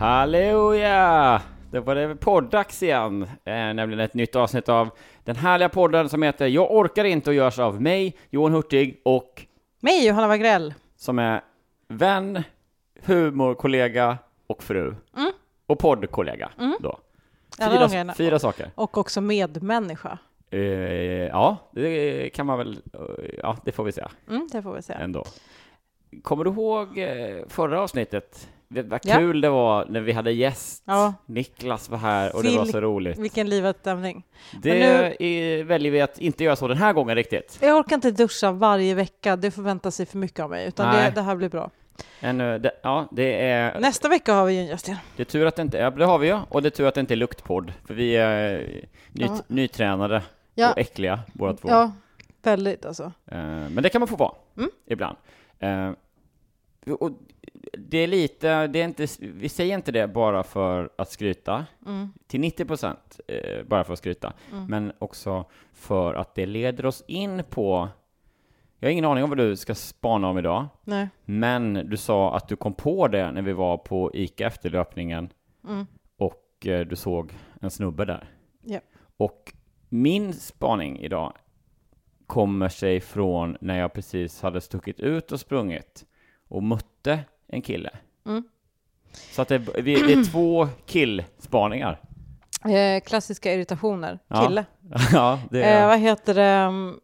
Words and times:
Halleluja! 0.00 1.42
Det 1.70 1.80
var 1.80 1.94
det 1.94 2.16
podddags 2.16 2.82
igen, 2.82 3.22
eh, 3.22 3.28
nämligen 3.54 4.00
ett 4.00 4.14
nytt 4.14 4.36
avsnitt 4.36 4.68
av 4.68 4.90
den 5.24 5.36
härliga 5.36 5.68
podden 5.68 6.08
som 6.08 6.22
heter 6.22 6.46
Jag 6.46 6.70
orkar 6.76 7.04
inte 7.04 7.30
och 7.30 7.34
görs 7.34 7.58
av 7.58 7.82
mig, 7.82 8.16
Johan 8.30 8.52
Hurtig, 8.52 9.00
och 9.04 9.46
Mig, 9.80 10.06
Johanna 10.06 10.28
Wagrell. 10.28 10.74
som 10.96 11.18
är 11.18 11.40
vän, 11.88 12.42
humorkollega 13.04 14.18
och 14.46 14.62
fru. 14.62 14.94
Och 15.66 15.78
poddkollega 15.78 16.50
då. 16.80 16.98
Alla 17.58 17.72
de 17.72 17.78
Fyra, 17.78 17.88
grejerna. 17.88 18.14
fyra 18.14 18.38
saker. 18.38 18.70
Och 18.74 18.98
också 18.98 19.20
medmänniska. 19.20 20.18
Eh, 20.50 20.60
ja, 21.26 21.56
det 21.72 22.30
kan 22.34 22.46
man 22.46 22.58
väl, 22.58 22.72
eh, 22.94 23.00
ja 23.42 23.56
det 23.64 23.72
får 23.72 23.84
vi 23.84 23.92
säga 23.92 24.10
Mm, 24.28 24.48
det 24.52 24.62
får 24.62 24.74
vi 24.74 24.82
säga. 24.82 24.98
ändå. 24.98 25.24
Kommer 26.22 26.44
du 26.44 26.50
ihåg 26.50 26.98
eh, 26.98 27.46
förra 27.48 27.80
avsnittet? 27.80 28.48
Det- 28.72 28.82
Vad 28.82 29.00
Ja. 29.04 29.16
kul 29.18 29.40
det 29.40 29.48
var 29.50 29.84
när 29.88 30.00
vi 30.00 30.12
hade 30.12 30.32
gäst. 30.32 30.82
Ja. 30.86 31.14
Niklas 31.26 31.88
var 31.88 31.98
här 31.98 32.36
och 32.36 32.42
det 32.42 32.56
var 32.56 32.64
Vil- 32.64 32.70
så 32.72 32.80
roligt. 32.80 33.18
Vilken 33.18 33.48
livad 33.48 33.76
stämning. 33.76 34.22
Det 34.62 34.70
Men 34.70 35.12
är, 35.20 35.64
väljer 35.64 35.92
vi 35.92 36.00
att 36.00 36.18
inte 36.18 36.44
göra 36.44 36.56
så 36.56 36.68
den 36.68 36.76
här 36.76 36.92
gången 36.92 37.16
riktigt. 37.16 37.58
Jag 37.62 37.76
orkar 37.78 37.96
inte 37.96 38.10
duscha 38.10 38.52
varje 38.52 38.94
vecka, 38.94 39.36
det 39.36 39.50
förväntar 39.50 39.90
sig 39.90 40.06
för 40.06 40.18
mycket 40.18 40.40
av 40.40 40.50
mig, 40.50 40.68
utan 40.68 40.94
det, 40.94 41.12
det 41.14 41.22
här 41.22 41.36
blir 41.36 41.48
bra. 41.48 41.70
Ännu, 42.20 42.58
det, 42.58 42.72
ja, 42.82 43.08
det 43.12 43.40
är, 43.50 43.80
Nästa 43.80 44.08
vecka 44.08 44.34
har 44.34 44.46
vi 44.46 44.52
ju 44.54 44.60
en 44.60 44.66
gäst 44.66 44.88
igen. 44.88 45.00
det 45.16 45.22
är 45.22 45.24
tur 45.24 45.46
att 45.46 45.56
det 45.56 45.62
inte 45.62 45.78
ja, 45.78 45.90
det 45.90 46.04
har 46.04 46.18
vi 46.18 46.26
ju, 46.26 46.38
och 46.48 46.62
det 46.62 46.68
är 46.68 46.70
tur 46.70 46.86
att 46.86 46.94
det 46.94 47.00
inte 47.00 47.14
är 47.14 47.16
luktpodd, 47.16 47.72
för 47.86 47.94
vi 47.94 48.16
är 48.16 48.58
ny, 49.12 49.24
Ja. 49.24 49.38
nytränade 49.46 50.22
Ja. 50.54 50.72
och 50.72 50.78
äckliga 50.78 51.20
båda 51.32 51.52
två. 51.56 51.68
Ja, 51.68 51.92
väldigt 52.42 52.86
alltså. 52.86 53.02
Eh, 53.26 53.38
men 53.70 53.82
det 53.82 53.88
kan 53.88 54.00
man 54.00 54.08
få 54.08 54.16
vara, 54.16 54.32
Mm. 54.56 54.70
ibland. 54.86 55.16
Och 57.00 57.10
det 57.78 57.98
är 57.98 58.06
lite, 58.06 58.66
det 58.66 58.80
är 58.80 58.84
inte, 58.84 59.06
vi 59.20 59.48
säger 59.48 59.74
inte 59.74 59.92
det 59.92 60.08
bara 60.08 60.42
för 60.42 60.90
att 60.98 61.10
skryta, 61.10 61.66
Mm. 61.86 62.12
till 62.26 62.40
90 62.40 62.64
procent 62.64 63.20
eh, 63.28 63.62
bara 63.66 63.84
för 63.84 63.92
att 63.92 63.98
skryta, 63.98 64.32
men 64.68 64.92
också 64.98 65.44
för 65.72 66.14
att 66.14 66.34
det 66.34 66.46
leder 66.46 66.86
oss 66.86 67.04
in 67.06 67.42
på, 67.50 67.88
jag 68.78 68.88
har 68.88 68.92
ingen 68.92 69.04
aning 69.04 69.24
om 69.24 69.30
vad 69.30 69.38
du 69.38 69.56
ska 69.56 69.74
spana 69.74 70.28
om 70.28 70.38
idag, 70.38 70.66
Nej. 70.84 71.08
men 71.24 71.74
du 71.74 71.96
sa 71.96 72.36
att 72.36 72.48
du 72.48 72.56
kom 72.56 72.74
på 72.74 73.08
det 73.08 73.32
när 73.32 73.42
vi 73.42 73.52
var 73.52 73.76
på 73.78 74.10
ICA 74.14 74.46
efter 74.46 74.70
löpningen 74.70 75.28
Mm. 75.68 75.86
och 76.18 76.66
eh, 76.66 76.80
du 76.86 76.96
såg 76.96 77.32
en 77.60 77.70
snubbe 77.70 78.04
där. 78.04 78.28
Ja. 78.64 78.80
Och 79.16 79.52
min 79.88 80.32
spaning 80.32 80.98
idag 80.98 81.32
kommer 82.26 82.68
sig 82.68 83.00
från 83.00 83.56
när 83.60 83.78
jag 83.78 83.92
precis 83.92 84.42
hade 84.42 84.60
stuckit 84.60 85.00
ut 85.00 85.32
och 85.32 85.40
sprungit 85.40 86.06
och 86.50 86.62
mötte 86.62 87.20
en 87.46 87.62
kille. 87.62 87.90
Mm. 88.26 88.44
Så 89.12 89.42
att 89.42 89.48
det, 89.48 89.58
vi, 89.58 89.94
det 90.02 90.12
är 90.12 90.30
två 90.32 90.68
killspaningar. 90.86 92.00
Eh, 92.64 93.00
klassiska 93.00 93.54
irritationer. 93.54 94.18
Kille. 94.34 94.64
ja, 95.12 95.40
det 95.50 95.62
Eh, 95.62 95.76
är... 95.82 95.86
vad 95.86 95.98
heter 95.98 96.34
det? 96.34 96.42
mm, 96.42 97.00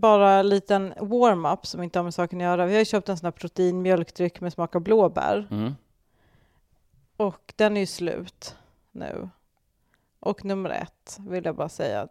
Bara 0.00 0.32
en 0.32 0.48
liten 0.48 0.94
warm-up 1.00 1.66
som 1.66 1.82
inte 1.82 1.98
har 1.98 2.04
med 2.04 2.14
saken 2.14 2.38
att 2.40 2.44
göra. 2.44 2.66
Vi 2.66 2.72
har 2.72 2.78
ju 2.78 2.84
köpt 2.84 3.08
en 3.08 3.16
sån 3.16 3.26
här 3.26 3.30
protein 3.32 3.82
mjölkdryck 3.82 4.40
med 4.40 4.52
smak 4.52 4.74
av 4.76 4.80
blåbär. 4.82 5.46
Mm. 5.50 5.74
Och 7.16 7.52
den 7.56 7.76
är 7.76 7.80
ju 7.80 7.86
slut 7.86 8.56
nu. 8.92 9.28
Och 10.20 10.44
nummer 10.44 10.70
ett 10.70 11.18
vill 11.20 11.44
jag 11.44 11.56
bara 11.56 11.68
säga. 11.68 12.08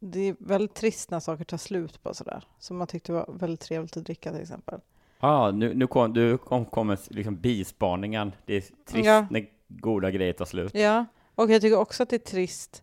Det 0.00 0.20
är 0.20 0.36
väldigt 0.38 0.74
trist 0.74 1.10
när 1.10 1.20
saker 1.20 1.44
tar 1.44 1.56
slut 1.56 2.02
på 2.02 2.14
sådär. 2.14 2.44
Som 2.58 2.76
man 2.76 2.86
tyckte 2.86 3.12
var 3.12 3.26
väldigt 3.32 3.60
trevligt 3.60 3.96
att 3.96 4.04
dricka 4.04 4.32
till 4.32 4.42
exempel. 4.42 4.80
Ah, 5.18 5.50
nu, 5.50 5.74
nu 5.74 5.86
kom, 5.86 6.12
du 6.12 6.38
kom, 6.38 6.64
kommer 6.64 6.98
liksom 7.10 7.36
bispaningen. 7.40 8.32
Det 8.44 8.54
är 8.54 8.60
trist 8.60 9.06
Ja. 9.06 9.26
när 9.30 9.46
goda 9.68 10.10
grejer 10.10 10.32
tar 10.32 10.44
slut. 10.44 10.74
Ja, 10.74 11.04
och 11.34 11.50
jag 11.50 11.60
tycker 11.60 11.78
också 11.78 12.02
att 12.02 12.08
det 12.10 12.16
är 12.16 12.30
trist 12.30 12.82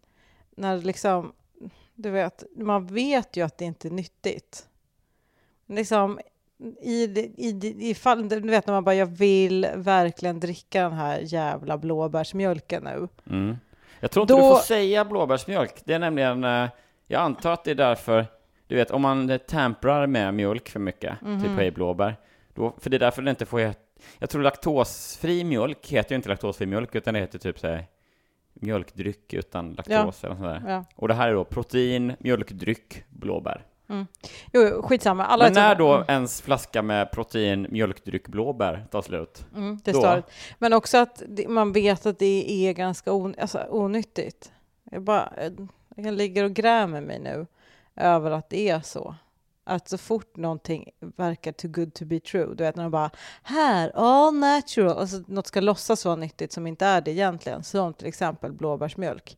när 0.55 0.77
liksom, 0.77 1.33
du 1.95 2.09
vet, 2.09 2.43
man 2.55 2.85
vet 2.87 3.37
ju 3.37 3.45
att 3.45 3.57
det 3.57 3.65
inte 3.65 3.87
är 3.87 3.91
nyttigt. 3.91 4.67
Liksom, 5.67 6.19
i, 6.81 7.03
i, 7.37 7.75
i 7.89 7.95
fall, 7.95 8.29
du 8.29 8.39
vet 8.39 8.67
när 8.67 8.73
man 8.73 8.83
bara, 8.83 8.95
jag 8.95 9.05
vill 9.05 9.67
verkligen 9.75 10.39
dricka 10.39 10.81
den 10.81 10.93
här 10.93 11.19
jävla 11.23 11.77
blåbärsmjölken 11.77 12.83
nu. 12.83 13.07
Mm. 13.29 13.57
Jag 13.99 14.11
tror 14.11 14.23
inte 14.23 14.33
Då- 14.33 14.37
du 14.49 14.55
får 14.55 14.61
säga 14.61 15.05
blåbärsmjölk. 15.05 15.81
Det 15.85 15.93
är 15.93 15.99
nämligen, 15.99 16.43
eh, 16.43 16.69
jag 17.07 17.21
antar 17.21 17.51
att 17.51 17.63
det 17.63 17.71
är 17.71 17.75
därför, 17.75 18.25
du 18.67 18.75
vet 18.75 18.91
om 18.91 19.01
man 19.01 19.29
eh, 19.29 19.37
tamprar 19.37 20.07
med 20.07 20.33
mjölk 20.33 20.69
för 20.69 20.79
mycket, 20.79 21.21
Mhm. 21.21 21.41
typ 21.41 21.51
höj 21.51 21.71
blåbär, 21.71 22.15
då, 22.53 22.73
för 22.79 22.89
det 22.89 22.97
är 22.97 22.99
därför 22.99 23.21
det 23.21 23.29
inte 23.29 23.45
får 23.45 23.59
heta, 23.59 23.79
jag 24.19 24.29
tror 24.29 24.41
laktosfri 24.41 25.43
mjölk 25.43 25.87
heter 25.87 26.11
ju 26.11 26.15
inte 26.15 26.29
laktosfri 26.29 26.65
mjölk, 26.65 26.95
utan 26.95 27.13
det 27.13 27.19
heter 27.19 27.39
typ 27.39 27.59
så 27.59 27.67
här, 27.67 27.85
mjölkdryck 28.53 29.33
utan 29.33 29.73
laktos 29.73 30.23
eller 30.23 30.35
sånt 30.35 30.41
där. 30.41 30.63
Ja. 30.67 30.85
Och 30.95 31.07
det 31.07 31.13
här 31.13 31.29
är 31.29 31.33
då 31.33 31.43
protein, 31.43 32.13
mjölkdryck, 32.19 33.03
blåbär. 33.09 33.65
Jo, 33.87 34.05
jo, 34.53 34.81
skitsamma. 34.81 35.25
Alla 35.25 35.43
Men 35.43 35.53
vet 35.53 35.63
när 35.63 35.75
då 35.75 36.05
ens 36.07 36.41
flaska 36.41 36.81
med 36.81 37.11
protein, 37.11 37.67
mjölkdryck, 37.69 38.27
blåbär 38.27 38.85
tar 38.91 39.01
slut? 39.01 39.45
Mm, 39.55 39.79
det 39.83 39.91
Då. 39.91 40.21
Men 40.59 40.73
också 40.73 40.97
att 40.97 41.23
man 41.47 41.71
vet 41.71 42.05
att 42.05 42.19
det 42.19 42.51
är 42.67 42.73
ganska 42.73 43.11
on, 43.13 43.35
alltså, 43.41 43.65
onyttigt. 43.69 44.51
Jag, 44.91 45.01
bara, 45.01 45.33
jag 45.95 46.13
ligger 46.13 46.43
och 46.43 46.53
grämer 46.53 47.01
mig 47.01 47.19
nu 47.19 47.45
över 47.95 48.31
att 48.31 48.49
det 48.49 48.69
är 48.69 48.81
så. 48.81 49.15
Att 49.65 49.89
så 49.89 49.97
fort 49.97 50.37
någonting 50.37 50.89
verkar 50.99 51.51
too 51.51 51.71
good 51.71 51.93
to 51.93 52.05
be 52.05 52.19
true, 52.19 52.55
du 52.55 52.63
vet 52.63 52.75
när 52.75 52.83
de 52.83 52.91
bara 52.91 53.09
här, 53.43 53.91
all 53.95 54.33
natural, 54.33 54.97
alltså 54.97 55.23
något 55.27 55.47
ska 55.47 55.61
låtsas 55.61 56.05
vara 56.05 56.15
nyttigt 56.15 56.51
som 56.51 56.67
inte 56.67 56.85
är 56.85 57.01
det 57.01 57.11
egentligen, 57.11 57.63
som 57.63 57.93
till 57.93 58.07
exempel 58.07 58.51
blåbärsmjölk, 58.53 59.37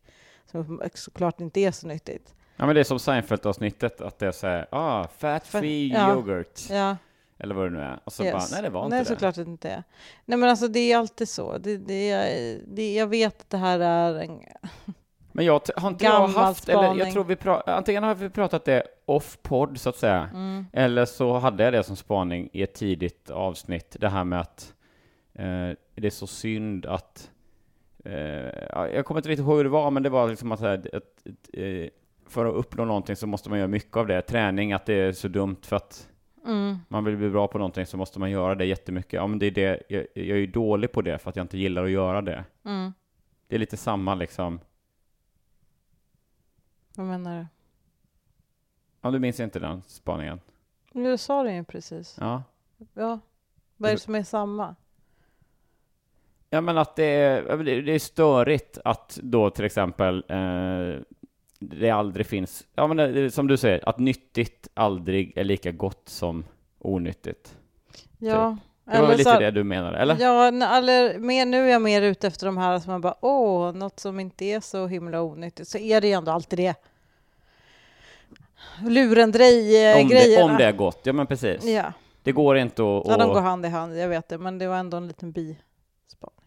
som 0.50 0.82
såklart 0.94 1.40
inte 1.40 1.60
är 1.60 1.70
så 1.70 1.86
nyttigt. 1.86 2.34
Ja 2.56 2.66
men 2.66 2.74
det 2.74 2.80
är 2.80 2.84
som 2.84 2.98
Seinfeld-avsnittet, 2.98 4.00
att 4.00 4.18
det 4.18 4.26
är 4.26 4.32
såhär, 4.32 4.66
ah, 4.70 5.06
fat-free 5.18 5.92
Ja. 5.94 6.14
yoghurt, 6.14 6.60
Ja, 6.70 6.96
eller 7.38 7.54
vad 7.54 7.66
det 7.66 7.70
nu 7.70 7.80
är. 7.82 8.00
Och 8.04 8.12
så 8.12 8.24
yes. 8.24 8.32
bara, 8.32 8.44
nej 8.52 8.62
det 8.62 8.70
var 8.70 8.84
inte 8.84 8.96
Nej, 8.96 9.04
det. 9.04 9.08
såklart 9.08 9.38
att 9.38 9.44
det 9.44 9.50
inte 9.50 9.70
är. 9.70 9.82
Nej, 10.24 10.38
men 10.38 10.48
alltså 10.50 10.68
det 10.68 10.92
är 10.92 10.96
alltid 10.98 11.28
så. 11.28 11.58
Det, 11.58 11.76
det, 11.76 12.60
det, 12.66 12.94
jag 12.94 13.06
vet 13.06 13.40
att 13.40 13.50
det 13.50 13.56
här 13.58 13.80
är 13.80 14.14
en... 14.20 14.40
Men 15.36 15.44
jag 15.44 15.60
har 15.76 15.88
inte 15.88 16.04
jag 16.04 16.28
haft, 16.28 16.68
eller 16.68 16.94
jag 16.94 17.12
tror 17.12 17.24
vi 17.24 17.34
pra- 17.34 17.62
antingen 17.66 18.02
har 18.02 18.14
vi 18.14 18.30
pratat 18.30 18.64
det 18.64 18.82
off-podd 19.06 19.78
så 19.78 19.88
att 19.88 19.96
säga, 19.96 20.30
Mm. 20.34 20.66
eller 20.72 21.04
så 21.04 21.38
hade 21.38 21.64
jag 21.64 21.72
det 21.72 21.82
som 21.82 21.96
spaning 21.96 22.48
i 22.52 22.62
ett 22.62 22.74
tidigt 22.74 23.30
avsnitt, 23.30 23.96
det 24.00 24.08
här 24.08 24.24
med 24.24 24.40
att 24.40 24.74
eh, 25.34 25.44
det 25.94 26.06
är 26.06 26.10
så 26.10 26.26
synd 26.26 26.86
att, 26.86 27.30
eh, 28.04 28.14
ja, 28.70 28.88
jag 28.88 29.04
kommer 29.04 29.18
inte 29.20 29.28
riktigt 29.28 29.46
ihåg 29.46 29.56
hur 29.56 29.64
det 29.64 29.70
var, 29.70 29.90
men 29.90 30.02
det 30.02 30.08
var 30.08 30.28
liksom 30.28 30.52
att, 30.52 30.62
att, 30.62 30.94
att 30.94 31.28
eh, 31.52 31.88
för 32.28 32.46
att 32.46 32.54
uppnå 32.54 32.84
någonting 32.84 33.16
så 33.16 33.26
måste 33.26 33.50
man 33.50 33.58
göra 33.58 33.68
mycket 33.68 33.96
av 33.96 34.06
det. 34.06 34.22
Träning, 34.22 34.72
att 34.72 34.86
det 34.86 34.94
är 34.94 35.12
så 35.12 35.28
dumt 35.28 35.56
för 35.62 35.76
att 35.76 36.08
Mm. 36.46 36.78
man 36.88 37.04
vill 37.04 37.16
bli 37.16 37.30
bra 37.30 37.48
på 37.48 37.58
någonting 37.58 37.86
så 37.86 37.96
måste 37.96 38.20
man 38.20 38.30
göra 38.30 38.54
det 38.54 38.64
jättemycket. 38.64 39.12
Ja, 39.12 39.26
men 39.26 39.38
det 39.38 39.46
är 39.46 39.50
det. 39.50 39.82
Jag, 39.88 40.06
jag 40.14 40.28
är 40.28 40.36
ju 40.36 40.46
dålig 40.46 40.92
på 40.92 41.02
det 41.02 41.18
för 41.18 41.30
att 41.30 41.36
jag 41.36 41.44
inte 41.44 41.58
gillar 41.58 41.84
att 41.84 41.90
göra 41.90 42.22
det. 42.22 42.44
Mm. 42.64 42.92
Det 43.48 43.54
är 43.54 43.58
lite 43.58 43.76
samma 43.76 44.14
liksom. 44.14 44.60
Vad 46.96 47.06
menar 47.06 47.38
du? 47.38 47.46
Ja, 49.00 49.10
du 49.10 49.18
minns 49.18 49.40
inte 49.40 49.58
den 49.58 49.82
spaningen? 49.86 50.40
Du 50.92 51.18
sa 51.18 51.42
det 51.42 51.54
ju 51.54 51.64
precis. 51.64 52.16
Ja. 52.20 52.42
Ja. 52.94 53.20
Vad 53.76 53.90
är 53.90 53.94
det 53.94 54.00
som 54.00 54.14
är 54.14 54.22
samma? 54.22 54.76
Ja, 56.50 56.60
men 56.60 56.78
att 56.78 56.96
det 56.96 57.04
är, 57.04 57.56
det 57.82 57.92
är 57.92 57.98
störigt 57.98 58.78
att 58.84 59.18
då 59.22 59.50
till 59.50 59.64
exempel 59.64 60.24
eh, 60.28 61.02
det 61.58 61.90
aldrig 61.90 62.26
finns, 62.26 62.66
ja 62.74 62.86
men 62.86 62.96
det, 62.96 63.30
som 63.30 63.46
du 63.46 63.56
säger, 63.56 63.88
att 63.88 63.98
nyttigt 63.98 64.68
aldrig 64.74 65.38
är 65.38 65.44
lika 65.44 65.72
gott 65.72 66.08
som 66.08 66.44
onyttigt. 66.78 67.56
Ja. 68.18 68.56
Det 68.92 69.00
var 69.00 69.08
väl 69.08 69.18
lite 69.18 69.38
det 69.38 69.50
du 69.50 69.64
menade, 69.64 69.98
eller? 69.98 70.16
Ja, 70.20 70.46
eller 70.76 71.18
mer, 71.18 71.46
nu 71.46 71.64
är 71.66 71.72
jag 71.72 71.82
mer 71.82 72.02
ute 72.02 72.26
efter 72.26 72.46
de 72.46 72.58
här 72.58 72.78
som 72.78 72.92
man 72.92 73.00
bara, 73.00 73.14
åh, 73.20 73.72
något 73.72 74.00
som 74.00 74.20
inte 74.20 74.44
är 74.44 74.60
så 74.60 74.86
himla 74.86 75.22
onyttigt, 75.22 75.68
så 75.68 75.78
är 75.78 76.00
det 76.00 76.06
ju 76.06 76.12
ändå 76.12 76.32
alltid 76.32 76.58
det. 76.58 76.74
om, 78.82 78.88
Lurendrej-grejerna. 78.90 80.44
om 80.44 80.56
det 80.58 80.64
är 80.64 80.72
gott, 80.72 81.00
ja 81.02 81.12
men 81.12 81.26
precis. 81.26 81.64
Ja. 81.64 81.92
Det 82.22 82.32
går 82.32 82.56
inte 82.56 82.82
att... 82.82 83.02
ja, 83.06 83.16
de 83.16 83.28
går 83.28 83.40
hand 83.40 83.66
i 83.66 83.68
hand, 83.68 83.98
jag 83.98 84.08
vet 84.08 84.28
det, 84.28 84.38
men 84.38 84.58
det 84.58 84.68
var 84.68 84.76
ändå 84.76 84.96
en 84.96 85.08
liten 85.08 85.32
bi. 85.32 85.56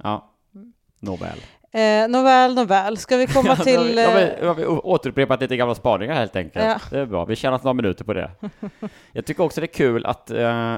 ja, 0.03 0.29
Mm. 0.55 0.73
nåväl. 0.99 1.37
Eh, 1.71 2.07
nåväl, 2.09 2.55
nåväl, 2.55 2.97
ska 2.97 3.17
vi 3.17 3.27
komma 3.27 3.49
Ja, 3.57 3.63
till... 3.63 3.95
då 3.95 4.01
har 4.01 4.15
vi, 4.15 4.21
eh, 4.23 4.29
då 4.41 4.47
har 4.47 4.55
vi 4.55 4.65
återupprepat 4.65 5.41
lite 5.41 5.57
gamla 5.57 5.75
spaningar 5.75 6.13
helt 6.15 6.35
enkelt. 6.35 6.65
Ja. 6.65 6.79
Det 6.91 6.99
är 6.99 7.05
bra, 7.05 7.25
vi 7.25 7.35
tjänat 7.35 7.63
några 7.63 7.73
minuter 7.73 8.03
på 8.05 8.13
det. 8.13 8.31
Jag 9.11 9.25
tycker 9.25 9.43
också 9.43 9.61
det 9.61 9.65
är 9.65 9.73
kul 9.73 10.05
att, 10.05 10.31
eh, 10.31 10.75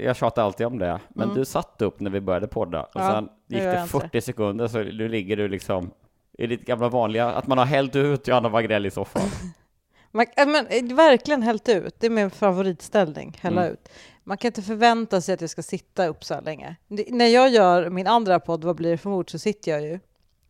jag 0.00 0.16
tjatar 0.16 0.42
alltid 0.42 0.66
om 0.66 0.78
det, 0.78 1.00
men 1.08 1.24
Mm. 1.24 1.36
du 1.38 1.44
satt 1.44 1.82
upp 1.82 2.00
när 2.00 2.10
vi 2.10 2.20
började 2.20 2.46
podda 2.48 2.82
och 2.82 2.90
Ja, 2.94 3.12
sen 3.12 3.28
gick 3.48 3.58
det 3.58 3.64
jag 3.64 3.82
inte. 3.82 3.88
40 4.00 4.20
sekunder 4.20 4.68
så 4.68 4.78
nu 4.78 5.08
ligger 5.08 5.36
du 5.36 5.48
liksom 5.48 5.90
i 6.38 6.46
ditt 6.46 6.66
gamla 6.66 6.88
vanliga, 6.88 7.26
att 7.32 7.46
man 7.46 7.58
har 7.58 7.64
hällt 7.64 7.96
ut 7.96 8.28
Johanna 8.28 8.48
Wagrell 8.48 8.86
i 8.86 8.90
soffan. 8.90 9.22
Man, 10.10 10.26
äh, 10.36 10.46
men, 10.46 10.66
eh, 10.66 10.96
verkligen 10.96 11.42
hällt 11.42 11.68
ut. 11.68 12.00
Det 12.00 12.06
är 12.06 12.10
min 12.10 12.30
favoritställning, 12.30 13.36
hälla 13.40 13.60
Mm. 13.62 13.72
ut. 13.72 13.88
Man 14.24 14.36
kan 14.36 14.48
inte 14.48 14.62
förvänta 14.62 15.20
sig 15.20 15.34
att 15.34 15.40
jag 15.40 15.50
ska 15.50 15.62
sitta 15.62 16.06
upp 16.06 16.24
så 16.24 16.34
här 16.34 16.42
länge. 16.42 16.76
Det, 16.88 17.04
när 17.10 17.26
jag 17.26 17.50
gör 17.50 17.90
min 17.90 18.06
andra 18.06 18.40
podd, 18.40 18.64
Vad 18.64 18.76
blir 18.76 18.90
det 18.90 18.96
för 18.98 19.10
ord, 19.10 19.30
så 19.30 19.38
sitter 19.38 19.70
jag 19.70 19.82
ju 19.82 19.98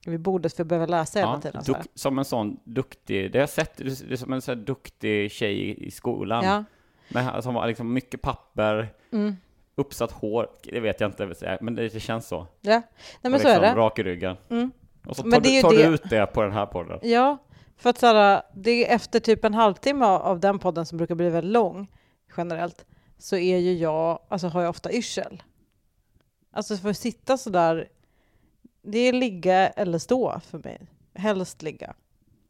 vid 0.06 0.20
bordet 0.20 0.56
för 0.56 0.60
jag 0.60 0.66
behöver 0.66 0.86
läsa 0.86 1.18
hela 1.18 1.32
Ja, 1.32 1.40
tiden. 1.40 1.62
Duk, 1.66 1.76
som 1.94 2.18
en 2.18 2.24
sån 2.24 2.56
duktig, 2.64 3.32
det 3.32 3.38
har 3.38 3.42
jag 3.42 3.48
sett, 3.48 3.76
det 3.76 4.12
är 4.12 4.16
som 4.16 4.32
en 4.32 4.42
sån 4.42 4.64
duktig 4.64 5.30
tjej 5.32 5.54
i- 5.70 5.86
i 5.86 5.90
skolan. 5.90 6.44
Ja. 6.44 6.64
Med, 7.08 7.44
som 7.44 7.54
har 7.54 7.66
liksom 7.66 7.92
mycket 7.92 8.22
papper, 8.22 8.88
Mm. 9.12 9.36
uppsatt 9.74 10.12
hår, 10.12 10.48
det 10.62 10.80
vet 10.80 11.00
jag 11.00 11.08
inte, 11.10 11.34
men 11.60 11.74
det, 11.74 11.88
det 11.88 12.00
känns 12.00 12.26
så. 12.28 12.46
ja, 12.60 12.70
nej 12.72 12.82
men 13.22 13.34
Och 13.34 13.40
så 13.40 13.48
är 13.48 13.52
liksom 13.60 13.74
det. 13.76 13.80
Rak 13.80 13.98
i 13.98 14.02
ryggen. 14.02 14.36
Mm. 14.50 14.70
Och 15.06 15.16
så 15.16 15.22
Men 15.22 15.32
tar, 15.32 15.40
det 15.40 15.48
är 15.58 15.62
du, 15.62 15.68
tar 15.68 15.76
det- 15.76 15.88
du 15.88 15.94
ut 15.94 16.10
det 16.10 16.26
på 16.26 16.42
den 16.42 16.52
här 16.52 16.66
podden. 16.66 16.98
Ja, 17.02 17.38
för 17.76 17.90
att 17.90 17.98
så 17.98 18.42
det 18.54 18.90
är 18.90 18.94
efter 18.94 19.20
typ 19.20 19.44
en 19.44 19.54
halvtimme 19.54 20.04
av, 20.06 20.40
den 20.40 20.58
podden 20.58 20.86
som 20.86 20.98
brukar 20.98 21.14
bli 21.14 21.28
väldigt 21.30 21.52
lång 21.52 21.88
generellt, 22.36 22.86
så 23.18 23.36
är 23.36 23.58
ju 23.58 23.72
jag, 23.72 24.18
alltså 24.28 24.48
har 24.48 24.62
jag 24.62 24.70
ofta 24.70 24.92
yrsel. 24.92 25.42
Alltså 26.52 26.76
för 26.76 26.90
att 26.90 26.96
sitta 26.98 27.38
så 27.38 27.50
där, 27.50 27.88
det 28.82 28.98
är 28.98 29.12
ligga 29.12 29.68
eller 29.68 29.98
stå 29.98 30.40
för 30.40 30.58
mig. 30.58 30.80
Helst 31.14 31.62
ligga. 31.62 31.94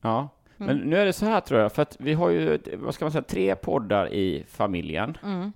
Ja. 0.01 0.29
Men 0.67 0.77
nu 0.79 0.97
är 0.97 1.05
det 1.07 1.13
så 1.13 1.27
här 1.27 1.41
tror 1.41 1.61
jag, 1.61 1.73
för 1.73 1.83
att 1.83 1.97
vi 2.01 2.13
har 2.13 2.31
ju, 2.31 2.59
vad 2.77 2.95
ska 2.95 3.05
man 3.05 3.13
säga, 3.13 3.23
tre 3.23 3.57
poddar 3.57 4.13
i 4.13 4.45
familjen. 4.49 5.17
Mm. 5.25 5.53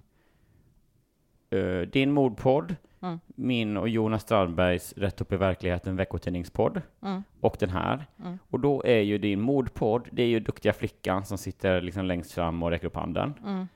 Eh, 1.51 1.89
din 1.89 2.13
mordpodd, 2.13 2.77
Mm. 3.03 3.21
min 3.27 3.77
och 3.77 3.89
Jonas 3.89 4.23
Strandbergs 4.23 4.95
Rätt 4.97 5.21
upp 5.21 5.33
i 5.33 5.37
verkligheten 5.37 5.97
veckotidningspodd 5.97 6.83
Mm. 7.03 7.23
och 7.41 7.57
den 7.61 7.71
här. 7.71 8.07
Mm. 8.25 8.39
Och 8.51 8.61
då 8.61 8.83
är 8.85 9.01
ju 9.01 9.19
din 9.19 9.41
mordpodd, 9.41 10.09
det 10.13 10.23
är 10.23 10.27
ju 10.27 10.41
duktiga 10.41 10.73
flickan 10.73 11.25
som 11.25 11.39
sitter 11.39 11.81
liksom 11.81 12.05
längst 12.05 12.33
fram 12.33 12.63
och 12.63 12.71
räcker 12.71 12.87
upp 12.87 12.97
handen. 12.97 13.35
Mm. 13.47 13.69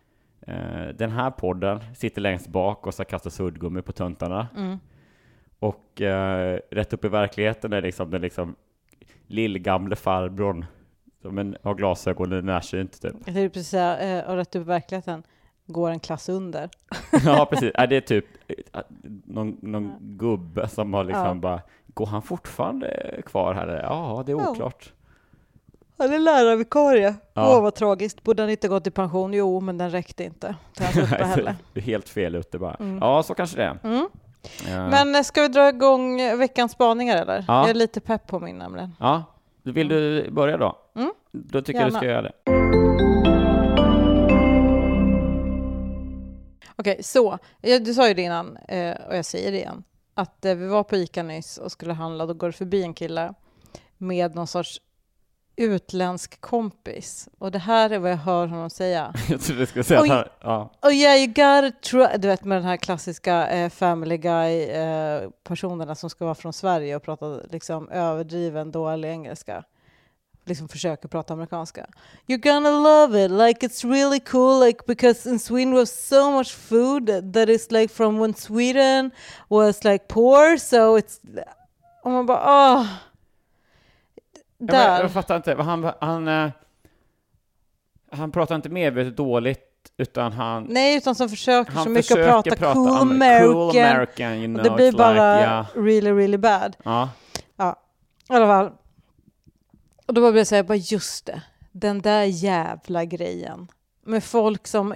Eh, 0.47 0.89
den 0.95 1.11
här 1.11 1.31
podden 1.31 1.81
sitter 1.95 2.21
längst 2.21 2.49
bak 2.49 2.87
och 2.87 2.95
så 2.95 3.05
kastar 3.05 3.31
suddgummi 3.31 3.83
på 3.83 3.93
töntarna. 3.93 4.49
Mm. 4.57 4.79
Och 5.59 6.01
eh, 6.03 6.59
Rätt 6.71 6.93
upp 6.93 7.05
i 7.05 7.09
verkligheten 7.09 7.73
är 7.73 7.83
liksom 7.83 8.11
den 8.11 8.21
liksom 8.23 8.55
lillgamle 9.27 9.97
farbrorn 9.97 10.65
som 11.23 11.39
en, 11.39 11.57
har 11.63 11.75
glasögon 11.75 12.33
och 12.33 12.39
är 12.39 12.43
närsynt 12.43 13.03
typ. 13.03 13.13
Jag 13.15 13.25
tänkte 13.35 13.49
precis 13.49 13.69
säga, 13.69 13.99
eh, 13.99 14.31
och 14.31 14.37
rätt 14.37 14.57
upp 14.57 14.67
verkligheten, 14.67 15.23
går 15.67 15.91
en 15.91 16.01
klass 16.01 16.29
under. 16.29 16.71
ja, 17.25 17.47
precis. 17.51 17.71
Är 17.75 17.87
det 17.87 17.97
är 17.97 18.01
typ 18.01 18.25
eh, 18.49 18.81
någon, 19.27 19.57
någon 19.63 19.93
gubbe 20.01 20.69
som 20.69 20.95
har 20.95 21.05
liksom 21.05 21.27
Ja. 21.27 21.35
bara, 21.35 21.61
går 21.87 22.07
han 22.07 22.23
fortfarande 22.23 23.21
kvar 23.27 23.55
här? 23.55 23.67
Ja, 23.83 24.23
det 24.27 24.33
är 24.33 24.37
Ja. 24.37 24.51
oklart. 24.51 24.93
Han 25.99 26.13
är 26.13 26.19
lärarvikarie. 26.19 27.15
Ja. 27.35 27.57
Åh, 27.57 27.63
vad 27.63 27.75
tragiskt. 27.75 28.23
Borde 28.23 28.43
han 28.43 28.51
inte 28.51 28.69
gått 28.69 28.87
i 28.87 28.91
pension? 28.91 29.35
Jo, 29.35 29.61
men 29.61 29.79
den 29.79 29.91
räckte 29.91 30.25
inte 30.25 30.55
till 30.75 30.85
hans 30.85 30.97
uppehälle. 30.97 31.57
det 31.73 31.81
är 31.81 31.85
helt 31.85 32.09
fel 32.09 32.35
ute 32.35 32.59
bara. 32.59 32.75
Mm. 32.75 32.99
Ja, 32.99 33.23
så 33.23 33.35
kanske 33.35 33.57
det 33.57 33.65
är. 33.65 33.79
Mm. 33.85 34.09
Ja. 34.69 34.89
Men 34.89 35.15
eh, 35.15 35.23
ska 35.23 35.43
vi 35.43 35.49
dra 35.49 35.69
igång 35.69 36.17
veckans 36.39 36.73
spaningar 36.73 37.17
eller? 37.17 37.45
Ja. 37.49 37.61
Jag 37.61 37.71
är 37.71 37.75
lite 37.75 38.01
pepp 38.01 38.27
på 38.27 38.41
min 38.41 38.59
nämligen. 38.59 38.95
Ja, 39.01 39.25
vill 39.63 39.89
du 39.89 40.31
börja 40.31 40.57
då? 40.57 40.77
Då 41.33 41.63
tycker 41.63 41.81
jag 41.81 41.91
du 41.91 41.95
Gärna. 41.95 41.99
ska 41.99 42.09
göra 42.09 42.23
det. 42.23 42.33
Okej, 46.77 47.03
så. 47.03 47.39
Du 47.61 47.95
sa 47.95 48.09
ju 48.09 48.15
det 48.15 48.23
innan, 48.23 48.57
eh, 48.57 48.97
och 49.09 49.17
jag 49.17 49.25
säger 49.25 49.53
det 49.53 49.59
igen, 49.59 49.85
att 50.15 50.45
eh, 50.45 50.55
vi 50.55 50.67
var 50.67 50.85
på 50.85 50.97
ICA 50.97 51.23
nyss 51.23 51.59
och 51.59 51.73
skulle 51.73 51.93
handla. 51.93 52.27
Då 52.27 52.35
går 52.35 52.47
det 52.47 52.53
förbi 52.53 52.83
en 52.83 52.95
kille 52.95 53.35
med 53.99 54.35
någon 54.35 54.47
sorts 54.47 54.81
utländsk 55.57 56.41
kompis. 56.41 57.29
Och 57.39 57.53
det 57.53 57.59
här 57.59 57.91
är 57.91 57.99
vad 57.99 58.11
jag 58.11 58.17
hör 58.17 58.47
honom 58.47 58.71
säga. 58.71 59.15
Jag 59.29 59.41
trodde 59.41 59.61
du 59.61 59.67
skulle 59.67 59.85
säga 59.85 60.01
att 60.01 60.09
han, 60.09 60.25
ja. 60.41 60.71
Oh 60.83 60.93
yeah, 60.93 61.17
you 61.19 61.27
gotta 61.27 61.71
try. 61.71 62.07
Du 62.19 62.29
vet 62.29 62.45
med 62.45 62.59
den 62.59 62.65
här 62.65 62.77
klassiska 62.77 63.49
eh, 63.49 63.71
Family 63.71 64.17
Guy-personerna 64.17 65.95
som 65.95 66.11
ska 66.11 66.25
vara 66.25 66.35
från 66.35 66.53
Sverige 66.53 66.97
och 66.97 67.03
prata 67.03 67.41
liksom 67.51 67.89
överdriven 67.89 68.71
dålig 68.71 69.09
engelska. 69.09 69.65
Liksom 70.45 70.69
försöker 70.69 71.09
prata 71.09 71.35
amerikanska. 71.35 71.87
You're 72.27 72.53
gonna 72.53 72.71
love 72.71 73.25
it, 73.25 73.31
like 73.31 73.67
it's 73.67 73.85
really 73.93 74.21
cool, 74.21 74.67
like 74.67 74.79
because 74.87 75.31
in 75.31 75.39
Sweden 75.39 75.73
we 75.73 75.79
have 75.79 75.87
so 75.87 76.31
much 76.31 76.55
food 76.55 77.33
that 77.35 77.49
is 77.49 77.71
like 77.71 77.95
from 77.95 78.19
when 78.19 78.35
Sweden 78.35 79.11
was 79.49 79.85
like 79.85 80.05
poor, 80.09 80.57
so 80.57 80.99
it's... 80.99 81.21
Och 82.03 82.11
man 82.11 82.27
bara, 82.27 82.43
åh! 82.79 82.87
Jag, 84.59 84.69
Där. 84.69 85.01
jag 85.01 85.13
fattar 85.13 85.37
inte, 85.37 85.55
han, 85.55 85.93
han, 86.01 86.29
eh, 86.29 86.51
han 88.11 88.33
pratar 88.33 88.55
inte 88.55 88.69
medvetet 88.69 89.17
dåligt, 89.17 89.69
utan 89.97 90.33
han, 90.33 90.65
Nej, 90.69 90.97
utan 90.97 91.15
som 91.15 91.29
försöker 91.29 91.73
han 91.73 91.85
så 91.85 91.91
mycket 91.91 92.07
försöker 92.17 92.51
att 92.53 92.59
prata 92.59 92.75
cool 92.75 92.89
amer- 92.89 93.01
American. 93.01 93.53
cool 93.53 93.71
American, 93.79 94.33
you 94.33 94.47
know, 94.47 94.63
det 94.63 94.71
blir 94.71 94.93
bara 94.93 95.37
like, 95.37 95.51
ja. 95.51 95.67
really, 95.75 96.13
really 96.13 96.39
bad. 96.39 96.77
ja. 96.83 97.09
I 98.31 98.35
alla 98.35 98.47
fall. 98.47 98.73
Och 100.07 100.15
då 100.15 100.21
blev 100.21 100.37
jag 100.37 100.47
säga, 100.47 100.65
bara 100.65 100.77
just 100.77 101.27
det, 101.27 101.43
den 101.73 102.01
där 102.01 102.23
jävla 102.25 103.05
grejen 103.05 103.69
med 104.03 104.25
folk 104.25 104.67
som 104.67 104.95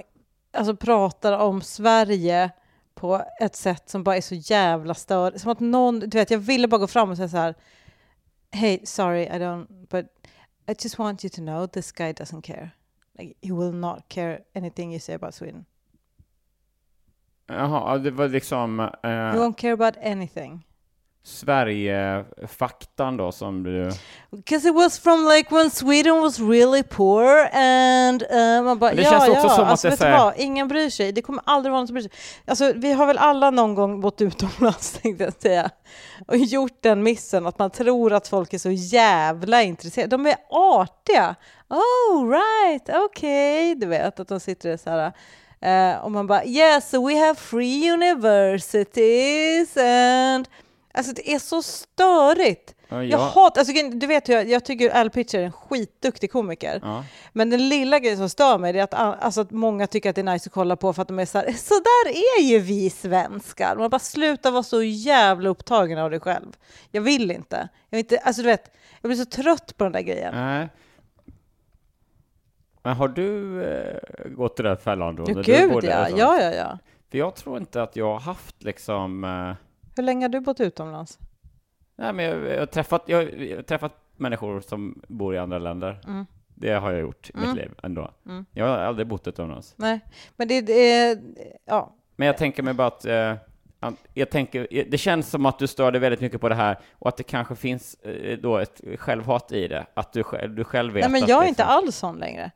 alltså, 0.53 0.77
pratar 0.77 1.39
om 1.39 1.63
Sverige 1.63 2.51
på 2.95 3.23
ett 3.41 3.57
sätt 3.57 3.89
som 3.89 4.05
bara 4.05 4.17
är 4.17 4.21
så 4.21 4.35
jävla 4.35 4.95
störigt. 4.95 5.41
Som 5.41 5.51
att 5.51 5.61
någon, 5.61 6.01
du 6.01 6.19
vet, 6.19 6.31
jag 6.31 6.39
ville 6.39 6.69
bara 6.69 6.79
gå 6.79 6.87
fram 6.87 7.11
och 7.11 7.17
säga 7.17 7.29
så 7.29 7.37
här, 7.37 7.55
hey, 8.51 8.81
sorry, 8.85 9.23
I 9.23 9.39
don't, 9.39 9.67
but 9.91 10.07
I 10.69 10.75
just 10.83 10.99
want 10.99 11.25
you 11.25 11.31
to 11.31 11.41
know 11.41 11.67
this 11.67 11.93
guy 11.93 12.13
doesn't 12.13 12.43
care. 12.43 12.71
Like, 13.19 13.35
he 13.43 13.53
will 13.53 13.73
not 13.73 14.09
care 14.09 14.41
anything 14.55 14.93
you 14.93 15.01
say 15.01 15.15
about 15.15 15.35
Sweden. 15.35 15.65
Jaha, 17.47 17.93
ja, 17.93 17.99
det 17.99 18.11
var 18.11 18.29
liksom 18.29 18.79
He 18.79 18.87
eh, 19.11 19.35
won't 19.35 19.55
care 19.55 19.73
about 19.73 19.97
anything. 20.03 20.67
Sverige-faktan 21.27 23.17
då 23.17 23.33
som 23.33 23.63
du... 23.63 23.91
Because 24.31 24.69
it 24.69 24.75
was 24.75 24.99
from 24.99 25.29
like 25.29 25.55
when 25.55 25.71
Sweden 25.71 26.21
was 26.21 26.41
really 26.41 26.83
poor 26.83 27.49
and 27.53 28.23
uh, 28.23 28.63
man 28.63 28.79
bara 28.79 28.95
det 28.95 29.03
ja, 29.03 29.11
känns 29.11 29.29
också 29.29 29.47
ja, 29.47 29.49
som 29.49 29.65
att 29.65 29.71
alltså 29.71 29.89
det 29.89 29.91
vet 29.91 30.01
du 30.01 30.11
vad, 30.11 30.35
ingen 30.37 30.69
bryr 30.69 30.91
sig. 30.91 31.13
Det 31.13 31.23
kommer 31.23 31.43
aldrig 31.47 31.73
vara 31.73 31.81
någon 31.81 31.87
som 31.87 31.95
bryr 31.95 32.03
sig. 32.03 32.13
Alltså 32.45 32.73
vi 32.77 32.93
har 32.93 33.07
väl 33.07 33.19
alla 33.19 33.51
någon 33.51 33.75
gång 33.75 34.01
bott 34.01 34.21
utomlands 34.21 34.93
tänkte 35.03 35.25
jag 35.25 35.33
säga 35.33 35.71
och 36.29 36.37
gjort 36.37 36.83
den 36.83 37.03
missen 37.03 37.47
att 37.47 37.59
man 37.59 37.71
tror 37.71 38.13
att 38.13 38.29
folk 38.29 38.55
är 38.55 38.59
så 38.59 38.71
jävla 38.71 39.63
intresserade. 39.63 40.17
De 40.17 40.27
är 40.27 40.37
artiga. 40.51 41.35
Oh 41.69 42.31
right, 42.31 42.89
okay, 42.89 43.75
du 43.75 43.87
vet 43.87 44.21
att 44.21 44.29
de 44.29 44.41
sitter 44.41 44.77
så 44.77 44.91
här 44.91 45.13
eh, 45.61 45.99
och 46.05 46.13
man 46.13 46.27
bara 46.27 46.45
yes, 46.45 46.91
so 46.91 47.09
we 47.09 47.19
have 47.19 47.35
free 47.35 47.91
universities 47.91 49.77
and 49.77 50.49
Alltså 50.97 51.13
det 51.13 51.33
är 51.35 51.39
så 51.39 51.63
störigt. 51.63 52.75
Ja, 52.89 53.05
Jag 53.05 53.19
hatar, 53.19 53.61
alltså, 53.61 53.75
du 53.93 54.07
vet 54.07 54.29
hur 54.29 54.35
jag, 54.35 54.49
jag 54.49 54.65
tycker 54.65 54.91
Al 54.91 55.11
Pitcher 55.11 55.39
är 55.39 55.43
en 55.43 55.53
skitduktig 55.53 56.33
komiker. 56.33 56.81
ja. 56.83 57.05
Men 57.33 57.51
den 57.51 57.69
lilla 57.69 57.99
grejen 57.99 58.19
som 58.19 58.29
stör 58.29 58.59
mig 58.59 58.79
är 58.79 58.83
att, 58.83 58.95
alltså, 58.95 59.41
att 59.41 59.51
många 59.51 59.87
tycker 59.87 60.11
att 60.11 60.17
det 60.17 60.21
är 60.21 60.33
nice 60.33 60.49
att 60.49 60.53
kolla 60.53 60.77
på 60.77 60.93
för 60.93 61.03
att 61.03 61.09
de 61.09 61.19
är 61.19 61.27
så 61.27 61.39
här, 61.39 61.53
så 61.53 61.75
där 61.75 62.11
är 62.11 62.43
ju 62.43 62.59
vi 62.59 62.91
svenskar. 62.91 63.77
Man 63.77 63.91
bara 63.91 63.99
sluta 63.99 64.51
vara 64.51 64.63
så 64.63 64.83
jävla 64.83 65.49
upptagen 65.49 65.99
av 65.99 66.11
dig 66.11 66.21
själv. 66.21 66.57
Jag 66.91 67.03
vill 67.03 67.31
inte. 67.31 67.69
Jag, 67.91 67.97
vill 67.97 68.05
inte 68.05 68.19
alltså, 68.19 68.43
du 68.43 68.49
vet, 68.49 68.71
jag 69.01 69.09
blir 69.09 69.19
så 69.19 69.25
trött 69.25 69.77
på 69.77 69.85
den 69.85 69.93
där 69.93 70.01
grejen. 70.01 70.35
Nej. 70.35 70.69
Men 72.83 72.97
har 72.97 73.09
du 73.09 73.63
eh, 73.65 74.29
gått 74.31 74.61
i 74.61 74.63
den 74.63 74.77
fällan 74.77 75.17
då? 75.17 75.25
Ja, 75.27 75.35
gud 75.35 75.49
ja. 75.49 75.65
utomlands? 75.65 76.19
ja, 76.19 76.41
ja, 76.41 76.53
ja. 76.55 76.79
För 77.11 77.19
jag 77.19 77.35
tror 77.35 77.59
inte 77.59 77.83
att 77.83 77.97
jag 77.97 78.13
har 78.13 78.21
haft 78.21 78.63
liksom... 78.63 79.25
Eh, 79.25 79.66
Hur 79.97 80.03
länge 80.03 80.25
har 80.25 80.29
du 80.29 80.41
bott 80.41 80.61
utomlands? 80.61 81.19
nej, 81.99 82.13
men 82.13 82.25
jag, 82.25 82.45
jag, 82.53 82.59
har 82.59 82.67
träffat, 82.67 83.03
jag, 83.07 83.41
jag 83.43 83.57
har 83.57 83.63
träffat 83.63 83.93
människor 84.17 84.61
som 84.61 85.03
bor 85.09 85.35
i 85.35 85.39
andra 85.39 85.59
länder. 85.59 86.01
Mm. 86.07 86.27
Det 86.55 86.73
har 86.73 86.91
jag 86.93 87.01
gjort 87.01 87.31
i 87.31 87.33
Mm. 87.37 87.49
mitt 87.49 87.57
liv 87.59 87.71
ändå. 87.83 88.11
Mm. 88.27 88.47
Jag 88.53 88.65
har 88.67 88.79
aldrig 88.79 89.07
bott 89.09 89.29
utomlands. 89.29 89.75
Nej, 89.77 90.01
men 90.37 90.49
det, 90.49 90.73
är, 90.73 91.19
ja. 91.65 91.95
Men 92.17 92.27
jag 92.27 92.37
tänker 92.37 92.63
mig 92.63 92.75
bara 92.75 92.87
att... 92.89 93.05
Eh, 93.05 93.35
jag 94.15 94.31
tänker, 94.31 94.67
det 94.91 94.99
känns 94.99 95.31
som 95.31 95.47
att 95.47 95.59
du 95.59 95.67
stör 95.67 95.93
dig 95.93 96.01
väldigt 96.01 96.21
mycket 96.21 96.41
på 96.41 96.49
det 96.49 96.55
här 96.55 96.79
och 96.93 97.09
att 97.09 97.17
det 97.17 97.23
kanske 97.23 97.57
finns 97.57 97.95
eh, 97.95 98.39
då 98.39 98.57
ett 98.59 98.81
självhat 98.97 99.53
i 99.53 99.69
det. 99.69 99.87
Att 99.95 100.13
du, 100.13 100.23
själv- 100.23 100.55
du 100.55 100.65
själv 100.65 100.93
vet 100.95 101.03
Nej, 101.11 101.13
men 101.13 101.21
jag 101.21 101.31
är 101.31 101.35
liksom- 101.35 101.49
inte 101.49 101.65
alls 101.65 101.97
sån 101.97 102.19
längre. 102.19 102.51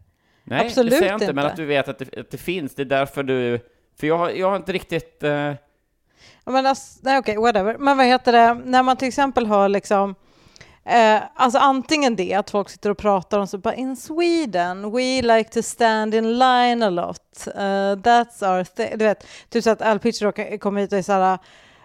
Nej, 0.45 0.67
Absolut 0.67 0.91
det 0.91 0.97
säger 0.97 1.13
jag 1.13 1.17
inte, 1.23 1.33
men 1.33 1.45
inte. 1.45 1.51
att 1.51 1.57
du 1.57 1.65
vet 1.67 1.89
att 1.89 1.99
det, 1.99 2.19
att 2.21 2.31
det 2.31 2.39
finns. 2.39 2.75
Det 2.75 2.83
är 2.83 2.87
därför 2.87 3.23
du... 3.23 3.59
För 4.01 4.07
jag, 4.07 4.19
har- 4.19 4.31
jag 4.31 4.49
har 4.51 4.57
inte 4.57 4.73
riktigt... 4.73 5.23
Eh, 5.23 5.53
Men 6.51 6.67
alltså, 6.67 6.99
nej, 7.03 7.19
okej, 7.19 7.37
whatever. 7.37 7.77
Men 7.79 7.97
vad 7.97 8.07
heter 8.07 8.33
det, 8.33 8.55
när 8.65 8.83
man 8.83 8.97
till 8.97 9.09
exempel 9.09 9.47
har 9.47 9.69
liksom 9.69 10.15
Eh, 10.85 11.21
alltså 11.35 11.59
antingen 11.59 12.17
det, 12.17 12.35
att 12.35 12.51
folk 12.51 12.69
sitter 12.69 12.91
och 12.91 12.99
pratar 12.99 13.39
om 13.39 13.47
så 13.47 13.59
bara 13.59 13.75
in 13.75 13.97
Sweden 13.97 14.91
we 14.93 15.23
like 15.23 15.51
to 15.51 15.63
stand 15.63 16.15
in 16.15 16.39
line 16.39 16.83
a 16.83 16.91
lot. 16.91 17.47
Eh, 17.47 17.61
that's 17.97 18.57
our 18.57 18.65
thing. 18.65 18.99
Du 18.99 19.05
vet, 19.05 19.27
typ 19.49 19.65
så 19.65 19.71
att 19.71 19.83
Al 19.83 19.99
Pitcher 19.99 20.33
kan- 20.33 20.59
kommer 20.59 20.81
hit 20.81 20.93
och 20.93 20.99
är 20.99 21.03
så 21.03 21.13
här 21.13 21.39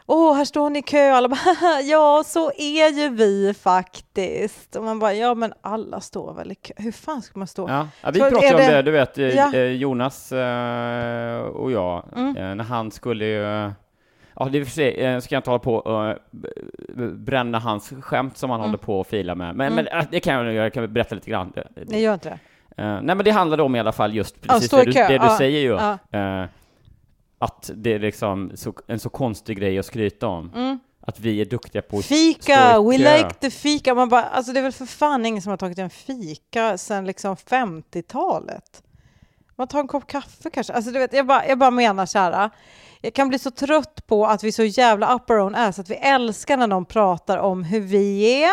Åh, 0.07 0.36
här 0.36 0.45
står 0.45 0.69
ni 0.69 0.79
i 0.79 0.81
kö. 0.81 1.12
Alla 1.12 1.27
bara, 1.29 1.36
"Haha, 1.36 1.81
ja, 1.81 2.24
så 2.25 2.51
är 2.57 2.89
ju 3.01 3.10
vi 3.10 3.53
faktiskt. 3.62 4.75
Och 4.75 4.84
man 4.84 5.00
bara, 5.00 5.13
ja, 5.13 5.34
men 5.34 5.53
alla 5.62 6.01
står 6.01 6.34
väl 6.34 6.51
i 6.51 6.55
kö. 6.55 6.74
Hur 6.77 6.91
fan 6.91 7.22
ska 7.22 7.39
man 7.39 7.48
stå? 7.48 7.69
ja. 7.69 7.88
Ja, 8.01 8.12
vi 8.12 8.19
Så 8.19 8.29
pratade 8.29 8.53
om 8.55 8.62
det- 8.62 8.72
det, 8.75 8.81
du 8.81 8.91
vet, 8.91 9.17
eh, 9.17 9.29
Ja. 9.29 9.53
eh, 9.53 9.62
Jonas 9.63 10.31
eh, 10.31 11.39
och 11.41 11.72
jag, 11.72 12.03
Mm. 12.15 12.38
eh, 12.38 12.55
när 12.55 12.63
han 12.63 12.91
skulle 12.91 13.25
ju... 13.25 13.65
eh, 13.65 13.72
Ja, 14.39 14.46
det 14.51 14.58
är 14.58 14.63
för 14.63 14.72
sig, 14.72 14.96
eh, 14.96 15.20
ska 15.20 15.36
jag 15.36 15.39
inte 15.39 15.50
hålla 15.50 15.60
på 15.60 15.75
och 15.75 16.15
b- 16.32 16.48
bränna 17.13 17.60
hans 17.60 17.94
skämt 18.01 18.38
som 18.38 18.50
han 18.50 18.60
Mm. 18.60 18.70
håller 18.70 18.84
på 18.84 19.00
och 19.00 19.08
fila 19.08 19.36
med. 19.36 19.56
Men, 19.56 19.74
Mm. 19.74 19.86
men 19.92 20.00
eh, 20.01 20.06
det 20.12 20.20
kan 20.20 20.34
jag 20.34 20.54
göra, 20.54 20.63
jag 20.63 20.74
kan 20.74 20.94
berätta 20.94 21.15
lite 21.15 21.30
grann. 21.30 21.51
Det- 21.56 21.68
Nej, 21.88 22.01
gör 22.01 22.13
inte 22.13 22.30
det. 22.30 22.84
Eh, 22.84 23.01
nej, 23.01 23.15
men 23.15 23.18
det 23.18 23.32
handlade 23.32 23.63
om 23.63 23.75
i 23.75 23.80
alla 23.80 23.92
fall 23.92 24.13
just 24.15 24.42
precis 24.42 24.68
stå 24.68 24.77
det, 24.77 24.84
du, 24.86 24.92
det 24.92 25.18
du 25.18 25.30
säger 25.38 25.60
ju. 25.60 25.70
ja. 25.70 25.98
eh, 26.20 26.50
att 27.39 27.72
det 27.75 27.94
är 27.94 28.00
liksom 28.00 28.51
så, 28.56 28.74
en 28.88 29.00
så 29.00 29.10
konstig 29.10 29.58
grej 29.58 29.80
att 29.80 29.86
skryta 29.86 30.27
om. 30.27 30.51
Mm. 30.56 30.80
Att 31.01 31.20
vi 31.20 31.42
är 31.42 31.46
duktiga 31.46 31.82
på 31.82 31.98
att 31.98 32.06
Fika, 32.06 32.70
stå 32.72 32.89
we 32.92 32.98
like 32.98 33.34
the 33.39 33.50
fika. 33.51 33.96
Man 33.96 34.10
bara, 34.10 34.24
alltså 34.24 34.51
det 34.54 34.60
är 34.60 34.63
väl 34.63 34.72
för 34.72 34.86
fan 34.86 35.25
ingen 35.25 35.42
som 35.42 35.50
har 35.50 35.58
tagit 35.58 35.80
en 35.80 35.89
fika 35.89 36.77
sedan 36.77 37.06
liksom 37.06 37.36
50-talet. 37.36 38.84
Man 39.56 39.68
tar 39.68 39.80
en 39.80 39.88
kopp 39.88 40.08
kaffe 40.08 40.50
kanske. 40.50 40.74
Alltså 40.74 40.92
du 40.92 41.00
vet, 41.00 41.13
jag 41.13 41.25
bara, 41.27 41.48
jag 41.48 41.58
bara 41.58 41.72
menar 41.72 42.06
så 42.06 42.20
här. 42.20 42.50
Jag 43.06 43.14
kan 43.14 43.30
bli 43.30 43.40
så 43.40 43.52
trött 43.52 44.08
på 44.08 44.26
att 44.26 44.44
vi 44.44 44.48
är 44.48 44.52
så 44.52 44.64
jävla 44.64 45.16
up 45.16 45.30
our 45.30 45.40
own 45.40 45.56
ass, 45.56 45.80
att 45.80 45.90
vi 45.90 45.96
älskar 45.96 46.58
när 46.58 46.68
någon 46.68 46.86
pratar 46.86 47.38
om 47.38 47.64
hur 47.64 47.80
vi 47.80 48.34
är. 48.44 48.52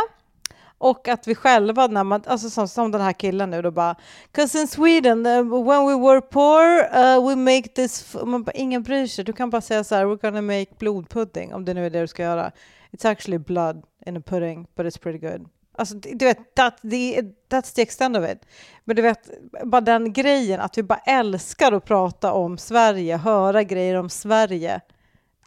Och 0.79 1.09
att 1.09 1.27
vi 1.29 1.35
själva, 1.35 1.87
när 1.87 2.05
man, 2.05 2.23
alltså 2.27 2.51
som, 2.51 2.69
som 2.69 2.91
den 2.91 3.01
här 3.01 3.13
killen 3.13 3.51
nu 3.51 3.63
då 3.63 3.71
bara, 3.71 3.97
'Cause 4.33 4.61
in 4.61 4.69
Sweden, 4.69 5.27
uh, 5.27 5.65
when 5.65 5.87
we 5.87 6.09
were 6.09 6.21
poor, 6.21 6.79
uh, 6.81 7.29
we 7.29 7.37
make 7.37 7.69
this... 7.69 8.15
Man 8.25 8.43
bara, 8.43 8.53
ingen 8.53 8.83
bryr 8.83 9.07
sig. 9.07 9.25
Du 9.25 9.33
kan 9.33 9.51
bara 9.51 9.61
säga 9.61 9.85
så 9.85 9.95
här, 9.95 10.05
we're 10.05 10.21
gonna 10.23 10.43
make 10.43 10.67
blodpudding, 10.79 11.55
om 11.55 11.65
det 11.65 11.75
nu 11.75 11.87
är 11.87 11.91
det 11.91 12.01
du 12.01 12.07
ska 12.07 12.23
göra. 12.23 12.53
It's 12.91 13.09
actually 13.11 13.39
blood 13.39 13.83
in 14.07 14.17
a 14.17 14.23
pudding, 14.27 14.67
but 14.75 14.87
it's 14.87 15.01
pretty 15.03 15.19
good. 15.19 15.49
Alltså, 15.75 15.95
du 15.97 16.25
vet, 16.25 16.55
that, 16.55 16.81
the, 16.83 17.21
that's 17.50 17.75
the 17.75 17.83
extent 17.83 18.17
of 18.17 18.31
it. 18.31 18.47
Men 18.85 18.97
du 18.97 19.02
vet, 19.02 19.31
bara 19.64 19.81
den 19.81 20.12
grejen 20.12 20.61
att 20.61 20.79
vi 20.79 20.83
bara 20.83 20.99
älskar 20.99 21.73
att 21.73 21.85
prata 21.85 22.33
om 22.33 22.59
Sverige, 22.59 23.17
höra 23.17 23.62
grejer 23.62 23.95
om 23.95 24.09
Sverige, 24.09 24.81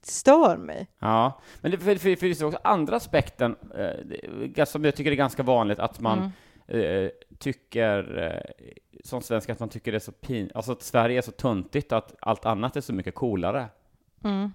stör 0.03 0.57
mig. 0.57 0.87
Ja, 0.99 1.39
men 1.61 1.71
det, 1.71 1.77
för, 1.77 1.85
för, 1.85 1.99
för 1.99 2.09
det 2.09 2.15
finns 2.17 2.41
också 2.41 2.59
andra 2.63 2.95
aspekten, 2.95 3.55
eh, 4.55 4.65
som 4.65 4.85
jag 4.85 4.95
tycker 4.95 5.11
är 5.11 5.15
ganska 5.15 5.43
vanligt, 5.43 5.79
att 5.79 5.99
man 5.99 6.31
Mm. 6.67 7.05
eh, 7.05 7.09
tycker, 7.39 8.17
eh, 8.23 8.71
som 9.03 9.21
svensk, 9.21 9.49
att 9.49 9.59
man 9.59 9.69
tycker 9.69 9.91
det 9.91 9.97
är 9.97 9.99
så 9.99 10.11
pin, 10.11 10.51
alltså 10.55 10.71
att 10.71 10.83
Sverige 10.83 11.17
är 11.17 11.21
så 11.21 11.31
tuntigt, 11.31 11.91
att 11.91 12.15
allt 12.21 12.45
annat 12.45 12.75
är 12.75 12.81
så 12.81 12.93
mycket 12.93 13.15
coolare. 13.15 13.65
Mm. 14.23 14.51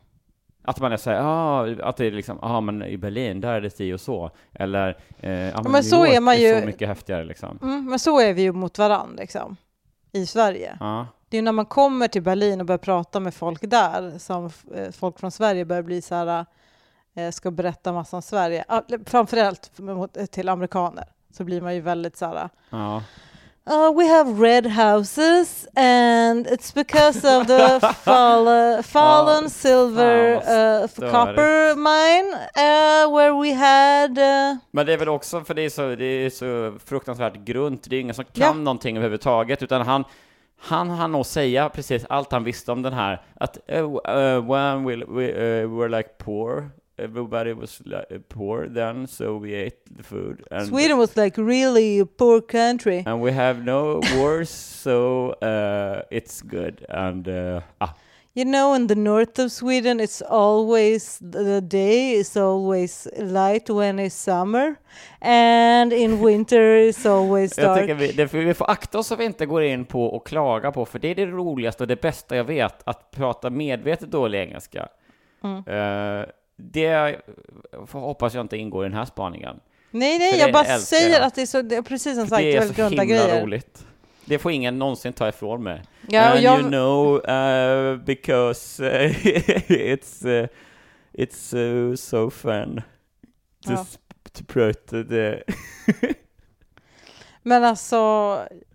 Att 0.63 0.81
man 0.81 0.93
är 0.93 0.97
såhär, 0.97 1.21
ah, 1.23 1.77
att 1.89 1.97
det 1.97 2.07
är 2.07 2.11
liksom, 2.11 2.39
ja 2.43 2.49
ah, 2.49 2.61
men 2.61 2.83
i 2.83 2.97
Berlin, 2.97 3.41
där 3.41 3.53
är 3.53 3.61
det 3.61 3.71
si 3.71 3.93
och 3.93 4.01
så, 4.01 4.31
eller, 4.53 4.97
eh, 5.21 5.31
ja, 5.31 5.63
men 5.63 5.73
men 5.73 5.85
så 5.85 6.05
är 6.05 6.09
York 6.15 6.23
man 6.23 6.37
ju- 6.41 6.61
så 6.61 6.67
mycket 6.67 6.89
häftigare 6.89 7.25
liksom. 7.25 7.59
Mm, 7.63 7.85
men 7.91 7.99
så 7.99 8.21
är 8.21 8.35
vi 8.35 8.43
ju 8.43 8.53
mot 8.53 8.79
varandra 8.79 9.15
liksom, 9.21 9.57
i 10.13 10.27
Sverige. 10.27 10.77
Ja, 10.81 11.07
Det 11.29 11.37
är 11.37 11.39
ju 11.39 11.45
när 11.45 11.53
man 11.53 11.67
kommer 11.67 12.09
till 12.09 12.23
Berlin 12.23 12.61
och 12.61 12.67
börjar 12.67 12.79
prata 12.79 13.21
med 13.21 13.35
folk 13.35 13.61
där 13.71 14.19
som 14.19 14.51
eh, 14.75 14.91
folk 14.91 15.19
från 15.21 15.31
Sverige 15.31 15.65
börjar 15.65 15.83
bli 15.83 16.03
så 16.03 16.15
här, 16.15 16.47
eh, 17.15 17.31
ska 17.31 17.51
berätta 17.51 17.93
massa 17.93 18.17
om 18.17 18.23
Sverige. 18.23 18.65
Ah, 18.69 18.81
Framförallt 19.07 19.79
mot- 19.79 20.31
till 20.33 20.49
amerikaner 20.49 21.05
så 21.33 21.45
blir 21.45 21.61
man 21.61 21.75
ju 21.75 21.81
väldigt 21.81 22.17
så 22.17 22.27
här, 22.27 22.49
ja. 22.71 23.03
Uh, 23.67 23.93
we 23.99 24.07
have 24.09 24.41
red 24.41 24.67
houses, 24.67 25.67
and 25.77 26.47
it's 26.47 26.73
because 26.75 27.25
of 27.25 27.47
the 27.47 27.81
fall, 28.05 28.83
fallen 28.83 29.43
Ja, 29.45 29.49
silver 29.49 30.35
vad 30.35 31.05
uh, 31.05 31.11
copper 31.13 31.75
mine 31.77 32.33
uh, 32.57 33.17
where 33.17 33.33
we 33.43 33.55
had. 33.55 34.19
Uh, 34.19 34.59
Men 34.71 34.87
det 34.87 34.93
är 34.93 34.99
väl 34.99 35.09
också 35.09 35.41
för 35.41 35.55
det 35.55 35.63
är 35.63 35.71
så, 35.71 35.95
det 35.95 36.05
är 36.05 36.31
så 36.31 36.79
fruktansvärt 36.85 37.37
grunt, 37.37 37.87
det 37.91 37.97
är 37.97 38.01
ingen 38.01 38.15
som 38.15 38.25
kan 38.25 38.43
Ja. 38.43 38.53
någonting 38.53 38.97
överhuvudtaget, 38.97 39.63
utan 39.63 39.83
han 39.83 40.05
han 40.63 40.91
hann 40.91 41.13
nog 41.13 41.27
säga 41.27 41.69
precis 41.69 42.05
allt 42.09 42.33
han 42.33 42.45
visste 42.45 42.73
om 42.73 42.83
den 42.83 42.93
här, 42.93 43.23
att 43.35 43.59
uh, 43.73 43.79
uh, 43.85 44.51
when 44.53 44.85
we, 44.85 44.97
we 45.09 45.33
uh, 45.63 45.79
were 45.79 45.89
like 45.89 46.09
poor, 46.19 46.71
everybody 47.01 47.53
was 47.53 47.83
like, 47.85 48.29
poor 48.29 48.69
then, 48.69 49.07
so 49.07 49.37
we 49.37 49.55
ate 49.55 49.79
the 49.97 50.03
food. 50.03 50.45
And, 50.51 50.67
Sweden 50.67 50.99
was 50.99 51.17
like 51.17 51.37
really 51.37 51.99
a 52.01 52.07
poor 52.07 52.41
country. 52.41 53.03
And 53.07 53.21
we 53.21 53.33
have 53.33 53.65
no 53.65 54.01
wars, 54.15 54.51
so 54.85 55.31
uh, 55.43 56.03
it's 56.11 56.43
good. 56.43 56.85
And 56.89 57.29
uh, 57.29 57.61
ah, 57.81 57.95
You 58.33 58.45
know, 58.45 58.75
in 58.75 58.87
the 58.87 58.95
north 58.95 59.39
of 59.41 59.51
Sweden, 59.51 60.01
it's 60.01 60.23
always 60.23 61.19
the 61.19 61.61
day 61.61 62.13
is 62.13 62.37
always 62.37 63.09
light 63.19 63.69
when 63.69 63.99
it's 63.99 64.15
summer, 64.15 64.77
and 65.21 65.93
in 65.93 66.21
winter 66.25 66.77
it's 66.77 67.07
always 67.07 67.59
jag 67.59 67.67
dark. 67.67 67.81
tycker 67.81 67.95
vi, 67.95 68.13
det, 68.13 68.35
vi 68.35 68.55
får 68.55 68.71
akta 68.71 68.99
oss 68.99 69.07
så 69.07 69.17
vi 69.17 69.25
inte 69.25 69.47
går 69.47 69.63
in 69.63 69.85
på 69.85 70.07
och 70.07 70.27
klaga 70.27 70.73
på, 70.73 70.85
för 70.85 70.99
det 70.99 71.09
är 71.09 71.15
det 71.15 71.27
roligaste 71.27 71.83
och 71.83 71.89
det 71.89 72.01
bästa 72.01 72.37
jag 72.37 72.45
vet, 72.45 72.83
att 72.85 73.11
prata 73.11 73.51
medvetet 73.51 74.11
dålig 74.11 74.39
engelska. 74.39 74.89
Mm. 75.45 75.57
Uh, 75.57 76.27
det 76.61 77.21
hoppas 77.93 78.35
jag 78.35 78.45
inte 78.45 78.57
ingår 78.57 78.85
i 78.85 78.89
den 78.89 78.99
här 78.99 79.05
spaningen. 79.05 79.61
Nej, 79.91 80.19
nej, 80.19 80.39
jag 80.39 80.49
det 80.49 80.53
bara 80.53 80.79
säger 80.79 81.11
jag. 81.19 81.23
att 81.23 81.35
det 81.35 81.43
är 81.43 81.47
så, 81.47 81.63
det 81.63 81.77
är 81.77 81.83
precis 81.83 82.15
som 82.19 82.27
sagt 82.27 82.39
det 82.43 82.53
är 82.57 82.59
väldigt 82.59 82.77
så 82.77 82.83
grunda 82.83 83.05
grejer. 83.05 83.43
roligt. 83.43 83.87
Det 84.25 84.39
får 84.39 84.53
ingen 84.53 84.79
någonsin 84.79 85.13
ta 85.13 85.29
ifrån 85.29 85.63
mig. 85.63 85.83
Ja, 86.09 86.23
And 86.23 86.41
jag, 86.41 86.61
you 86.61 86.69
know, 86.69 87.31
uh, 87.31 87.97
because 87.97 88.83
uh, 88.85 88.89
it's 89.69 90.27
uh, 90.43 90.49
it's 91.13 91.57
uh, 91.57 91.95
so 91.97 92.31
fun 92.31 92.83
to, 93.67 93.73
Ja. 93.73 93.87
to 94.33 94.45
prata 94.47 95.05
the... 95.05 95.43
Men 97.43 97.65
alltså, 97.65 97.97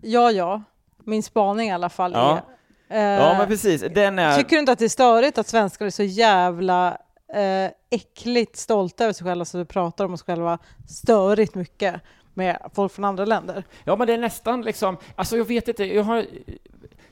ja, 0.02 0.32
ja. 0.32 0.64
Min 1.04 1.24
spaning 1.24 1.70
i 1.70 1.74
alla 1.74 1.90
fall 1.90 2.12
Ja. 2.14 2.42
är... 2.90 3.20
Ja, 3.20 3.32
eh, 3.32 3.38
men 3.38 3.48
precis. 3.48 3.82
Den 3.82 4.20
är... 4.20 4.38
Tycker 4.38 4.50
du 4.56 4.60
inte 4.60 4.72
att 4.72 4.80
det 4.80 4.86
är 4.86 4.90
störigt 4.90 5.38
att 5.38 5.48
svenskar 5.48 5.86
är 5.86 5.90
så 5.90 6.04
jävla 6.04 6.98
eh, 7.34 7.72
äckligt 7.90 8.56
stolta 8.58 9.04
över 9.04 9.14
sig 9.14 9.26
själva 9.28 9.46
så 9.46 9.58
de 9.58 9.66
pratar 9.66 10.06
om 10.06 10.14
oss 10.14 10.24
själva 10.24 10.60
störigt 10.88 11.56
mycket 11.56 12.02
med 12.34 12.58
folk 12.74 12.92
från 12.92 13.06
andra 13.06 13.26
länder? 13.26 13.64
Ja, 13.84 13.96
men 13.96 14.08
det 14.08 14.14
är 14.14 14.18
nästan 14.18 14.62
liksom, 14.62 14.98
alltså 15.16 15.38
jag 15.38 15.46
vet 15.46 15.68
inte, 15.68 15.86
jag 15.86 16.04
har, 16.04 16.26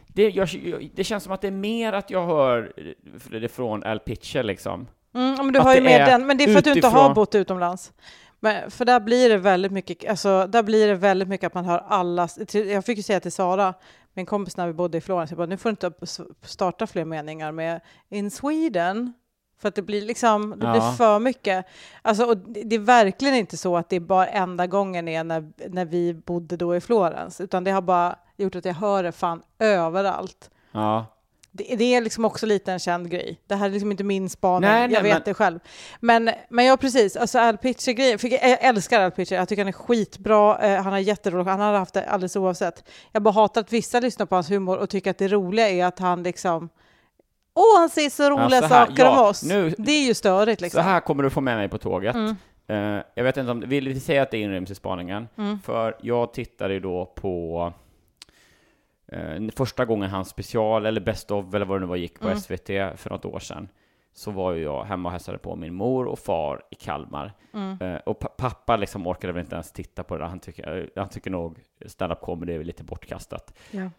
det, 0.07 0.29
jag, 0.29 0.49
det 0.95 1.03
känns 1.03 1.23
som 1.23 1.33
att 1.33 1.41
det 1.41 1.47
är 1.47 1.51
mer 1.51 1.93
att 1.93 2.09
jag 2.09 2.25
hör 2.27 2.73
det 3.41 3.49
från 3.49 3.83
Al 3.83 3.99
Pitcher 3.99 4.43
liksom. 4.43 4.87
Mm, 5.15 5.35
men 5.35 5.53
du 5.53 5.59
Att 5.59 5.65
har 5.65 5.73
ju 5.75 5.81
det 5.81 5.85
med 5.85 6.07
den, 6.07 6.27
men 6.27 6.37
det 6.37 6.43
är 6.43 6.47
för 6.47 6.57
att 6.57 6.63
du 6.63 6.73
inte 6.73 6.87
har 6.87 6.99
utifrån- 6.99 7.13
bott 7.13 7.35
utomlands. 7.35 7.93
Men, 8.39 8.71
för 8.71 8.85
där 8.85 8.99
blir 8.99 9.29
det 9.29 9.37
väldigt 9.37 9.71
mycket, 9.71 10.09
alltså 10.09 10.47
där 10.47 10.63
blir 10.63 10.87
det 10.87 10.95
väldigt 10.95 11.27
mycket 11.27 11.47
att 11.47 11.53
man 11.53 11.65
hör 11.65 11.83
alla, 11.87 12.27
jag 12.53 12.85
fick 12.85 12.97
ju 12.97 13.03
säga 13.03 13.19
till 13.19 13.31
Sara, 13.31 13.73
min 14.13 14.25
kompis 14.25 14.57
när 14.57 14.67
vi 14.67 14.73
bodde 14.73 14.97
i 14.97 15.01
Florens, 15.01 15.31
jag 15.31 15.37
bara, 15.37 15.47
nu 15.47 15.57
får 15.57 15.69
du 15.69 15.87
inte 15.87 15.91
starta 16.41 16.87
fler 16.87 17.05
meningar 17.05 17.51
med 17.51 17.81
In 18.09 18.31
Sweden 18.31 19.13
För 19.61 19.67
att 19.69 19.75
det 19.75 19.81
blir 19.81 20.01
liksom, 20.01 20.49
det 20.59 20.65
Ja. 20.65 20.71
blir 20.71 20.81
för 20.91 21.19
mycket. 21.19 21.65
Alltså, 22.01 22.25
och 22.25 22.37
det 22.37 22.75
är 22.75 22.79
verkligen 22.79 23.35
inte 23.35 23.57
så 23.57 23.77
att 23.77 23.89
det 23.89 23.99
bara 23.99 24.27
enda 24.27 24.67
gången 24.67 25.07
är 25.07 25.23
när, 25.23 25.51
när 25.69 25.85
vi 25.85 26.13
bodde 26.13 26.57
då 26.57 26.75
i 26.75 26.81
Florens, 26.81 27.41
utan 27.41 27.63
det 27.63 27.71
har 27.71 27.81
bara 27.81 28.15
gjort 28.37 28.55
att 28.55 28.65
jag 28.65 28.73
hör 28.73 29.03
det 29.03 29.11
fan 29.11 29.41
överallt. 29.59 30.49
Ja. 30.71 31.05
Det, 31.55 31.75
det 31.75 31.83
är 31.95 32.01
liksom 32.01 32.25
också 32.25 32.45
lite 32.45 32.71
en 32.71 32.79
känd 32.79 33.09
grej. 33.11 33.39
Det 33.47 33.55
här 33.55 33.65
är 33.65 33.69
liksom 33.69 33.91
inte 33.91 34.03
min 34.03 34.29
spaning, 34.29 34.69
Nej, 34.69 34.87
nej, 34.87 34.95
jag 34.95 35.03
vet 35.03 35.13
men- 35.13 35.21
det 35.25 35.33
själv. 35.33 35.59
Men, 35.99 36.29
men 36.49 36.65
ja, 36.65 36.77
precis. 36.77 37.15
Alltså 37.15 37.39
Al 37.39 37.57
Pitcher-grejen, 37.57 38.19
jag 38.31 38.63
älskar 38.63 39.01
Al 39.01 39.11
Pitcher. 39.11 39.35
Jag 39.35 39.47
tycker 39.49 39.61
han 39.61 39.67
är 39.67 39.71
skitbra. 39.71 40.59
Eh, 40.59 40.81
han 40.83 40.93
har 40.93 40.99
jätteroligt. 40.99 41.49
Han 41.49 41.59
hade 41.59 41.77
haft 41.77 41.93
det 41.93 42.05
alldeles 42.09 42.35
oavsett. 42.35 42.83
Jag 43.11 43.21
bara 43.23 43.31
hatar 43.33 43.61
att 43.61 43.73
vissa 43.73 43.99
lyssnar 43.99 44.25
på 44.25 44.35
hans 44.35 44.51
humor 44.51 44.77
och 44.77 44.89
tycker 44.89 45.11
att 45.11 45.17
det 45.17 45.27
roliga 45.27 45.69
är 45.69 45.85
att 45.85 45.99
han 45.99 46.23
liksom 46.23 46.69
Åh, 47.53 47.79
han 47.79 47.89
säger 47.89 48.09
så 48.09 48.29
roliga 48.29 48.49
så 48.61 48.65
här, 48.65 48.85
saker 48.85 49.03
ja, 49.03 49.21
om 49.21 49.29
oss. 49.29 49.43
nu- 49.43 49.73
det 49.77 49.91
är 49.91 50.07
ju 50.07 50.13
störigt 50.13 50.59
Så 50.59 50.65
liksom. 50.65 50.83
här 50.83 50.99
kommer 50.99 51.23
du 51.23 51.29
få 51.29 51.41
med 51.41 51.57
mig 51.57 51.69
på 51.69 51.77
tåget. 51.77 52.15
Mm. 52.15 52.35
Eh, 52.67 53.03
jag 53.15 53.23
vet 53.23 53.37
inte 53.37 53.51
om, 53.51 53.59
vill 53.59 53.87
vi 53.89 53.99
säga 53.99 54.21
att 54.21 54.31
det 54.31 54.37
inryms 54.37 54.71
i 54.71 54.75
spaningen? 54.75 55.27
Mm. 55.37 55.59
För 55.59 55.95
jag 56.01 56.33
tittade 56.33 56.73
ju 56.73 56.79
då 56.79 57.05
på 57.15 57.73
eh, 59.07 59.41
första 59.55 59.85
gången 59.85 60.09
hans 60.09 60.29
special, 60.29 60.85
eller 60.85 61.01
Best 61.01 61.31
of, 61.31 61.53
eller 61.53 61.65
vad 61.65 61.77
det 61.77 61.81
nu 61.81 61.87
var, 61.87 61.95
gick 61.95 62.19
på 62.19 62.27
Mm. 62.27 62.39
SVT 62.39 62.67
för 62.99 63.09
något 63.09 63.25
år 63.25 63.39
sedan. 63.39 63.67
Så 64.15 64.31
var 64.31 64.51
ju 64.51 64.63
jag 64.63 64.83
hemma 64.83 65.09
och 65.09 65.11
hälsade 65.13 65.37
på 65.37 65.55
min 65.55 65.73
mor 65.73 66.05
och 66.05 66.19
far 66.19 66.61
i 66.71 66.75
Kalmar. 66.75 67.33
Eh, 67.81 67.95
och 67.95 68.19
pa- 68.19 68.27
pappa 68.37 68.75
liksom 68.75 69.07
orkade 69.07 69.33
väl 69.33 69.39
inte 69.43 69.55
ens 69.55 69.71
titta 69.71 70.03
på 70.03 70.17
det. 70.17 70.25
Han 70.25 70.39
tycker, 70.39 70.89
han 70.95 71.09
tycker 71.09 71.31
nog 71.31 71.59
stand-up 71.85 72.21
comedy 72.21 72.53
är 72.53 72.63
lite 72.63 72.83
bortkastat. 72.83 73.53
Ja. 73.71 73.89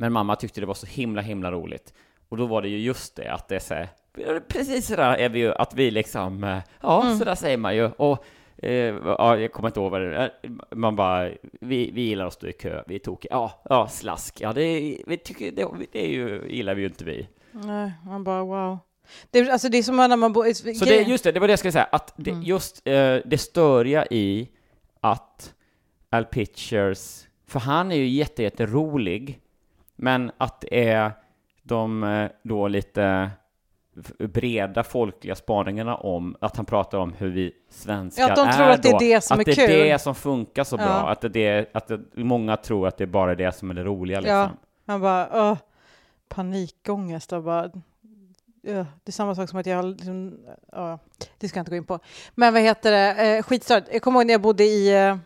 Men 0.00 0.12
mamma 0.12 0.36
tyckte 0.36 0.60
det 0.60 0.66
var 0.66 0.74
så 0.74 0.86
himla, 0.86 1.22
himla 1.22 1.52
roligt. 1.52 1.94
Och 2.28 2.36
då 2.36 2.46
var 2.46 2.62
det 2.62 2.68
ju 2.68 2.78
just 2.78 3.16
det, 3.16 3.32
att 3.32 3.48
det 3.48 3.54
är 3.56 3.58
så 3.60 3.74
här, 3.74 3.88
precis 4.48 4.86
sådär 4.86 5.14
är 5.16 5.28
vi 5.28 5.38
ju, 5.38 5.52
att 5.54 5.74
vi 5.74 5.90
liksom, 5.90 6.44
eh, 6.44 6.58
ja, 6.82 7.02
Mm. 7.02 7.18
sådär 7.18 7.34
säger 7.34 7.56
man 7.56 7.76
ju. 7.76 7.84
Och 7.96 8.24
eh, 8.62 8.94
ja, 9.04 9.36
jag 9.36 9.52
kommer 9.52 9.68
inte 9.68 9.80
ihåg 9.80 9.90
vad 9.90 10.00
det 10.00 10.16
är. 10.16 10.30
Man 10.74 10.96
bara, 10.96 11.30
vi, 11.60 11.90
vi 11.90 12.00
gillar 12.02 12.26
att 12.26 12.32
stå 12.32 12.46
i 12.46 12.52
kö, 12.52 12.82
vi 12.86 12.94
är 12.94 12.98
tokiga. 12.98 13.28
Ja, 13.32 13.62
ja, 13.64 13.88
slask. 13.88 14.40
Ja, 14.40 14.52
det, 14.52 14.98
vi 15.06 15.16
tycker, 15.16 15.52
det, 15.52 15.66
det 15.92 16.04
är 16.04 16.08
ju, 16.08 16.44
gillar 16.48 16.74
vi 16.74 16.80
ju 16.82 16.88
inte 16.88 17.04
vi. 17.04 17.28
Nej, 17.52 17.92
man 18.06 18.24
bara 18.24 18.44
wow. 18.44 18.78
Det 19.30 19.50
alltså, 19.50 19.68
det 19.68 19.78
är 19.78 19.82
som 19.82 19.96
när 19.96 20.16
man 20.16 20.32
bor... 20.32 20.52
Så 20.74 20.84
det, 20.84 21.02
just 21.02 21.24
det, 21.24 21.32
det 21.32 21.40
var 21.40 21.48
det 21.48 21.52
jag 21.52 21.58
skulle 21.58 21.72
säga, 21.72 21.88
att 21.92 22.14
det, 22.16 22.30
Mm. 22.30 22.42
just 22.42 22.82
eh, 22.84 23.16
det 23.24 23.38
störiga 23.40 24.06
i 24.06 24.48
att 25.00 25.54
Al 26.10 26.24
Pitchers, 26.24 27.26
för 27.46 27.60
han 27.60 27.92
är 27.92 27.96
ju 27.96 28.06
jätte, 28.08 28.42
jätterolig, 28.42 29.40
men 30.02 30.30
att 30.38 30.60
det 30.60 30.88
är 30.90 31.12
de 31.62 32.04
eh, 32.04 32.30
då 32.42 32.68
lite 32.68 33.30
breda 34.18 34.82
folkliga 34.82 35.34
spaningarna 35.34 35.96
om 35.96 36.36
att 36.40 36.56
han 36.56 36.66
pratar 36.66 36.98
om 36.98 37.12
hur 37.12 37.30
vi 37.30 37.52
svenskar 37.70 38.28
Ja, 38.28 38.34
de 38.34 38.48
är 38.48 38.52
tror 38.52 38.66
att 38.66 38.82
det 38.82 38.88
är 38.88 38.98
det 38.98 39.20
som 39.20 39.34
att 39.34 39.40
är 39.40 39.44
det 39.44 39.62
är 39.62 39.68
kul. 39.68 39.78
det 39.78 39.98
som 39.98 40.14
funkar 40.14 40.64
så 40.64 40.76
bra, 40.76 40.86
Ja. 40.86 41.08
att, 41.10 41.20
det, 41.20 41.28
det, 41.28 41.70
att 41.74 41.88
det, 41.88 42.00
många 42.14 42.56
tror 42.56 42.88
att 42.88 42.96
det 42.96 43.04
är 43.04 43.06
bara 43.06 43.34
det 43.34 43.52
som 43.52 43.70
är 43.70 43.74
det 43.74 43.84
roliga 43.84 44.20
liksom. 44.20 44.36
Ja. 44.36 44.50
Man 44.84 45.00
bara, 45.00 45.28
öh, 45.32 45.56
panikångest 46.28 47.32
och 47.32 47.42
bara, 47.42 47.70
det 48.62 48.72
är 49.04 49.12
samma 49.12 49.34
sak 49.34 49.48
som 49.48 49.58
att 49.58 49.66
jag 49.66 49.84
liksom, 49.84 50.38
ja, 50.72 50.98
det 51.38 51.48
ska 51.48 51.58
jag 51.58 51.62
inte 51.62 51.70
gå 51.70 51.76
in 51.76 51.84
på. 51.84 51.98
Men 52.34 52.52
vad 52.54 52.62
heter 52.62 52.92
det, 52.92 53.36
eh, 53.36 53.42
skitstört. 53.42 53.84
Jag 53.92 54.02
kommer 54.02 54.20
ihåg 54.20 54.26
när 54.26 54.34
jag 54.34 54.40
bodde 54.40 54.64
i, 54.64 55.16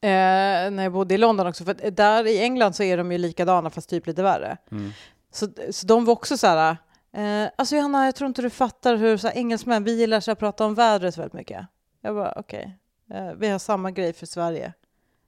eh, 0.00 0.10
eh, 0.10 0.70
när 0.70 0.82
jag 0.82 0.92
bodde 0.92 1.14
i 1.14 1.18
London 1.18 1.46
också, 1.46 1.64
för 1.64 1.70
att 1.70 1.96
där 1.96 2.26
i 2.26 2.40
England 2.40 2.72
så 2.72 2.82
är 2.82 2.96
de 2.96 3.12
ju 3.12 3.18
likadana 3.18 3.70
fast 3.70 3.90
typ 3.90 4.06
lite 4.06 4.22
värre. 4.22 4.56
Mm. 4.70 4.90
Så, 5.32 5.48
så 5.70 5.86
de 5.86 6.04
var 6.04 6.12
också 6.12 6.36
så 6.36 6.46
här, 6.46 6.76
eh, 7.12 7.50
alltså 7.56 7.76
Johanna, 7.76 8.04
jag 8.04 8.14
tror 8.14 8.28
inte 8.28 8.42
du 8.42 8.50
fattar 8.50 8.96
hur 8.96 9.16
så 9.16 9.28
här, 9.28 9.36
engelsmän, 9.36 9.84
vi 9.84 9.98
gillar 9.98 10.20
så 10.20 10.30
här, 10.30 10.32
att 10.32 10.38
prata 10.38 10.66
om 10.66 10.74
vädret 10.74 11.18
väldigt 11.18 11.32
mycket. 11.32 11.66
Jag 12.00 12.14
bara, 12.14 12.32
okej, 12.36 12.78
eh, 13.10 13.32
vi 13.32 13.48
har 13.48 13.58
samma 13.58 13.90
grej 13.90 14.12
för 14.12 14.26
Sverige. 14.26 14.72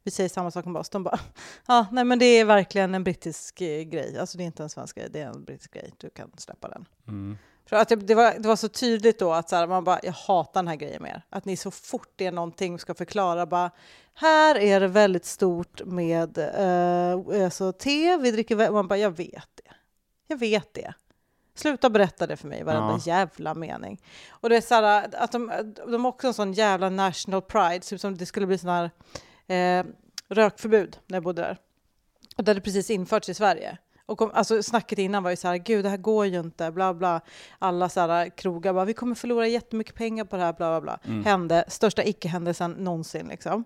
Vi 0.04 0.10
säger 0.10 0.28
samma 0.28 0.50
sak 0.50 0.66
om 0.66 0.76
oss. 0.76 0.90
De 0.90 1.02
bara, 1.02 1.20
ja, 1.66 1.86
nej 1.92 2.04
men 2.04 2.18
det 2.18 2.26
är 2.26 2.44
verkligen 2.44 2.94
en 2.94 3.04
brittisk 3.04 3.60
eh, 3.60 3.82
grej. 3.82 4.18
Alltså 4.18 4.38
det 4.38 4.44
är 4.44 4.46
inte 4.46 4.62
en 4.62 4.68
svensk 4.68 4.96
grej, 4.96 5.08
det 5.11 5.20
är 5.20 5.26
en 5.26 5.44
brittisk 5.44 5.74
grej. 5.74 5.92
Du 5.96 6.11
kan 6.11 6.30
släppa 6.37 6.68
den. 6.68 6.88
Mm. 7.08 7.38
För 7.66 7.76
att 7.76 7.88
det, 7.88 8.14
var, 8.14 8.35
det 8.38 8.48
var 8.48 8.56
så 8.56 8.68
tydligt 8.68 9.18
då 9.18 9.32
att 9.32 9.48
så 9.48 9.56
här, 9.56 9.66
man 9.66 9.85
bara, 9.85 10.00
jag 10.02 10.12
hatar 10.12 10.62
den 10.62 10.68
här 10.68 10.76
grejen 10.76 11.02
mer. 11.02 11.22
Att 11.30 11.44
ni 11.44 11.56
så 11.56 11.70
fort 11.70 12.12
det 12.16 12.26
är 12.26 12.32
någonting 12.32 12.78
ska 12.78 12.94
förklara 12.94 13.46
bara, 13.46 13.70
här 14.14 14.59
är 14.59 14.81
det 14.81 14.88
väldigt 14.88 15.25
stort 15.25 15.81
med 15.85 16.38
eh, 16.38 17.44
alltså, 17.44 17.72
te, 17.72 18.16
vi 18.16 18.31
dricker, 18.31 18.57
vä-" 18.57 18.70
man 18.72 18.88
bara, 18.88 18.98
jag 18.98 19.16
vet 19.16 19.48
det. 19.55 19.75
Jag 20.27 20.37
vet 20.37 20.75
det. 20.75 20.94
Sluta 21.55 21.90
berätta 21.90 22.27
det 22.27 22.37
för 22.37 22.48
mig, 22.48 22.62
varenda 22.64 22.92
Ja. 22.92 23.01
jävla 23.05 23.55
mening. 23.55 24.01
Och 24.31 24.48
det 24.48 24.57
är 24.57 24.61
så 24.61 24.75
här, 24.75 25.11
att 25.16 25.33
de, 25.33 25.53
de 25.87 26.05
har 26.05 26.09
också 26.12 26.27
en 26.27 26.35
sån 26.35 26.53
jävla 26.53 26.88
national 26.88 27.42
pride, 27.42 27.81
typ 27.81 28.01
som 28.01 28.16
det 28.16 28.27
skulle 28.27 28.46
bli 28.46 28.59
sån 28.59 28.70
här 28.70 28.90
eh, 29.46 29.85
rökförbud 30.29 30.98
när 31.07 31.16
jag 31.16 31.22
bodde 31.25 31.42
där. 31.42 31.59
Och 32.37 32.44
det 32.44 32.51
hade 32.51 32.61
precis 32.61 32.90
införts 32.90 33.29
i 33.29 33.35
Sverige. 33.35 33.79
Och 34.07 34.18
kom, 34.18 34.31
alltså, 34.35 34.62
snacket 34.62 34.98
innan 34.98 35.22
var 35.22 35.31
ju 35.31 35.37
så 35.37 35.48
här, 35.48 35.57
gud 35.57 35.85
det 35.85 35.88
här 35.88 35.96
går 35.96 36.27
ju 36.27 36.40
inte, 36.40 36.70
bla 36.70 36.94
bla. 36.94 37.20
Alla 37.59 37.88
så 37.88 38.01
här, 38.01 38.29
krogar 38.37 38.72
bara, 38.72 38.85
vi 38.85 38.94
kommer 38.94 39.14
förlora 39.14 39.46
jättemycket 39.46 39.94
pengar 39.94 40.25
på 40.25 40.37
det 40.37 40.42
här, 40.42 40.53
bla 40.53 40.81
bla 40.81 40.98
bla. 41.03 41.22
Hände, 41.25 41.64
största 41.68 42.05
icke-händelsen 42.05 42.70
någonsin 42.72 43.27
liksom. 43.29 43.64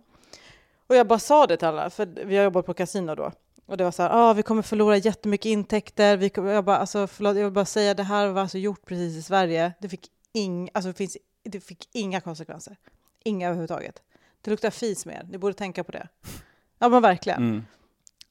Och 0.87 0.96
jag 0.96 1.07
bara 1.07 1.18
sa 1.18 1.46
det 1.46 1.57
till 1.57 1.68
alla, 1.68 1.90
för 1.90 2.07
vi 2.25 2.37
har 2.37 2.44
jobbat 2.44 2.66
på 2.66 2.75
kasino 2.75 3.14
då. 3.14 3.33
Och 3.66 3.77
det 3.77 3.85
var 3.85 3.90
så 3.90 4.03
här, 4.03 4.11
ah, 4.12 4.33
vi 4.33 4.42
kommer 4.42 4.62
förlora 4.62 4.96
jättemycket 4.96 5.46
intäkter. 5.46 6.16
Vi 6.16 6.29
kommer, 6.29 6.53
jag 6.53 6.64
bara, 6.64 6.77
alltså, 6.77 7.07
förlåt, 7.07 7.37
jag 7.37 7.44
vill 7.44 7.53
bara 7.53 7.64
säga, 7.64 7.94
det 7.94 8.03
här 8.03 8.29
var 8.29 8.42
alltså 8.42 8.59
gjort 8.59 8.87
precis 8.87 9.16
i 9.16 9.22
Sverige. 9.22 9.72
Det 9.81 9.88
fick, 9.88 10.11
ing, 10.33 10.70
alltså, 10.75 10.88
det 10.88 10.94
finns, 10.94 11.16
det 11.42 11.61
fick 11.61 11.88
inga 11.92 12.20
konsekvenser. 12.20 12.77
Inga 13.25 13.46
överhuvudtaget. 13.46 14.03
Det 14.40 14.51
luktar 14.51 14.70
fis 14.70 15.07
mer, 15.07 15.27
ni 15.31 15.38
borde 15.38 15.55
tänka 15.55 15.85
på 15.85 15.92
det. 15.92 16.09
Ja 16.79 16.88
men 16.88 17.03
verkligen. 17.03 17.38
Mm. 17.38 17.64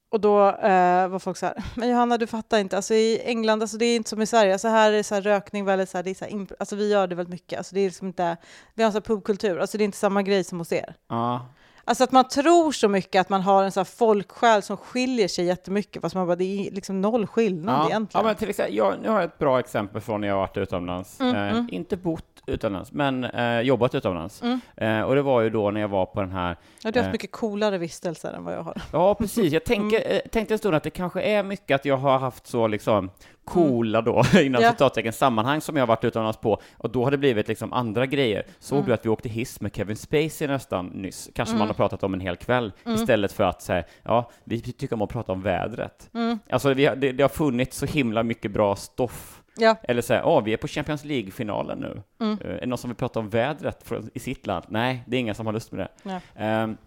Och 0.09 0.21
då 0.21 0.49
eh, 0.49 1.07
var 1.07 1.19
folk 1.19 1.37
så 1.37 1.45
här, 1.45 1.63
men 1.75 1.89
Johanna 1.89 2.17
du 2.17 2.27
fattar 2.27 2.59
inte, 2.59 2.75
alltså 2.75 2.93
i 2.93 3.21
England, 3.25 3.61
alltså 3.61 3.77
det 3.77 3.85
är 3.85 3.95
inte 3.95 4.09
som 4.09 4.21
i 4.21 4.25
Sverige, 4.25 4.53
alltså 4.53 4.67
här 4.67 4.91
är 4.91 5.03
så 5.03 5.15
här 5.15 5.21
rökning 5.21 5.65
väldigt 5.65 5.89
så 5.89 5.97
här, 5.97 6.03
det 6.03 6.09
är 6.09 6.15
så 6.15 6.25
här, 6.25 6.47
alltså 6.59 6.75
vi 6.75 6.91
gör 6.91 7.07
det 7.07 7.15
väldigt 7.15 7.31
mycket, 7.31 7.57
alltså 7.57 7.75
det 7.75 7.81
är 7.81 7.85
liksom 7.85 8.07
inte, 8.07 8.37
vi 8.73 8.83
har 8.83 8.87
en 8.87 8.91
sån 8.91 9.01
här 9.01 9.15
pubkultur, 9.15 9.59
alltså 9.59 9.77
det 9.77 9.83
är 9.83 9.85
inte 9.85 9.97
samma 9.97 10.21
grej 10.23 10.43
som 10.43 10.59
hos 10.59 10.71
er. 10.71 10.95
Ja. 11.07 11.45
Alltså 11.88 12.04
att 12.04 12.12
man 12.12 12.28
tror 12.28 12.71
så 12.71 12.88
mycket 12.89 13.21
att 13.21 13.30
man 13.30 13.41
har 13.41 13.63
en 13.63 13.71
sån 13.71 13.80
här 13.82 13.86
folksjäl 13.86 14.62
som 14.62 14.78
skiljer 14.78 15.28
sig 15.28 15.45
jättemycket, 15.45 16.02
fast 16.02 16.15
man 16.15 16.28
bara, 16.28 16.36
det 16.36 16.67
är 16.67 16.71
liksom 16.71 17.02
noll 17.02 17.28
skillnad 17.28 17.76
Ja, 17.76 17.80
ja, 17.84 17.89
egentligen. 17.89 18.26
men 18.26 18.36
till 18.36 18.50
exempel, 18.50 18.76
jag, 18.76 18.93
nu 19.02 19.10
har 19.10 19.15
jag 19.15 19.24
ett 19.26 19.38
bra 19.38 19.60
exempel 19.60 20.02
från 20.02 20.21
när 20.21 20.28
jag 20.28 20.36
varit 20.38 20.58
utomlands. 20.58 21.19
Mm, 21.21 21.36
eh, 21.36 21.52
mm. 21.52 21.67
Inte 21.71 21.98
bott 21.98 22.35
utomlands, 22.47 22.91
men 22.91 23.23
eh, 23.23 23.60
jobbat 23.62 23.95
utomlands. 23.95 24.41
Mm. 24.43 24.60
Eh, 24.77 25.01
och 25.01 25.15
det 25.15 25.21
var 25.21 25.41
ju 25.41 25.49
då 25.49 25.71
när 25.71 25.81
jag 25.81 25.88
var 25.88 26.05
på 26.05 26.21
den 26.21 26.31
här... 26.31 26.58
Ja, 26.84 26.91
du 26.91 26.99
har 26.99 27.03
eh, 27.03 27.03
haft 27.03 27.12
mycket 27.13 27.31
coolare 27.31 27.77
vistelser 27.77 28.34
än 28.34 28.43
vad 28.43 28.53
jag 28.53 28.63
har. 28.63 28.81
Ja, 28.93 29.15
precis. 29.15 29.53
Jag 29.53 29.63
tänker, 29.63 29.97
Mm. 29.99 30.12
eh, 30.12 30.19
tänkte 30.31 30.53
en 30.53 30.58
stund 30.58 30.75
att 30.75 30.84
det 30.84 30.89
kanske 30.89 31.21
är 31.21 31.43
mycket 31.43 31.75
att 31.75 31.86
jag 31.86 31.97
har 31.97 32.19
haft 32.19 32.47
så 32.47 32.67
liksom 32.67 33.10
coola 33.45 34.01
då, 34.01 34.23
Mm. 34.34 34.53
Ja. 34.62 34.71
citattecken, 34.71 35.13
sammanhang 35.13 35.62
som 35.62 35.75
jag 35.75 35.81
har 35.81 35.88
varit 35.88 36.03
utomlands 36.03 36.38
på, 36.39 36.62
och 36.77 36.89
då 36.89 37.03
har 37.03 37.12
det 37.12 37.17
blivit 37.17 37.47
liksom 37.47 37.73
andra 37.73 38.05
grejer. 38.05 38.43
Såg 38.60 38.77
Mm. 38.77 38.88
du 38.88 38.93
att 38.93 39.05
vi 39.05 39.10
åkte 39.10 39.29
hiss 39.29 39.62
med 39.62 39.75
Kevin 39.75 39.95
Spacey 39.97 40.47
nästan 40.47 40.86
nyss? 40.86 41.29
Kanske 41.36 41.51
Mm. 41.51 41.60
man 41.60 41.67
har 41.67 41.73
pratat 41.75 42.03
om 42.03 42.13
en 42.13 42.19
hel 42.19 42.36
kväll, 42.36 42.71
istället 42.88 43.31
för 43.31 43.43
att 43.43 43.62
säga, 43.62 43.84
ja, 44.03 44.29
vi 44.43 44.62
tycker 44.62 44.93
om 44.93 45.01
att 45.01 45.10
prata 45.10 45.31
om 45.31 45.41
vädret. 45.41 46.10
Mm. 46.13 46.39
Alltså, 46.49 46.73
vi 46.73 46.86
det, 46.95 47.12
det 47.12 47.23
har 47.23 47.29
funnits 47.29 47.77
så 47.77 47.86
himla 47.86 48.23
mycket 48.23 48.51
bra 48.51 48.75
stoff 48.75 49.41
Ja, 49.57 49.75
eller 49.83 50.01
säga, 50.01 50.25
åh, 50.25 50.43
vi 50.43 50.53
är 50.53 50.57
på 50.57 50.67
Champions 50.67 51.05
League-finalen 51.05 51.79
nu. 51.79 52.01
Mm. 52.25 52.37
Eh, 52.41 52.51
är 52.51 52.59
det 52.59 52.65
någon 52.65 52.77
som 52.77 52.89
vill 52.89 52.97
prata 52.97 53.19
om 53.19 53.29
vädret 53.29 53.83
från, 53.83 54.09
i 54.13 54.19
sitt 54.19 54.47
land? 54.47 54.65
Nej, 54.69 55.03
det 55.07 55.17
är 55.17 55.19
ingen 55.19 55.35
som 55.35 55.45
har 55.45 55.53
lust 55.53 55.71
med 55.71 55.79
det. 55.79 55.89
Nej. 56.03 56.21
Ehm, 56.35 56.77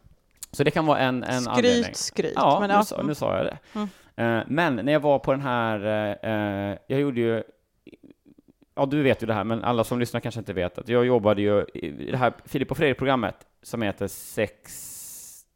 så 0.50 0.64
det 0.64 0.70
kan 0.70 0.86
vara 0.86 0.98
en, 0.98 1.24
en 1.24 1.48
anledning. 1.48 1.82
skryt, 1.82 1.96
skryt. 1.96 2.32
Ja, 2.36 2.60
men, 2.60 2.68
nu, 2.68 2.74
ja. 2.74 2.82
sa, 2.84 3.02
nu 3.02 3.14
sa 3.14 3.36
jag 3.36 3.46
det. 3.46 3.58
Mm. 3.74 3.88
Eh, 4.16 4.44
men 4.48 4.76
när 4.76 4.92
jag 4.92 5.00
var 5.00 5.18
på 5.18 5.30
den 5.30 5.40
här, 5.40 5.86
eh, 6.22 6.78
jag 6.86 7.00
gjorde 7.00 7.20
ju, 7.20 7.42
ja 8.74 8.86
du 8.86 9.02
vet 9.02 9.22
ju 9.22 9.26
det 9.26 9.34
här, 9.34 9.44
men 9.44 9.64
alla 9.64 9.84
som 9.84 10.00
lyssnar 10.00 10.20
kanske 10.20 10.38
inte 10.38 10.52
vet 10.52 10.78
att 10.78 10.88
jag 10.88 11.06
jobbade 11.06 11.42
ju 11.42 11.64
i 11.74 12.10
det 12.10 12.16
här 12.16 12.32
Filip 12.44 12.70
och 12.70 12.76
Fredrik-programmet 12.76 13.34
som 13.62 13.82
heter 13.82 14.06
Sex, 14.08 14.72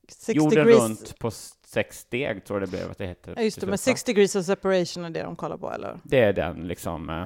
60 0.09 0.33
jorden 0.33 0.67
degrees, 0.67 0.83
runt 0.83 1.19
på 1.19 1.31
sex 1.73 1.99
steg, 1.99 2.45
tror 2.45 2.61
jag 2.61 2.69
det 2.69 2.77
blev 2.77 2.91
att 2.91 2.99
det 2.99 3.07
hette. 3.07 3.33
Ja, 3.37 3.43
just 3.43 3.61
det, 3.61 3.67
men? 3.67 3.79
6 3.79 4.05
degrees 4.05 4.37
of 4.37 4.45
separation 4.45 5.05
är 5.05 5.11
det 5.11 5.23
de 5.23 5.37
kollar 5.37 5.57
på, 5.57 5.73
eller? 5.73 5.99
Det 6.03 6.19
är 6.21 6.33
den 6.33 6.69
liksom, 6.69 7.11
eh, 7.11 7.25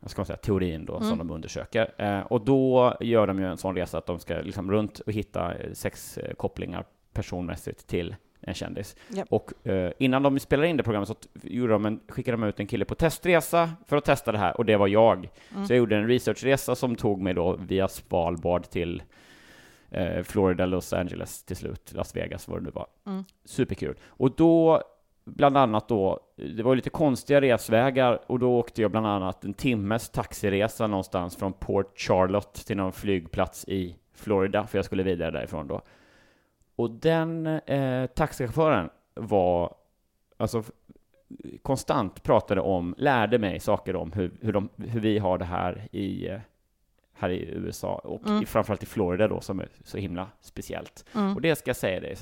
vad 0.00 0.10
ska 0.10 0.20
man 0.20 0.26
säga, 0.26 0.36
teorin 0.36 0.84
då 0.86 0.96
Mm. 0.96 1.08
som 1.08 1.18
de 1.18 1.30
undersöker. 1.30 1.94
Eh, 1.98 2.20
och 2.20 2.44
då 2.44 2.96
gör 3.00 3.26
de 3.26 3.38
ju 3.38 3.46
en 3.46 3.56
sån 3.56 3.76
resa 3.76 3.98
att 3.98 4.06
de 4.06 4.18
ska 4.18 4.34
liksom 4.34 4.70
runt 4.72 4.98
och 5.00 5.12
hitta 5.12 5.54
eh, 5.54 5.72
sex 5.72 6.18
kopplingar 6.36 6.84
personmässigt 7.12 7.86
till 7.86 8.16
en 8.40 8.54
kändis. 8.54 8.96
Japp. 9.08 9.28
Och 9.32 9.66
eh, 9.68 9.92
innan 9.98 10.22
de 10.22 10.38
spelade 10.38 10.68
in 10.68 10.76
det 10.76 10.82
programmet 10.82 11.08
så 11.08 11.14
gjorde 11.42 11.72
de 11.72 11.86
en, 11.86 12.00
skickade 12.08 12.36
de 12.36 12.42
ut 12.48 12.60
en 12.60 12.66
kille 12.66 12.84
på 12.84 12.94
testresa 12.94 13.70
för 13.88 13.96
att 13.96 14.04
testa 14.04 14.32
det 14.32 14.38
här, 14.38 14.56
och 14.56 14.64
det 14.64 14.76
var 14.76 14.88
jag. 14.88 15.28
Mm. 15.54 15.66
Så 15.66 15.72
jag 15.72 15.78
gjorde 15.78 15.96
en 15.96 16.06
researchresa 16.08 16.74
som 16.74 16.96
tog 16.96 17.20
mig 17.20 17.34
då 17.34 17.56
via 17.56 17.88
Svalbard 17.88 18.64
till 18.70 19.02
eh, 19.92 20.22
Florida, 20.22 20.66
Los 20.66 20.92
Angeles 20.92 21.44
till 21.44 21.56
slut, 21.56 21.92
Las 21.92 22.16
Vegas, 22.16 22.48
vad 22.48 22.58
det 22.58 22.64
nu 22.64 22.70
var. 22.70 22.86
Mm. 23.06 23.24
Superkul. 23.44 23.96
Och 24.06 24.36
då 24.36 24.82
bland 25.24 25.56
annat 25.56 25.88
då, 25.88 26.20
det 26.36 26.62
var 26.62 26.76
lite 26.76 26.90
konstiga 26.90 27.40
resvägar 27.40 28.20
och 28.26 28.38
då 28.38 28.58
åkte 28.58 28.82
jag 28.82 28.90
bland 28.90 29.06
annat 29.06 29.44
en 29.44 29.54
timmes 29.54 30.10
taxiresa 30.10 30.86
någonstans 30.86 31.36
från 31.36 31.52
Port 31.52 31.98
Charlotte 31.98 32.66
till 32.66 32.76
någon 32.76 32.92
flygplats 32.92 33.64
i 33.68 33.96
Florida, 34.14 34.66
för 34.66 34.78
jag 34.78 34.84
skulle 34.84 35.02
vidare 35.02 35.30
därifrån 35.30 35.66
då. 35.66 35.82
Och 36.76 36.90
den 36.90 37.46
eh, 37.46 38.06
taxichauffören 38.06 38.90
var, 39.14 39.74
alltså 40.36 40.62
konstant 41.62 42.22
pratade 42.22 42.60
om, 42.60 42.94
lärde 42.98 43.38
mig 43.38 43.60
saker 43.60 43.96
om 43.96 44.12
hur, 44.12 44.30
hur, 44.40 44.52
de, 44.52 44.68
hur 44.76 45.00
vi 45.00 45.18
har 45.18 45.38
det 45.38 45.44
här 45.44 45.88
i, 45.92 46.28
eh, 46.28 46.40
här 47.22 47.30
i 47.30 47.48
USA 47.54 47.94
och 47.94 48.26
Mm. 48.28 48.46
framförallt 48.46 48.82
i 48.82 48.86
Florida 48.86 49.28
då 49.28 49.40
som 49.40 49.60
är 49.60 49.68
så 49.84 49.98
himla 49.98 50.28
speciellt. 50.40 51.04
Mm. 51.14 51.34
Och 51.34 51.40
det 51.42 51.56
ska 51.56 51.68
jag 51.68 51.76
säga 51.76 52.00
dig, 52.00 52.16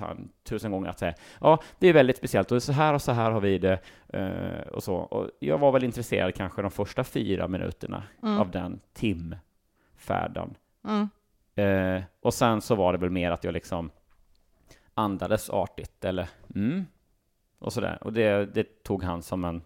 tusen 0.44 0.70
gånger, 0.72 0.88
att 0.90 0.98
säga, 0.98 1.14
ja, 1.40 1.62
det 1.78 1.88
är 1.88 1.92
väldigt 1.92 2.16
speciellt 2.16 2.52
och 2.52 2.62
så 2.62 2.72
här 2.72 2.94
och 2.94 3.02
så 3.02 3.12
här 3.12 3.30
har 3.30 3.40
vi 3.40 3.58
det 3.58 3.78
eh, 4.08 4.60
och 4.72 4.82
så. 4.82 4.94
Och 4.96 5.30
jag 5.38 5.58
var 5.58 5.72
väl 5.72 5.84
intresserad 5.84 6.34
kanske 6.34 6.62
de 6.62 6.70
första 6.70 7.04
fyra 7.04 7.48
minuterna 7.48 8.02
Mm. 8.22 8.38
av 8.38 8.50
den 8.50 8.80
timfärden. 8.92 10.54
Mm. 10.84 11.08
Eh, 11.54 12.02
och 12.20 12.34
sen 12.34 12.60
så 12.60 12.74
var 12.74 12.92
det 12.92 12.98
väl 12.98 13.10
mer 13.10 13.30
att 13.30 13.44
jag 13.44 13.52
liksom 13.52 13.90
andades 14.94 15.50
artigt, 15.50 16.04
eller 16.04 16.28
mm, 16.54 16.86
och 17.58 17.72
sådär. 17.72 17.98
Och 18.00 18.12
det, 18.12 18.54
det 18.54 18.82
tog 18.82 19.02
han 19.02 19.22
som 19.22 19.44
en, 19.44 19.62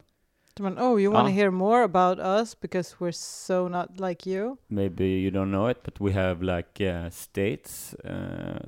Men, 0.60 0.78
oh, 0.78 1.00
you 1.00 1.12
want 1.12 1.26
to 1.28 1.30
Ja. 1.32 1.36
hear 1.36 1.50
more 1.50 1.82
about 1.82 2.18
us 2.20 2.60
because 2.60 2.96
we're 3.00 3.12
so 3.12 3.68
not 3.68 4.00
like 4.00 4.30
you? 4.30 4.56
maybe 4.66 5.04
you 5.04 5.30
don't 5.30 5.50
know 5.50 5.70
it, 5.70 5.82
but 5.84 6.00
we 6.00 6.12
have 6.12 6.42
like 6.56 6.80
uh, 6.80 7.10
states, 7.10 7.94
uh, 8.04 8.10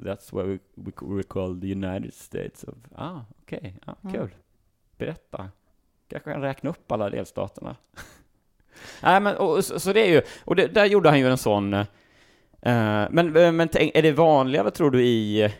that's 0.05 0.33
what 0.33 0.47
we, 0.47 0.59
we, 0.75 0.93
we 1.17 1.23
call 1.23 1.61
the 1.61 1.67
United 1.69 2.15
States 2.15 2.65
of, 2.65 2.75
ah, 2.97 3.21
okej, 3.43 3.75
ah, 3.87 3.95
Mm. 4.05 4.13
kul. 4.15 4.31
Berätta. 4.99 5.49
Kanske 6.09 6.33
kan 6.33 6.43
räkna 6.43 6.71
upp 6.71 6.93
alla 6.93 7.11
delstaterna. 7.11 7.77
Nej, 9.03 9.21
men 9.21 9.37
och, 9.37 9.65
så, 9.65 9.81
så 9.81 9.93
det 9.93 10.01
är 10.01 10.11
ju, 10.11 10.23
och 10.45 10.57
det, 10.57 10.67
där 10.67 10.87
gjorde 10.87 11.09
han 11.09 11.19
ju 11.19 11.27
en 11.29 11.39
sån, 11.39 11.75
eh, 11.75 11.85
men, 13.11 13.37
eh, 13.37 13.53
men 13.53 13.69
tänk, 13.69 13.95
är 13.97 14.03
det 14.03 14.13
vanligare 14.13 14.71
tror 14.71 14.91
du 14.91 15.05
i 15.05 15.51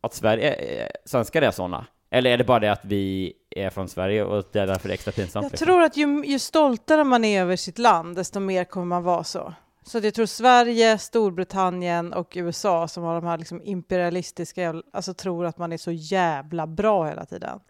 att 0.00 0.14
Sverige, 0.14 0.54
eh, 0.54 0.88
svenskar 1.04 1.42
är 1.42 1.50
sådana? 1.50 1.86
Eller 2.10 2.30
är 2.30 2.38
det 2.38 2.44
bara 2.44 2.60
det 2.60 2.72
att 2.72 2.84
vi 2.84 3.32
är 3.58 3.70
från 3.70 3.88
Sverige 3.88 4.24
och 4.24 4.44
det 4.52 4.60
är 4.60 4.66
därför 4.66 4.88
det 4.88 4.92
är 4.92 4.94
extra 4.94 5.12
pinsamt? 5.12 5.44
Jag 5.44 5.52
liksom? 5.52 5.66
tror 5.66 5.82
att 5.82 5.96
ju, 5.96 6.24
ju 6.24 6.38
stoltare 6.38 7.04
man 7.04 7.24
är 7.24 7.42
över 7.42 7.56
sitt 7.56 7.78
land, 7.78 8.16
desto 8.16 8.40
mer 8.40 8.64
kommer 8.64 8.86
man 8.86 9.02
vara 9.02 9.24
så. 9.24 9.54
Så 9.84 9.98
jag 9.98 10.14
tror 10.14 10.26
Sverige, 10.26 10.98
Storbritannien 10.98 12.12
och 12.12 12.32
USA 12.36 12.88
som 12.88 13.02
har 13.02 13.14
de 13.14 13.24
här 13.24 13.38
liksom 13.38 13.62
imperialistiska, 13.64 14.82
alltså 14.92 15.14
tror 15.14 15.46
att 15.46 15.58
man 15.58 15.72
är 15.72 15.76
så 15.76 15.90
jävla 15.90 16.66
bra 16.66 17.04
hela 17.04 17.26
tiden. 17.26 17.60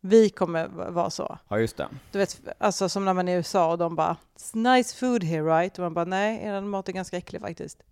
Vi 0.00 0.30
kommer 0.30 0.68
vara 0.68 1.10
så. 1.10 1.38
Ja, 1.48 1.58
just 1.58 1.76
det. 1.76 1.88
Du 2.12 2.18
vet, 2.18 2.40
alltså 2.58 2.88
som 2.88 3.04
när 3.04 3.14
man 3.14 3.28
är 3.28 3.32
i 3.32 3.36
USA 3.36 3.70
och 3.70 3.78
de 3.78 3.96
bara 3.96 4.16
“It's 4.38 4.74
nice 4.74 4.96
food 4.96 5.24
here 5.24 5.42
right?” 5.42 5.78
och 5.78 5.82
man 5.82 5.94
bara 5.94 6.04
“Nej, 6.04 6.44
er 6.44 6.60
mat 6.60 6.88
är 6.88 6.92
ganska 6.92 7.16
äcklig 7.16 7.40
faktiskt. 7.40 7.82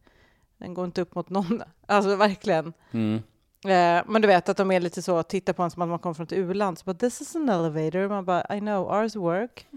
Den 0.58 0.74
går 0.74 0.84
inte 0.84 1.00
upp 1.00 1.14
mot 1.14 1.30
någon.” 1.30 1.62
Alltså 1.86 2.16
verkligen. 2.16 2.72
Mm. 2.90 3.22
Eh, 3.64 4.02
men 4.06 4.22
du 4.22 4.28
vet 4.28 4.48
att 4.48 4.56
de 4.56 4.70
är 4.70 4.80
lite 4.80 5.02
så, 5.02 5.22
tittar 5.22 5.52
på 5.52 5.62
en 5.62 5.70
som 5.70 5.82
att 5.82 5.88
man 5.88 5.98
kommer 5.98 6.14
från 6.14 6.26
ett 6.26 6.32
u-land. 6.32 6.78
Så 6.78 6.84
bara, 6.84 6.94
this 6.94 7.20
is 7.20 7.36
an 7.36 7.48
elevator. 7.48 8.08
Man 8.08 8.24
bara, 8.24 8.56
I 8.56 8.60
know, 8.60 8.88
ours 8.88 9.16
work. 9.16 9.66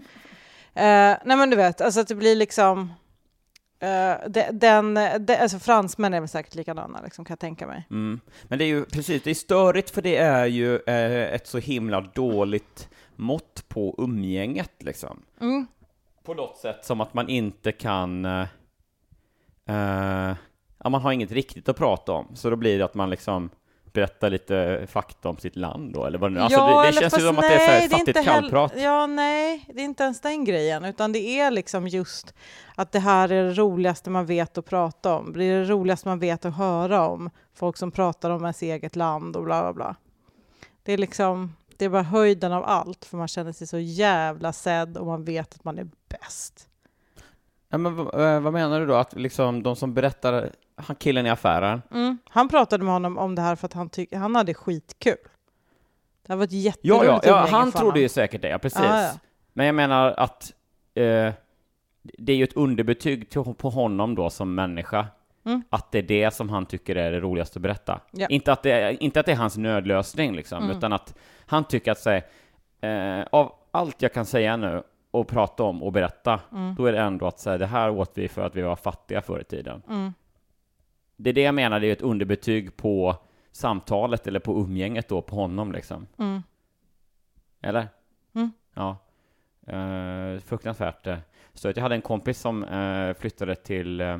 Eh, 0.74 1.16
nej 1.24 1.36
men 1.36 1.50
du 1.50 1.56
vet, 1.56 1.80
alltså 1.80 2.00
att 2.00 2.08
det 2.08 2.14
blir 2.14 2.36
liksom... 2.36 2.92
eh, 3.80 4.14
de, 4.28 4.50
den, 4.52 4.94
de, 5.18 5.36
alltså 5.36 5.58
fransmän 5.58 6.14
är 6.14 6.20
väl 6.20 6.28
säkert 6.28 6.54
likadana, 6.54 7.00
liksom, 7.04 7.24
kan 7.24 7.32
jag 7.32 7.38
tänka 7.38 7.66
mig. 7.66 7.86
Mm. 7.90 8.20
Men 8.42 8.58
det 8.58 8.64
är 8.64 8.66
ju 8.66 8.84
precis, 8.84 9.22
det 9.22 9.30
är 9.30 9.34
störigt 9.34 9.90
för 9.90 10.02
det 10.02 10.16
är 10.16 10.46
ju 10.46 10.76
eh, 10.76 11.34
ett 11.34 11.46
så 11.46 11.58
himla 11.58 12.00
dåligt 12.00 12.88
mått 13.16 13.64
på 13.68 13.94
umgänget 13.98 14.72
liksom. 14.82 15.22
Mm. 15.40 15.66
På 16.24 16.34
något 16.34 16.56
sätt 16.58 16.84
som 16.84 17.00
att 17.00 17.14
man 17.14 17.28
inte 17.28 17.72
kan, 17.72 18.24
eh, 18.24 18.46
eh, 19.66 20.36
ja 20.78 20.90
man 20.90 21.00
har 21.00 21.12
inget 21.12 21.32
riktigt 21.32 21.68
att 21.68 21.76
prata 21.76 22.12
om, 22.12 22.36
så 22.36 22.50
då 22.50 22.56
blir 22.56 22.78
det 22.78 22.84
att 22.84 22.94
man 22.94 23.10
liksom 23.10 23.50
berättar 23.92 24.30
lite 24.30 24.86
fakta 24.90 25.28
om 25.28 25.36
sitt 25.36 25.56
land 25.56 25.92
då, 25.92 26.04
eller 26.04 26.18
vad 26.18 26.30
det 26.30 26.34
nu 26.34 26.40
alltså, 26.40 26.66
det, 26.66 26.82
det 26.82 26.88
eller 26.88 27.00
känns 27.00 27.18
ju 27.18 27.20
som 27.20 27.38
att 27.38 27.44
det 27.44 27.54
är 27.54 27.58
så 27.58 27.64
här 27.64 27.80
nej, 27.80 27.88
fattigt 27.88 28.24
kallprat. 28.24 28.72
Ja, 28.76 29.06
nej, 29.06 29.64
det 29.74 29.80
är 29.80 29.84
inte 29.84 30.02
ens 30.02 30.20
den 30.20 30.44
grejen, 30.44 30.84
utan 30.84 31.12
det 31.12 31.40
är 31.40 31.50
liksom 31.50 31.88
just 31.88 32.34
att 32.76 32.92
det 32.92 32.98
här 32.98 33.32
är 33.32 33.44
det 33.44 33.52
roligaste 33.52 34.10
man 34.10 34.26
vet 34.26 34.58
att 34.58 34.66
prata 34.66 35.14
om. 35.14 35.32
Det 35.32 35.44
är 35.44 35.58
det 35.58 35.64
roligaste 35.64 36.08
man 36.08 36.18
vet 36.18 36.44
att 36.44 36.56
höra 36.56 37.08
om. 37.08 37.30
Folk 37.54 37.76
som 37.76 37.90
pratar 37.90 38.30
om 38.30 38.42
ens 38.42 38.62
eget 38.62 38.96
land 38.96 39.36
och 39.36 39.44
bla 39.44 39.62
bla 39.62 39.72
bla. 39.72 39.96
Det 40.82 40.92
är 40.92 40.98
liksom, 40.98 41.54
det 41.76 41.84
är 41.84 41.88
bara 41.88 42.02
höjden 42.02 42.52
av 42.52 42.64
allt, 42.64 43.04
för 43.04 43.16
man 43.16 43.28
känner 43.28 43.52
sig 43.52 43.66
så 43.66 43.78
jävla 43.78 44.52
sedd 44.52 44.96
och 44.96 45.06
man 45.06 45.24
vet 45.24 45.54
att 45.54 45.64
man 45.64 45.78
är 45.78 45.88
bäst. 46.08 46.68
Ja, 47.68 47.78
men 47.78 47.98
eh, 47.98 48.40
vad 48.40 48.52
menar 48.52 48.80
du 48.80 48.86
då? 48.86 48.94
Att 48.94 49.12
liksom 49.14 49.62
de 49.62 49.76
som 49.76 49.94
berättar, 49.94 50.52
han 50.78 50.96
killen 50.96 51.26
i 51.26 51.30
affären, 51.30 51.82
Mm. 51.90 52.18
Han 52.28 52.48
pratade 52.48 52.84
med 52.84 52.92
honom 52.92 53.18
om 53.18 53.34
det 53.34 53.42
här 53.42 53.56
för 53.56 53.66
att 53.66 53.72
han, 53.72 53.88
tyck, 53.88 54.14
han 54.14 54.34
hade 54.34 54.54
skitkul. 54.54 55.16
Det 56.26 56.32
här 56.32 56.36
var 56.36 56.44
ett 56.44 56.52
Ja, 56.52 56.58
jätteroligt 56.58 57.04
ja, 57.06 57.20
ja 57.24 57.38
umgänge 57.40 57.56
han 57.56 57.72
trodde 57.72 57.86
honom. 57.86 58.00
ju 58.00 58.08
säkert 58.08 58.42
det, 58.42 58.48
ja 58.48 58.58
precis. 58.58 58.80
Ja, 58.84 59.02
ja. 59.02 59.10
Men 59.52 59.66
jag 59.66 59.74
menar 59.74 60.14
att 60.16 60.52
eh, 60.94 61.32
det 62.02 62.32
är 62.32 62.36
ju 62.36 62.44
ett 62.44 62.52
underbetyg 62.56 63.30
till, 63.30 63.42
på 63.58 63.70
honom 63.70 64.14
då 64.14 64.30
som 64.30 64.54
människa. 64.54 65.06
Mm. 65.44 65.62
Att 65.70 65.92
det 65.92 65.98
är 65.98 66.02
det 66.02 66.34
som 66.34 66.48
han 66.48 66.66
tycker 66.66 66.96
är 66.96 67.12
det 67.12 67.20
roligaste 67.20 67.58
att 67.58 67.62
berätta. 67.62 68.00
Ja. 68.10 68.26
Inte, 68.28 68.52
att 68.52 68.62
det 68.62 68.70
är, 68.70 69.02
inte 69.02 69.20
att 69.20 69.26
det 69.26 69.32
är 69.32 69.36
hans 69.36 69.56
nödlösning 69.56 70.36
liksom, 70.36 70.62
Mm. 70.64 70.76
utan 70.76 70.92
att 70.92 71.14
han 71.46 71.64
tycker 71.64 71.92
att 71.92 71.98
säg, 71.98 72.22
eh, 72.80 73.22
av 73.32 73.52
allt 73.70 74.02
jag 74.02 74.12
kan 74.12 74.26
säga 74.26 74.56
nu 74.56 74.82
och 75.10 75.28
prata 75.28 75.62
om 75.62 75.82
och 75.82 75.92
berätta, 75.92 76.40
Mm. 76.52 76.74
då 76.74 76.86
är 76.86 76.92
det 76.92 77.00
ändå 77.00 77.26
att 77.26 77.38
säga 77.38 77.58
det 77.58 77.66
här 77.66 77.90
åt 77.90 78.10
vi 78.14 78.28
för 78.28 78.46
att 78.46 78.56
vi 78.56 78.62
var 78.62 78.76
fattiga 78.76 79.22
förr 79.22 79.40
i 79.40 79.44
tiden. 79.44 79.82
Det 81.20 81.30
är 81.30 81.34
det 81.34 81.42
jag 81.42 81.54
menar, 81.54 81.80
det 81.80 81.86
är 81.86 81.92
ett 81.92 82.02
underbetyg 82.02 82.76
på 82.76 83.16
samtalet 83.52 84.26
eller 84.26 84.40
på 84.40 84.60
umgänget 84.60 85.08
då 85.08 85.22
på 85.22 85.36
honom 85.36 85.72
liksom. 85.72 86.06
Mm. 86.18 86.42
Eller? 87.60 87.88
Mm. 88.34 88.52
Ja. 88.74 88.96
Uh, 89.72 90.40
fruktansvärt 90.40 91.06
uh, 91.06 91.16
störigt. 91.58 91.76
Jag 91.76 91.82
hade 91.82 91.94
en 91.94 92.02
kompis 92.02 92.40
som 92.40 92.64
eh, 92.64 93.14
flyttade 93.14 93.54
till... 93.54 94.00
eh, 94.00 94.18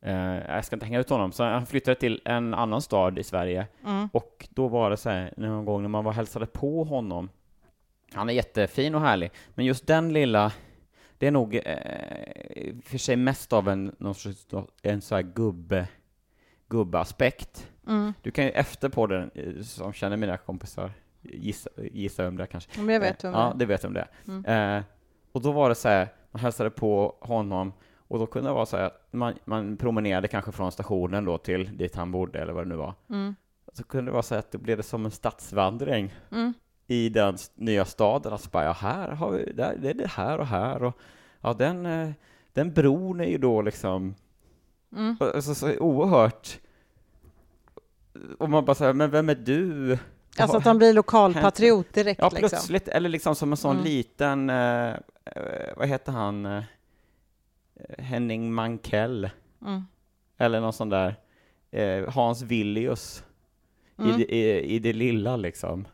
eh, 0.00 0.54
jag 0.54 0.64
ska 0.64 0.76
inte 0.76 0.86
hänga 0.86 1.00
ut 1.00 1.10
honom, 1.10 1.32
så 1.32 1.44
han 1.44 1.66
flyttade 1.66 1.94
till 1.94 2.20
en 2.24 2.54
annan 2.54 2.82
stad 2.82 3.18
i 3.18 3.24
Sverige. 3.24 3.66
Mm. 3.84 4.08
Och 4.12 4.48
då 4.50 4.68
var 4.68 4.90
det 4.90 4.96
så 4.96 5.10
här, 5.10 5.34
någon 5.36 5.64
gång 5.64 5.82
när 5.82 5.88
man 5.88 6.04
var 6.04 6.12
hälsade 6.12 6.46
på 6.46 6.84
honom. 6.84 7.28
Han 8.12 8.28
är 8.28 8.32
jättefin 8.32 8.94
och 8.94 9.00
härlig, 9.00 9.30
men 9.54 9.64
just 9.64 9.86
den 9.86 10.12
lilla, 10.12 10.52
det 11.24 11.28
är 11.28 11.32
nog 11.32 11.54
eh, 11.54 12.74
för 12.84 12.98
sig 12.98 13.16
mest 13.16 13.52
av 13.52 13.68
en, 13.68 13.94
någon 13.98 14.14
sorts, 14.14 14.46
en 14.82 15.00
så 15.00 15.14
här 15.14 15.22
gubbe, 15.22 15.88
gubbeaspekt. 16.68 17.70
Mm. 17.86 18.12
Du 18.22 18.30
kan 18.30 18.44
ju 18.44 18.50
efter 18.50 18.88
på 18.88 19.06
den, 19.06 19.30
eh, 19.34 19.60
som 19.62 19.92
känner 19.92 20.16
mina 20.16 20.36
kompisar, 20.36 20.90
gissa, 21.22 21.70
gissa 21.92 22.22
vem 22.24 22.36
det 22.36 22.42
är 22.42 22.46
kanske. 22.46 22.80
Men 22.80 22.94
jag 22.94 23.00
vet 23.00 23.24
vem 23.24 23.32
det 23.32 23.38
Ja, 23.38 23.50
är. 23.50 23.54
det 23.54 23.66
vet 23.66 23.84
vem 23.84 23.92
det 23.92 24.00
är. 24.00 24.08
Mm. 24.28 24.76
Eh, 24.78 24.84
och 25.32 25.42
då 25.42 25.52
var 25.52 25.68
det 25.68 25.74
så 25.74 25.88
här, 25.88 26.08
man 26.30 26.40
hälsade 26.42 26.70
på 26.70 27.16
honom, 27.20 27.72
och 28.08 28.18
då 28.18 28.26
kunde 28.26 28.48
det 28.50 28.54
vara 28.54 28.66
så 28.66 28.76
här, 28.76 28.84
att 28.84 29.08
man, 29.10 29.34
man 29.44 29.76
promenerade 29.76 30.28
kanske 30.28 30.52
från 30.52 30.72
stationen 30.72 31.24
då 31.24 31.38
till 31.38 31.76
dit 31.76 31.96
han 31.96 32.10
bodde, 32.12 32.38
eller 32.42 32.52
vad 32.52 32.64
det 32.64 32.68
nu 32.68 32.76
var. 32.76 32.94
Mm. 33.10 33.34
Så 33.72 33.84
kunde 33.84 34.10
det 34.10 34.12
vara 34.12 34.22
så 34.22 34.34
här 34.34 34.38
att 34.38 34.50
det 34.52 34.58
blev 34.58 34.76
det 34.76 34.82
som 34.82 35.04
en 35.04 35.10
stadsvandring 35.10 36.14
Mm. 36.30 36.54
I 36.86 37.08
den 37.08 37.36
nya 37.54 37.84
staden. 37.84 38.32
Alltså 38.32 38.50
bara, 38.50 38.64
ja, 38.64 38.72
här 38.72 39.08
har 39.08 39.30
vi, 39.30 39.52
där, 39.52 39.76
det 39.76 39.90
är 39.90 39.94
det 39.94 40.06
här 40.06 40.38
och 40.38 40.46
här, 40.46 40.82
och 40.82 40.98
ja, 41.40 41.52
den, 41.54 41.86
eh, 41.86 42.10
den 42.52 42.72
bron 42.72 43.20
är 43.20 43.24
ju 43.24 43.38
då 43.38 43.62
liksom, 43.62 44.14
Mm. 44.92 45.16
alltså, 45.20 45.54
så 45.54 45.78
oerhört, 45.78 46.58
och 48.38 48.50
man 48.50 48.64
bara 48.64 48.74
säger, 48.74 48.92
men 48.92 49.10
vem 49.10 49.28
är 49.28 49.34
du? 49.34 49.98
Alltså 50.38 50.56
att 50.56 50.64
han 50.64 50.78
blir 50.78 50.92
lokalpatriot 50.92 51.92
direkt 51.92 52.20
Ja, 52.20 52.28
liksom. 52.28 52.48
plötsligt, 52.48 52.88
eller 52.88 53.08
liksom 53.08 53.34
som 53.34 53.50
en 53.52 53.56
sån 53.56 53.72
Mm. 53.76 53.84
liten, 53.84 54.50
eh, 54.50 54.88
eh, 55.24 55.76
vad 55.76 55.88
heter 55.88 56.12
han, 56.12 56.46
eh, 56.46 56.62
Henning 57.98 58.54
Mankell, 58.54 59.30
Mm. 59.62 59.82
eller 60.38 60.60
någon 60.60 60.72
sån 60.72 60.88
där, 60.88 61.14
eh, 61.70 62.10
Hans 62.14 62.42
Villius, 62.42 63.24
Mm. 63.98 64.10
i, 64.10 64.16
det, 64.16 64.34
i, 64.34 64.74
i 64.74 64.78
det 64.78 64.92
lilla 64.92 65.36
liksom. 65.36 65.86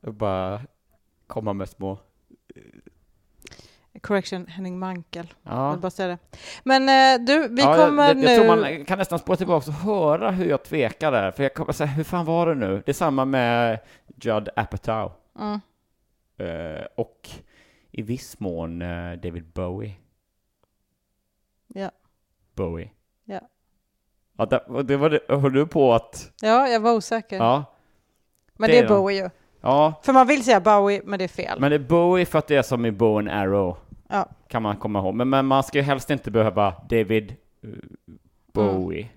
Och 0.00 0.14
bara 0.14 0.60
komma 1.26 1.52
med 1.52 1.68
små, 1.68 1.98
Correction, 4.00 4.46
Jag 4.58 4.72
Mankel. 4.72 5.34
Jag 5.42 5.52
ja. 5.54 5.70
vill 5.70 5.80
bara 5.80 5.90
säga 5.90 6.08
det. 6.08 6.18
Men 6.64 6.82
eh, 6.88 7.26
du, 7.26 7.48
vi 7.48 7.62
ja, 7.62 7.76
kommer 7.76 8.08
jag, 8.08 8.16
nu... 8.16 8.22
jag, 8.22 8.32
jag 8.32 8.46
tror 8.46 8.56
man 8.76 8.84
kan 8.84 8.98
nästan 8.98 9.18
spåra 9.18 9.36
tillbaka 9.36 9.70
och 9.70 9.76
höra 9.76 10.30
hur 10.30 10.44
jag 10.48 10.62
tvekar 10.64 11.12
där, 11.12 11.30
för 11.30 11.42
jag 11.42 11.54
kommer 11.54 11.72
säga, 11.72 11.86
hur 11.86 12.04
fan 12.04 12.24
var 12.24 12.46
det 12.46 12.54
nu? 12.54 12.82
Det 12.86 12.92
är 12.92 12.94
samma 12.94 13.24
med 13.24 13.80
Judd 14.22 14.48
Apatow, 14.56 15.12
Mm. 15.38 15.60
eh, 16.36 16.84
och 16.96 17.28
i 17.90 18.02
viss 18.02 18.40
mån 18.40 18.82
eh, 18.82 19.12
David 19.12 19.44
Bowie. 19.52 19.94
Ja. 21.66 21.90
Bowie. 22.54 22.90
Ja. 23.24 23.40
Ja, 24.36 24.46
det, 24.46 24.82
det 24.82 24.96
var 24.96 25.10
det, 25.10 25.20
höll 25.28 25.52
du 25.52 25.66
på 25.66 25.94
att, 25.94 26.32
Ja, 26.42 26.68
jag 26.68 26.80
var 26.80 26.92
osäker. 26.94 27.36
ja. 27.36 27.64
Men 28.54 28.70
Det 28.70 28.76
det 28.76 28.84
är. 28.84 28.88
Bowie 28.88 29.22
ju. 29.22 29.30
Ja, 29.60 29.94
För 30.02 30.12
man 30.12 30.26
vill 30.26 30.44
säga 30.44 30.60
Bowie, 30.60 31.02
men 31.04 31.18
det 31.18 31.24
är 31.24 31.28
fel. 31.28 31.60
men 31.60 31.70
det 31.70 31.76
är 31.76 31.78
Bowie 31.78 32.26
för 32.26 32.38
att 32.38 32.46
det 32.46 32.56
är 32.56 32.62
som 32.62 32.86
i 32.86 32.90
Bow 32.92 33.18
and 33.18 33.28
Arrow, 33.28 33.76
Ja. 34.08 34.28
kan 34.48 34.62
man 34.62 34.76
komma 34.76 34.98
ihåg. 34.98 35.14
Men, 35.14 35.28
men 35.28 35.46
man 35.46 35.62
ska 35.62 35.78
ju 35.78 35.84
helst 35.84 36.10
inte 36.10 36.30
behöva 36.30 36.74
David 36.88 37.34
eh, 37.62 37.68
Bowie. 38.52 39.08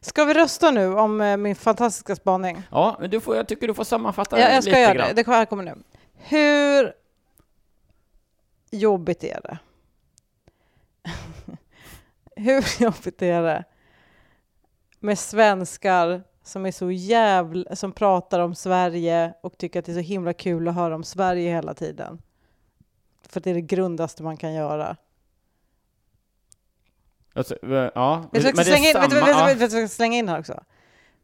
Ska 0.00 0.24
vi 0.24 0.34
rösta 0.34 0.70
nu 0.70 0.94
om 0.94 1.20
eh, 1.20 1.36
min 1.36 1.56
fantastiska 1.56 2.16
spaning? 2.16 2.62
Ja, 2.70 2.96
men 3.00 3.10
du 3.10 3.20
får, 3.20 3.36
jag 3.36 3.48
tycker 3.48 3.68
du 3.68 3.74
får 3.74 3.84
sammanfatta 3.84 4.40
Ja, 4.40 4.48
jag 4.50 4.62
ska 4.62 4.70
lite 4.70 4.80
göra 4.80 4.94
grann. 4.94 5.08
det. 5.14 5.22
Det 5.22 5.26
här 5.32 5.44
kommer 5.44 5.64
nu. 5.64 5.74
Hur 6.14 6.92
jobbigt 8.70 9.24
är 9.24 9.40
det? 9.42 9.58
Hur 12.36 12.82
jobbigt 12.82 13.22
är 13.22 13.42
det 13.42 13.64
med 15.00 15.18
svenskar 15.18 16.22
som 16.42 16.66
är 16.66 16.72
så 16.72 16.90
jävla, 16.90 17.76
som 17.76 17.92
pratar 17.92 18.40
om 18.40 18.54
Sverige 18.54 19.34
och 19.40 19.58
tycker 19.58 19.78
att 19.78 19.84
det 19.84 19.92
är 19.92 19.94
så 19.94 20.00
himla 20.00 20.32
kul 20.32 20.68
att 20.68 20.74
höra 20.74 20.94
om 20.94 21.04
Sverige 21.04 21.50
hela 21.50 21.74
tiden? 21.74 22.22
För 23.28 23.40
det 23.40 23.50
är 23.50 23.54
det 23.54 23.60
grundaste 23.60 24.22
man 24.22 24.36
kan 24.36 24.54
göra. 24.54 24.96
Alltså, 27.34 27.54
eh, 27.66 27.90
ja, 27.94 28.24
Vet 28.32 28.44
jag 28.44 28.56
men 28.56 28.64
ska 28.64 28.72
är 28.72 28.76
slänga 28.76 28.88
in, 28.88 28.94
vet 29.00 29.10
du- 29.10 29.16
vet 29.16 29.24
samma- 29.36 29.46
vet 29.46 29.58
du 29.58 29.66
vad 29.68 29.82
jag 29.82 29.88
ska 29.90 29.96
slänga 29.96 30.16
in 30.18 30.28
här 30.28 30.38
också? 30.38 30.62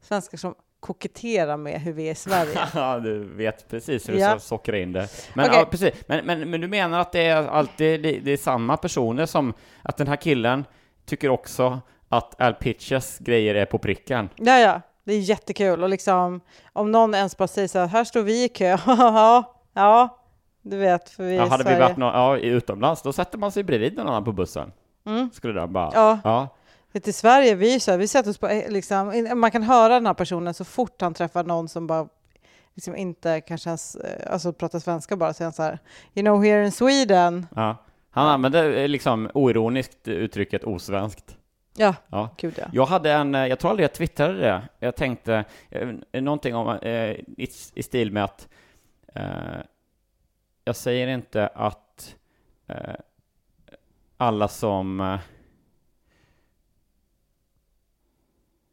Svenskar 0.00 0.38
som 0.38 0.54
koketterar 0.80 1.56
med 1.56 1.80
hur 1.80 1.92
vi 1.92 2.06
är 2.08 2.12
i 2.12 2.14
Sverige. 2.14 2.58
Ja, 2.74 2.98
du 2.98 3.24
vet 3.24 3.68
precis 3.68 4.08
hur 4.08 4.12
du 4.14 4.20
Ja. 4.20 4.30
ska 4.30 4.38
sockra 4.40 4.78
in 4.78 4.92
det. 4.92 5.08
Men, 5.34 5.46
Okej. 5.46 5.58
ja, 5.60 5.66
precis. 5.70 5.94
Men, 6.06 6.26
men, 6.26 6.50
men 6.50 6.60
du 6.60 6.68
menar 6.68 7.00
att 7.00 7.12
det 7.12 7.26
är 7.26 7.46
alltid 7.46 8.02
det, 8.02 8.18
det 8.20 8.30
är 8.32 8.36
samma 8.36 8.76
personer 8.76 9.26
som, 9.26 9.54
att 9.82 9.96
den 9.96 10.06
här 10.08 10.16
killen 10.16 10.64
tycker 11.04 11.28
också 11.28 11.80
att 12.08 12.40
Al 12.40 12.54
Pitches 12.54 13.18
grejer 13.18 13.54
är 13.54 13.66
på 13.66 13.78
pricken? 13.78 14.28
Ja, 14.36 14.58
ja, 14.58 14.80
det 15.08 15.14
är 15.14 15.20
jättekul 15.20 15.82
och 15.82 15.88
liksom 15.88 16.40
om 16.72 16.92
någon 16.92 17.14
ens 17.14 17.36
bara 17.36 17.48
säger 17.48 17.68
så 17.68 17.78
här, 17.78 17.86
här 17.86 18.04
står 18.04 18.22
vi 18.22 18.44
i 18.44 18.48
kö, 18.48 18.76
ja, 18.86 19.54
ja, 19.74 20.18
du 20.62 20.76
vet, 20.76 21.08
för 21.10 21.24
vi 21.24 21.32
är 21.32 21.36
Ja, 21.36 21.46
i 21.46 21.48
hade 21.48 21.64
vi 21.64 21.68
Sverige. 21.70 21.80
varit 21.82 21.96
nå- 21.96 22.06
ja, 22.14 22.36
utomlands, 22.36 23.02
då 23.02 23.12
sätter 23.12 23.38
man 23.38 23.52
sig 23.52 23.62
bredvid 23.62 23.96
någon 23.96 24.06
annan 24.08 24.24
på 24.24 24.32
bussen. 24.32 24.72
Mm. 25.06 25.30
Skulle 25.32 25.60
den 25.60 25.72
bara... 25.72 25.90
Ja. 25.94 26.18
ja. 26.24 26.48
Vet, 26.92 27.08
I 27.08 27.12
Sverige, 27.12 27.54
vi, 27.54 27.74
är 27.74 27.78
så 27.78 27.90
här, 27.90 27.98
vi 27.98 28.08
sätter 28.08 28.30
oss 28.30 28.38
på, 28.38 28.48
eh, 28.48 28.70
liksom, 28.70 29.28
man 29.34 29.50
kan 29.50 29.62
höra 29.62 29.94
den 29.94 30.06
här 30.06 30.14
personen 30.14 30.54
så 30.54 30.64
fort 30.64 31.00
han 31.00 31.14
träffar 31.14 31.44
någon 31.44 31.68
som 31.68 31.86
bara 31.86 32.08
liksom 32.74 32.96
inte 32.96 33.40
kanske 33.40 33.70
ens, 33.70 33.94
eh, 33.94 34.32
alltså 34.32 34.52
pratar 34.52 34.78
svenska 34.78 35.16
bara, 35.16 35.32
säger 35.34 35.46
han 35.46 35.52
så 35.52 35.62
här, 35.62 35.78
you 36.14 36.24
know 36.24 36.44
here 36.44 36.64
in 36.64 36.72
Sweden, 36.72 37.46
ja. 37.56 37.76
Han 38.10 38.28
använder 38.28 38.76
eh, 38.76 38.88
liksom 38.88 39.30
oironiskt 39.34 40.08
uttrycket 40.08 40.64
osvenskt. 40.64 41.36
Ja, 41.78 41.94
Ja. 42.08 42.30
gud 42.36 42.54
ja. 42.58 42.66
Jag 42.72 42.86
hade 42.86 43.12
en, 43.12 43.34
eh, 43.34 43.46
jag 43.46 43.58
tror 43.58 43.70
aldrig 43.70 43.84
jag 43.84 43.92
twittrade 43.94 44.38
det. 44.38 44.68
Jag 44.78 44.96
tänkte 44.96 45.44
eh, 45.70 45.88
någonting 46.22 46.54
om, 46.54 46.68
eh, 46.82 47.10
i, 47.10 47.48
i 47.74 47.82
stil 47.82 48.12
med 48.12 48.24
att 48.24 48.48
eh, 49.14 49.60
jag 50.64 50.76
säger 50.76 51.08
inte 51.08 51.46
att 51.46 52.16
eh, 52.66 52.94
alla 54.16 54.48
som 54.48 55.00
eh, 55.00 55.18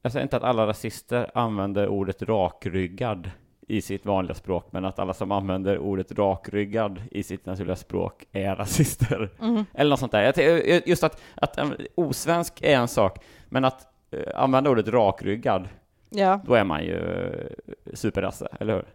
jag 0.01 0.11
säger 0.11 0.23
inte 0.23 0.37
att 0.37 0.43
alla 0.43 0.67
rasister 0.67 1.31
använder 1.33 1.87
ordet 1.87 2.21
rakryggad 2.21 3.31
i 3.67 3.81
sitt 3.81 4.05
vanliga 4.05 4.35
språk, 4.35 4.67
men 4.71 4.85
att 4.85 4.99
alla 4.99 5.13
som 5.13 5.31
använder 5.31 5.77
ordet 5.77 6.11
rakryggad 6.11 7.01
i 7.11 7.23
sitt 7.23 7.45
naturliga 7.45 7.75
språk 7.75 8.25
är 8.31 8.55
rasister. 8.55 9.29
Mm. 9.41 9.65
Eller 9.73 9.89
något 9.89 9.99
sånt 9.99 10.11
där. 10.11 10.31
T- 10.31 10.81
Just 10.85 11.03
att, 11.03 11.21
att 11.35 11.57
eh, 11.57 11.69
osvensk 11.95 12.61
är 12.61 12.75
en 12.77 12.87
sak, 12.87 13.23
men 13.49 13.65
att 13.65 13.87
eh, 14.11 14.19
använda 14.35 14.69
ordet 14.69 14.87
rakryggad, 14.87 15.67
Ja, 16.09 16.39
då 16.45 16.53
är 16.53 16.63
man 16.63 16.83
ju 16.83 16.97
eh, 16.97 17.49
superrasse, 17.93 18.47
eller 18.59 18.73
hur? 18.73 18.85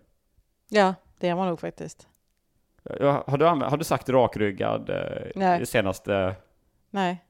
ja, 0.68 0.94
det 1.18 1.28
är 1.28 1.34
man 1.34 1.48
nog 1.48 1.60
faktiskt. 1.60 2.08
Ja, 3.00 3.24
Har 3.26 3.38
du, 3.38 3.44
har 3.44 3.76
du 3.76 3.84
sagt 3.84 4.08
rakryggad 4.08 4.90
eh, 4.90 5.30
Nej. 5.34 5.66
senaste... 5.66 6.34
Nej. 6.90 7.24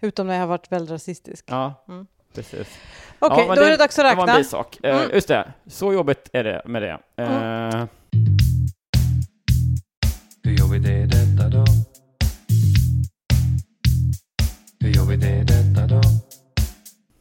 Utom 0.00 0.26
när 0.26 0.34
jag 0.34 0.40
har 0.40 0.46
varit 0.48 0.72
väldigt 0.72 0.90
rasistisk. 0.90 1.44
Ja, 1.48 1.74
Mm. 1.88 2.06
Precis. 2.36 2.78
Okej, 3.18 3.38
ja, 3.40 3.46
men 3.48 3.56
då 3.56 3.62
är 3.62 3.70
det 3.70 3.76
dags 3.76 3.98
att 3.98 4.04
Det 4.10 4.14
var 4.14 4.22
en 4.22 4.26
räkna. 4.28 4.38
bisak. 4.38 4.78
Eh, 4.82 4.96
Mm. 4.96 5.10
Just 5.14 5.28
det, 5.28 5.52
så 5.66 5.92
jobbigt 5.92 6.28
är 6.32 6.44
det 6.44 6.62
med 6.64 6.82
det. 6.82 6.98
Mm. 7.16 7.68
Eh, 7.70 7.86
Hur 10.44 10.52
gör 10.52 10.66
vi 10.72 10.78
det 10.78 11.06
detta 11.06 11.48
då? 11.48 11.64
Hur 14.80 14.90
vi 15.06 15.16
det 15.16 15.44
detta 15.44 15.86
då? 15.86 16.00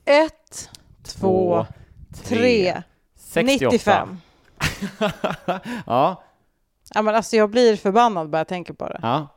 Ett, 0.05 0.69
två, 1.03 1.65
tre, 2.23 2.83
68. 3.15 3.65
95. 3.77 4.17
ja, 5.85 6.21
Ja, 6.93 7.01
men 7.01 7.15
alltså 7.15 7.35
jag 7.35 7.49
blir 7.49 7.75
förbannad 7.75 8.29
bara 8.29 8.37
jag 8.37 8.47
tänker 8.47 8.73
på 8.73 8.87
det. 8.87 8.99
ja. 9.01 9.27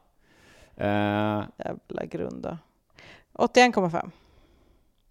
Eh, 0.77 1.43
Jävla 1.59 2.05
grunda. 2.11 2.59
81,5. 3.35 4.11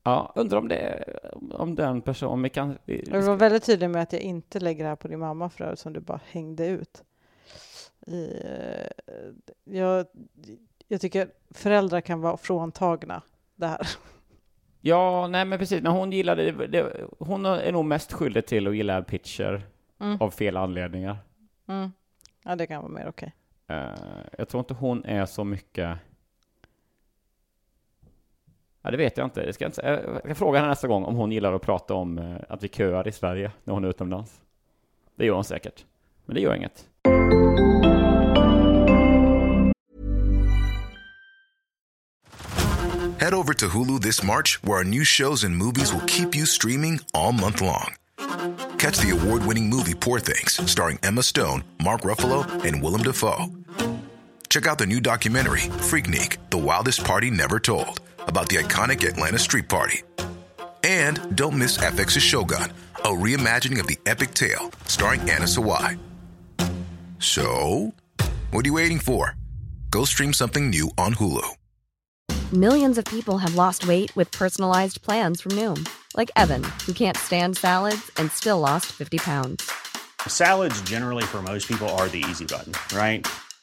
Ja, 0.10 0.32
undrar 0.36 0.58
om 0.58 0.68
det 0.68 1.04
om 1.52 1.76
den 1.76 2.02
personen, 2.02 2.42
vi 2.44 2.50
kan... 2.50 2.78
Vi, 2.86 3.10
Jag 3.12 3.22
var 3.22 3.36
väldigt 3.36 3.64
tydlig 3.66 3.90
med 3.90 4.02
att 4.02 4.14
jag 4.14 4.22
inte 4.22 4.60
lägger 4.60 4.84
det 4.84 4.90
här 4.90 4.96
på 4.96 5.08
din 5.08 5.20
mamma 5.20 5.50
för 5.50 5.64
övrigt 5.64 5.80
som 5.80 5.94
du 5.94 6.00
bara 6.00 6.20
hängde 6.32 6.68
ut. 6.68 7.04
I, 8.08 8.42
eh, 8.44 8.88
jag, 9.64 10.06
jag 10.88 11.02
tycker 11.02 11.30
föräldrar 11.52 12.02
kan 12.02 12.22
vara 12.22 12.38
fråntagna 12.38 13.22
det 13.56 13.68
här. 13.68 13.88
Ja, 14.82 15.28
nej 15.28 15.46
men 15.46 15.60
precis, 15.60 15.82
men 15.82 15.92
hon 15.92 16.12
gillade 16.12 16.52
det, 16.52 16.68
det, 16.68 17.06
hon 17.20 17.46
är 17.46 17.72
nog 17.72 17.86
mest 17.86 18.14
skyldig 18.14 18.46
till 18.46 18.68
att 18.68 18.76
gilla 18.76 19.02
Pitcher 19.02 19.68
Mm. 20.00 20.18
av 20.22 20.30
fel 20.30 20.58
anledningar. 20.58 21.18
Mm. 21.68 21.92
Ja, 22.44 22.56
det 22.56 22.68
kan 22.68 22.82
vara 22.82 22.92
mer 22.92 23.08
okej. 23.10 23.34
Eh, 23.68 23.90
jag 24.38 24.50
tror 24.50 24.60
inte 24.60 24.74
hon 24.74 25.06
är 25.06 25.26
så 25.26 25.44
mycket... 25.44 25.98
Ja, 28.88 28.92
det 28.92 28.98
vet 28.98 29.18
jag 29.18 29.28
inte. 29.28 29.42
Jag 29.42 29.56
ska, 29.56 29.66
inte, 29.66 29.82
jag 30.14 30.24
ska 30.24 30.36
fråga 30.36 30.60
henne 30.60 30.70
nästa 30.70 30.88
gång 30.88 31.04
om 31.04 31.16
hon 31.16 31.32
gillar 31.32 31.54
att 31.54 31.62
prata 31.62 31.94
om 31.94 32.18
eh, 32.18 32.36
att 32.50 32.64
vi 32.64 32.68
köar 32.68 33.08
i 33.08 33.12
Sverige 33.12 33.52
när 33.64 33.74
hon 33.74 33.84
är 33.84 33.90
utomlands. 33.90 34.32
Det 35.16 35.26
gör 35.26 35.34
hon 35.34 35.44
säkert. 35.44 35.86
Men 36.26 36.36
det 36.36 36.42
gör 36.42 36.56
inget. 36.56 36.86
Head 43.20 43.34
over 43.34 43.54
to 43.54 43.66
Hulu 43.66 44.00
this 44.00 44.24
March, 44.24 44.60
where 44.64 44.78
our 44.78 44.86
new 44.86 45.04
shows 45.04 45.44
and 45.44 45.58
movies 45.58 45.94
will 45.94 46.08
keep 46.08 46.36
you 46.36 46.46
streaming 46.46 47.00
all 47.14 47.34
month 47.34 47.62
long. 47.62 47.96
Catch 48.78 49.00
the 49.00 49.12
award 49.12 49.44
winning 49.48 49.70
movie 49.70 49.96
Poor 49.96 50.20
Things, 50.20 50.72
starring 50.72 51.00
Emma 51.04 51.24
Stone, 51.24 51.64
Mark 51.84 52.02
Ruffalo, 52.02 52.46
and 52.66 52.82
Willem 52.84 53.04
Dafoe. 53.04 53.48
Check 54.50 54.66
out 54.66 54.78
the 54.78 54.86
new 54.86 55.02
documentary, 55.02 55.70
Freaknik 55.90 56.38
The 56.50 56.58
Wildest 56.58 57.04
Party 57.04 57.30
Never 57.30 57.60
Told, 57.60 58.00
about 58.28 58.50
the 58.50 58.58
iconic 58.58 59.08
Atlanta 59.08 59.40
Street 59.40 59.68
Party. 59.68 60.04
And 60.84 61.36
don't 61.36 61.58
miss 61.58 61.78
FX's 61.78 62.24
Shogun, 62.24 62.72
a 62.96 63.10
reimagining 63.10 63.80
of 63.80 63.88
the 63.88 63.98
epic 64.06 64.34
tale, 64.34 64.72
starring 64.86 65.22
Anna 65.22 65.46
Sawai. 65.46 66.00
So, 67.20 67.94
what 68.52 68.66
are 68.66 68.68
you 68.68 68.74
waiting 68.74 69.00
for? 69.00 69.36
Go 69.90 70.06
stream 70.06 70.34
something 70.34 70.70
new 70.70 70.92
on 70.98 71.16
Hulu. 71.16 71.48
Millions 72.54 72.98
of 72.98 73.06
people 73.06 73.40
have 73.40 73.56
lost 73.56 73.88
weight 73.88 74.16
with 74.16 74.32
personalized 74.32 75.02
plans 75.02 75.42
from 75.42 75.52
Noom, 75.54 75.86
like 76.16 76.32
Evan, 76.36 76.64
who 76.86 76.94
can't 76.94 77.18
stand 77.18 77.58
salads 77.58 78.10
and 78.16 78.32
still 78.32 78.60
lost 78.60 78.86
50 78.86 79.18
pounds. 79.18 79.70
Salads, 80.28 80.82
generally, 80.84 81.24
for 81.24 81.42
most 81.42 81.68
people, 81.68 81.90
are 81.90 82.08
the 82.08 82.24
easy 82.30 82.46
button, 82.46 82.74
right? 82.96 83.28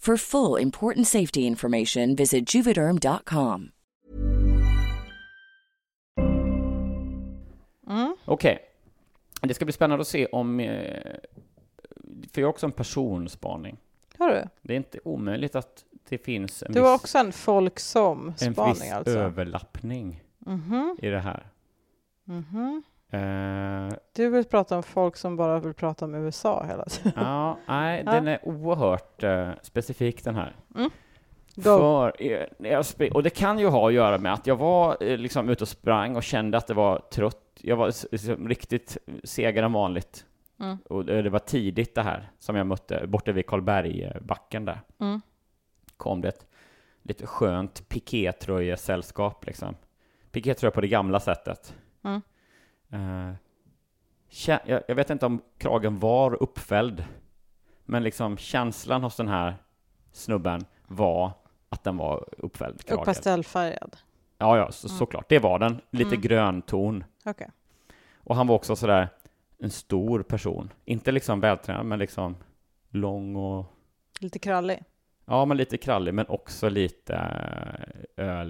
For 0.00 0.16
full 0.16 0.62
important 0.62 1.06
safety 1.08 1.40
information, 1.40 2.14
visit 2.16 2.54
juvederm.com. 2.54 3.70
Mm. 7.86 8.16
Okej. 8.24 8.58
Det 9.42 9.54
ska 9.54 9.64
bli 9.64 9.72
spännande 9.72 10.00
att 10.00 10.08
se 10.08 10.26
om... 10.26 10.60
eh, 10.60 11.02
För 12.32 12.40
jag 12.40 12.48
har 12.48 12.52
också 12.52 12.66
en 12.66 12.72
personspaning. 12.72 13.76
Har 14.18 14.28
du? 14.28 14.44
Det 14.62 14.72
är 14.72 14.76
inte 14.76 14.98
omöjligt 15.04 15.54
att 15.56 15.84
det 16.08 16.18
finns 16.18 16.62
en 16.62 16.72
Du 16.72 16.80
har 16.80 16.92
viss, 16.92 17.00
också 17.00 17.18
en 17.18 17.32
folk 17.32 17.72
en 17.74 17.80
som-spaning 17.80 18.72
viss 18.74 18.92
alltså? 18.92 19.18
överlappning 19.18 20.22
Mhm, 20.38 20.96
i 21.02 21.06
det 21.08 21.20
här. 21.20 21.46
mhm. 22.24 22.82
Eh, 23.10 23.88
Du 24.12 24.28
vill 24.28 24.44
prata 24.44 24.76
om 24.76 24.82
folk 24.82 25.16
som 25.16 25.36
bara 25.36 25.58
vill 25.58 25.74
prata 25.74 26.04
om 26.04 26.14
USA 26.14 26.64
hela 26.64 26.84
tiden. 26.84 27.12
ja, 27.16 27.58
nej, 27.68 28.04
den 28.06 28.28
är 28.28 28.48
oerhört 28.48 29.22
eh, 29.22 29.50
specifik 29.62 30.24
den 30.24 30.34
här. 30.34 30.56
Go. 31.54 31.62
För, 31.62 32.22
eh, 32.22 33.12
och 33.12 33.22
det 33.22 33.30
kan 33.30 33.58
ju 33.58 33.66
ha 33.66 33.88
att 33.88 33.94
göra 33.94 34.18
med 34.18 34.32
att 34.32 34.46
jag 34.46 34.56
var 34.56 35.16
liksom 35.16 35.48
ute 35.48 35.64
och 35.64 35.68
sprang 35.68 36.16
och 36.16 36.22
kände 36.22 36.58
att 36.58 36.66
det 36.66 36.74
var 36.74 36.98
trött. 36.98 37.36
Jag 37.60 37.76
var 37.76 37.86
liksom 38.12 38.48
riktigt 38.48 38.96
segare 39.24 39.64
än 39.64 39.72
vanligt. 39.72 40.24
Mm. 40.60 40.78
Och 40.88 41.04
det 41.04 41.22
det 41.22 41.30
var 41.30 41.38
tidigt 41.38 41.94
det 41.94 42.02
här 42.02 42.30
som 42.38 42.56
jag 42.56 42.66
mötte 42.66 43.06
borta 43.06 43.32
vid 43.32 43.46
Karlbergbacken 43.46 44.64
där. 44.64 44.80
Mm. 45.00 45.20
Kom 45.96 46.20
det 46.20 46.28
ett 46.28 46.46
lite 47.02 47.26
skönt 47.26 47.88
pikétröjesällskap 47.88 49.46
liksom. 49.46 49.74
Pikétröja 50.32 50.70
på 50.70 50.80
det 50.80 50.88
gamla 50.88 51.20
sättet. 51.20 51.74
Mm. 52.04 52.22
Eh, 52.90 53.32
jag, 54.46 54.82
jag 54.88 54.94
vet 54.94 55.10
inte 55.10 55.26
om 55.26 55.42
kragen 55.58 55.98
var 55.98 56.42
uppfälld, 56.42 57.04
men 57.84 58.02
liksom 58.02 58.36
känslan 58.36 59.02
hos 59.02 59.16
den 59.16 59.28
här 59.28 59.54
snubben 60.12 60.64
var 60.86 61.32
att 61.68 61.84
den 61.84 61.96
var 61.96 62.28
uppfälld. 62.38 62.82
Och 62.92 63.04
pastellfärgad. 63.04 63.96
Ja, 64.38 64.56
ja, 64.56 64.72
så, 64.72 64.88
såklart. 64.88 65.28
Det 65.28 65.38
var 65.38 65.58
den. 65.58 65.80
Lite 65.90 66.08
Mm. 66.14 66.20
grön 66.20 66.62
ton. 66.62 67.04
Okej. 67.24 67.50
Och 68.16 68.36
han 68.36 68.46
var 68.46 68.54
också 68.54 68.76
sådär 68.76 69.08
en 69.58 69.70
stor 69.70 70.22
person. 70.22 70.72
Inte 70.84 71.12
liksom 71.12 71.40
vältränad, 71.40 71.86
men 71.86 71.98
liksom 71.98 72.36
lång 72.88 73.36
och... 73.36 73.66
Lite 74.20 74.38
krallig. 74.38 74.84
Ja, 75.24 75.44
men 75.44 75.56
lite 75.56 75.78
krallig, 75.78 76.14
men 76.14 76.26
också 76.28 76.68
lite 76.68 77.14
äh, 78.16 78.44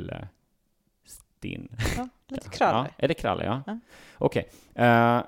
ölstinn. 1.45 1.69
Ja, 1.97 2.09
lite 2.29 2.49
krallig. 2.49 2.91
Ja, 2.97 3.05
är 3.05 3.09
det 3.09 3.15
krallig? 3.15 3.47
Ja. 3.47 3.63
Ja. 3.67 3.79
Okej. 4.19 4.49
Eh, 4.75 5.23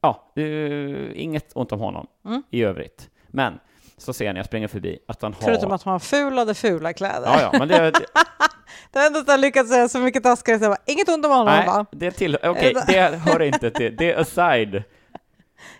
ja, 0.00 0.32
eh, 0.36 1.20
inget 1.22 1.52
ont 1.56 1.72
om 1.72 1.80
honom 1.80 2.06
Mm. 2.24 2.42
i 2.50 2.62
övrigt. 2.64 3.10
Men 3.28 3.60
så 3.96 4.12
ser 4.12 4.24
jag 4.24 4.32
när 4.34 4.38
jag 4.38 4.46
springer 4.46 4.68
förbi 4.68 4.98
att 5.08 5.22
han 5.22 5.32
har... 5.34 5.40
Förutom 5.42 5.72
att 5.72 5.84
man 5.84 6.00
fulade 6.00 6.54
fula 6.54 6.92
kläder. 6.92 7.26
Ja, 7.26 7.40
ja, 7.52 7.58
men 7.58 7.68
det... 7.68 7.90
det 8.92 8.98
har 8.98 9.06
ändå 9.06 9.36
lyckats 9.36 9.70
säga 9.70 9.88
så 9.88 9.98
mycket 9.98 10.22
taskigare 10.22 10.58
så 10.58 10.64
jag 10.64 10.70
bara, 10.72 10.82
inget 10.86 11.08
ont 11.08 11.24
om 11.24 11.30
honom 11.32 11.46
nej, 11.46 11.66
va? 11.66 11.86
det 11.92 12.10
till... 12.10 12.36
Okej, 12.42 12.74
det 12.86 13.16
hör 13.16 13.42
inte 13.42 13.70
till... 13.70 13.96
Det 13.96 14.12
är 14.12 14.16
aside. 14.20 14.82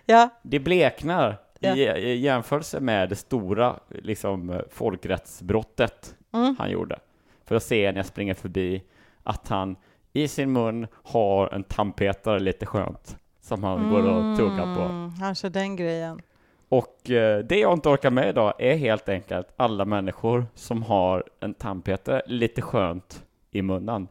Ja, 0.05 0.29
Det 0.41 0.59
bleknar 0.59 1.37
Ja. 1.63 1.75
i, 1.75 1.81
i 1.83 2.15
jämförelse 2.15 2.79
med 2.79 3.09
det 3.09 3.15
stora 3.15 3.79
liksom, 3.89 4.61
folkrättsbrottet 4.71 6.15
Mm. 6.33 6.55
han 6.59 6.69
gjorde. 6.71 6.99
För 7.45 7.55
att 7.55 7.63
se 7.63 7.91
när 7.91 7.99
jag 7.99 8.05
springer 8.05 8.33
förbi 8.33 8.83
att 9.23 9.47
han 9.47 9.75
i 10.13 10.27
sin 10.27 10.53
mun 10.53 10.87
har 10.93 11.53
en 11.53 11.63
tandpetare 11.63 12.39
lite 12.39 12.65
skönt 12.65 13.17
som 13.41 13.63
han 13.63 13.89
går 13.89 14.09
och 14.09 14.37
tuggar 14.37 14.75
på. 14.75 14.81
Mm, 14.81 15.09
han 15.09 15.35
kör 15.35 15.49
den 15.49 15.75
grejen. 15.75 16.21
Och 16.69 17.09
eh, 17.09 17.39
det 17.39 17.59
jag 17.59 17.73
inte 17.73 17.89
orkar 17.89 18.11
med 18.11 18.29
idag 18.29 18.53
är 18.59 18.75
helt 18.75 19.09
enkelt 19.09 19.47
alla 19.57 19.85
människor 19.85 20.45
som 20.55 20.83
har 20.83 21.23
en 21.39 21.53
tandpetare 21.53 22.21
lite 22.25 22.61
skönt 22.61 23.23
i 23.51 23.61
munnen 23.61 24.07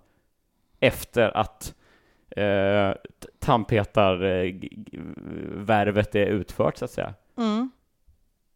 efter 0.81 1.37
att 1.37 1.75
eh, 2.31 2.93
tandpetarvärvet 3.39 6.15
är 6.15 6.27
utfört 6.27 6.77
så 6.77 6.85
att 6.85 6.91
säga. 6.91 7.15
Mm. 7.39 7.71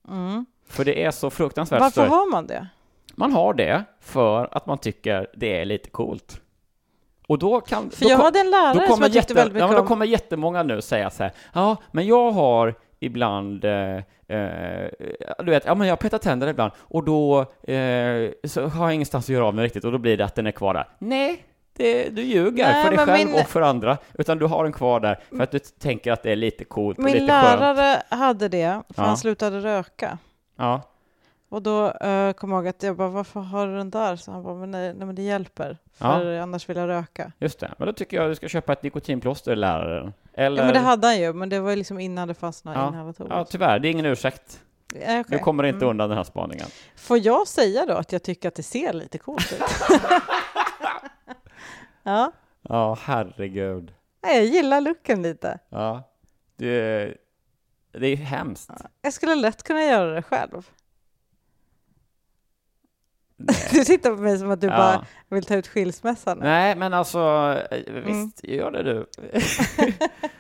Mm. 0.08 0.46
För 0.66 0.84
det 0.84 1.04
är 1.04 1.10
så 1.10 1.30
fruktansvärt 1.30 1.80
Varför 1.80 1.90
störigt. 1.90 2.12
har 2.12 2.30
man 2.30 2.46
det? 2.46 2.66
Man 3.14 3.32
har 3.32 3.54
det 3.54 3.84
för 4.00 4.48
att 4.56 4.66
man 4.66 4.78
tycker 4.78 5.26
det 5.34 5.60
är 5.60 5.64
lite 5.64 5.90
coolt. 5.90 6.40
Och 7.26 7.38
då 7.38 7.60
kan... 7.60 7.90
För 7.90 8.04
då 8.04 8.10
jag 8.10 8.16
kom- 8.18 8.24
hade 8.24 8.38
en 8.38 8.50
lärare 8.50 8.72
som 8.72 8.82
jag 8.88 8.98
tyckte 8.98 9.18
jätte, 9.18 9.34
väldigt 9.34 9.54
mycket 9.54 9.68
ja, 9.68 9.74
då 9.74 9.80
om. 9.80 9.87
kommer 9.87 10.06
jättemånga 10.06 10.62
nu 10.62 10.82
säga 10.82 11.10
så 11.10 11.22
här, 11.22 11.32
ja, 11.54 11.76
men 11.92 12.06
jag 12.06 12.30
har 12.30 12.74
ibland, 13.00 13.64
eh, 13.64 13.96
eh, 14.28 14.88
du 15.38 15.50
vet, 15.50 15.64
ja 15.66 15.74
men 15.74 15.88
jag 15.88 15.98
petar 15.98 16.18
tänder 16.18 16.46
ibland 16.48 16.72
och 16.78 17.04
då 17.04 17.40
eh, 17.72 18.30
så 18.44 18.66
har 18.66 18.84
jag 18.87 18.94
ingenstans 18.94 19.24
att 19.24 19.28
göra 19.28 19.46
av 19.46 19.54
mig 19.54 19.64
riktigt 19.64 19.84
och 19.84 19.92
då 19.92 19.98
blir 19.98 20.16
det 20.16 20.24
att 20.24 20.34
den 20.34 20.46
är 20.46 20.50
kvar 20.50 20.74
där. 20.74 20.88
Nej, 20.98 21.44
det, 21.76 22.08
du 22.08 22.22
ljuger 22.22 22.72
Nej, 22.72 22.84
för 22.84 22.90
dig 22.96 23.06
själv 23.06 23.28
min- 23.30 23.40
och 23.40 23.48
för 23.48 23.60
andra, 23.62 23.96
utan 24.14 24.38
du 24.38 24.46
har 24.46 24.64
den 24.64 24.72
kvar 24.72 25.00
där 25.00 25.18
för 25.30 25.42
att 25.42 25.50
du 25.50 25.58
tänker 25.58 26.12
att 26.12 26.22
det 26.22 26.32
är 26.32 26.37
lite 26.37 26.64
coolt 26.64 26.98
och 26.98 27.04
Min 27.04 27.12
lite 27.12 27.26
skönt. 27.32 27.60
lärare 27.60 28.02
hade 28.08 28.48
det, 28.48 28.82
för 28.94 29.02
Ja. 29.02 29.06
han 29.08 29.16
slutade 29.16 29.60
röka. 29.60 30.18
Ja, 30.58 30.80
Och 31.54 31.62
då 31.62 31.86
uh, 31.86 32.32
kom 32.32 32.50
jag 32.50 32.58
ihåg 32.58 32.68
att 32.68 32.82
jag 32.82 32.96
bara, 32.96 33.08
varför 33.08 33.40
har 33.40 33.66
du 33.66 33.76
den 33.76 33.90
där? 33.90 34.16
Så 34.16 34.32
han 34.32 34.42
bara, 34.42 34.54
men, 34.54 34.70
nej, 34.70 34.94
nej, 34.94 35.06
men 35.06 35.14
det 35.14 35.22
hjälper, 35.22 35.78
Ja. 35.98 36.18
för 36.18 36.36
annars 36.38 36.68
vill 36.68 36.76
jag 36.76 36.88
röka. 36.88 37.32
just 37.38 37.60
det. 37.60 37.74
Men 37.78 37.86
då 37.86 37.92
tycker 37.92 38.16
jag 38.16 38.30
du 38.30 38.34
ska 38.34 38.48
köpa 38.48 38.72
ett 38.72 38.82
nikotinplåster, 38.82 39.56
läraren. 39.56 40.12
Eller... 40.32 40.58
Ja, 40.62 40.64
men 40.64 40.74
det 40.74 40.80
hade 40.80 41.06
han 41.06 41.18
ju, 41.20 41.32
men 41.32 41.48
det 41.48 41.60
var 41.60 41.70
ju 41.70 41.76
liksom 41.76 41.98
innan 42.00 42.28
det 42.28 42.34
fanns 42.34 42.64
några 42.64 42.78
Ja. 42.78 42.88
inhalatorer. 42.88 43.36
Ja, 43.36 43.44
tyvärr, 43.44 43.78
det 43.78 43.88
är 43.88 43.90
ingen 43.90 44.06
ursäkt. 44.06 44.60
Okej. 44.94 45.24
Du 45.28 45.38
kommer 45.38 45.64
inte 45.64 45.76
Mm. 45.76 45.88
undan 45.90 46.08
den 46.08 46.16
här 46.18 46.24
spaningen. 46.24 46.66
Får 46.96 47.18
jag 47.18 47.48
säga 47.48 47.86
då 47.86 47.94
att 47.94 48.12
jag 48.12 48.22
tycker 48.22 48.48
att 48.48 48.54
det 48.54 48.62
ser 48.62 48.92
lite 48.92 49.18
coolt 49.18 49.52
ut? 49.52 49.62
ja, 52.02 52.32
Ja, 52.68 52.98
herregud. 53.02 53.94
Nej, 54.22 54.36
jag 54.36 54.44
gillar 54.46 54.80
looken 54.80 55.22
lite. 55.22 55.58
Ja. 55.68 56.02
Det, 56.56 57.14
det 57.92 58.06
är 58.06 58.16
hemskt. 58.16 58.70
Jag 59.02 59.12
skulle 59.12 59.34
lätt 59.34 59.62
kunna 59.62 59.82
göra 59.82 60.14
det 60.14 60.22
själv. 60.22 60.68
Du 63.72 63.85
tittar 63.85 64.11
på 64.16 64.22
mig 64.22 64.38
som 64.38 64.50
att 64.50 64.61
du 64.61 64.66
Ja. 64.66 64.76
bara 64.76 65.07
vill 65.28 65.44
ta 65.44 65.54
ut 65.54 65.66
skilsmässan. 65.68 66.38
Nej, 66.38 66.76
men 66.76 66.94
alltså, 66.94 67.18
eh, 67.70 67.78
Mm. 67.88 68.04
visst, 68.04 68.44
gör 68.44 68.70
det 68.70 68.83
du. 68.83 69.07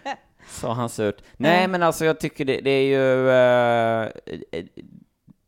Sa 0.48 0.72
han 0.72 0.88
surt. 0.88 1.16
Nej, 1.36 1.62
Ja. 1.62 1.68
men 1.68 1.82
alltså 1.82 2.04
jag 2.04 2.20
tycker 2.20 2.44
det, 2.44 2.60
det 2.60 2.70
är 2.70 2.82
ju... 2.86 3.28
eh, 3.30 4.12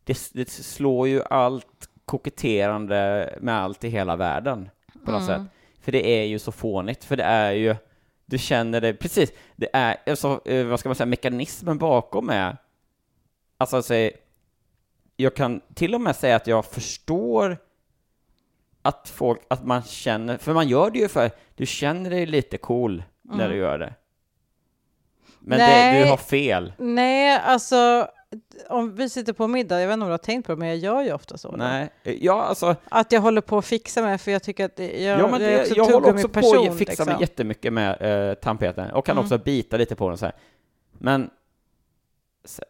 det, 0.03 0.29
det 0.33 0.49
slår 0.49 1.07
ju 1.07 1.23
allt 1.23 1.89
koketterande 2.05 3.33
med 3.41 3.55
allt 3.61 3.83
i 3.83 3.89
hela 3.89 4.15
världen 4.15 4.69
på 5.05 5.11
något 5.11 5.21
Mm. 5.29 5.39
sätt. 5.43 5.51
För 5.81 5.91
det 5.91 6.07
är 6.07 6.23
ju 6.23 6.39
så 6.39 6.51
fånigt, 6.51 7.03
för 7.03 7.15
det 7.15 7.23
är 7.23 7.51
ju... 7.51 7.75
Du 8.25 8.37
känner 8.37 8.81
det, 8.81 8.93
precis, 8.93 9.31
det 9.55 9.69
är, 9.73 9.97
alltså, 10.05 10.41
vad 10.69 10.79
ska 10.79 10.89
man 10.89 10.95
säga, 10.95 11.05
mekanismen 11.07 11.77
bakom 11.77 12.29
är... 12.29 12.57
Alltså, 13.57 13.81
säg, 13.81 14.11
jag 15.17 15.35
kan 15.35 15.61
till 15.73 15.95
och 15.95 16.01
med 16.01 16.15
säga 16.15 16.35
att 16.35 16.47
jag 16.47 16.65
förstår 16.65 17.57
att 18.81 19.09
folk, 19.09 19.41
att 19.47 19.65
man 19.65 19.81
känner, 19.83 20.37
för 20.37 20.53
man 20.53 20.67
gör 20.67 20.89
det 20.91 20.99
ju 20.99 21.07
för, 21.07 21.31
du 21.55 21.65
känner 21.65 22.09
dig 22.09 22.25
lite 22.25 22.57
cool 22.57 23.03
när 23.21 23.49
du 23.49 23.55
gör 23.55 23.79
det. 23.79 23.93
Men 25.39 25.59
det, 25.59 25.65
Nej. 25.65 26.03
du 26.03 26.09
har 26.09 26.17
fel. 26.17 26.73
Nej, 26.77 27.39
alltså 27.39 28.07
om 28.69 28.95
vi 28.95 29.09
sitter 29.09 29.33
på 29.33 29.47
middag, 29.47 29.79
jag 29.81 29.87
vet 29.87 29.93
inte 29.93 30.03
om 30.03 30.07
du 30.09 30.13
har 30.13 30.17
tänkt 30.17 30.45
på 30.45 30.51
det, 30.51 30.55
men 30.59 30.67
jag 30.67 30.77
gör 30.77 31.01
ju 31.01 31.13
ofta 31.13 31.37
så. 31.37 31.51
Nej, 31.51 31.89
ja 32.03 32.43
alltså, 32.43 32.75
Att 32.89 33.11
jag 33.11 33.21
håller 33.21 33.41
på 33.41 33.57
att 33.57 33.65
fixa 33.65 34.01
mig, 34.01 34.17
för 34.17 34.31
jag 34.31 34.43
tycker 34.43 34.65
att 34.65 34.75
det- 34.75 35.03
jag, 35.03 35.19
ja, 35.19 35.27
men 35.27 35.41
jag 35.41 35.51
det, 35.51 35.61
också 35.61 35.75
jag 35.75 35.85
håller 35.85 36.13
också 36.13 36.29
på 36.29 36.39
att 36.39 36.77
fixa 36.77 37.05
mig 37.05 37.13
liksom. 37.13 37.21
jättemycket 37.21 37.73
med 37.73 38.01
eh, 38.29 38.33
tandpetaren 38.33 38.91
och 38.91 39.05
kan 39.05 39.13
Mm. 39.17 39.23
också 39.23 39.37
bita 39.37 39.77
lite 39.77 39.95
på 39.95 40.09
den 40.09 40.17
så 40.17 40.25
här. 40.25 40.35
Men 40.91 41.29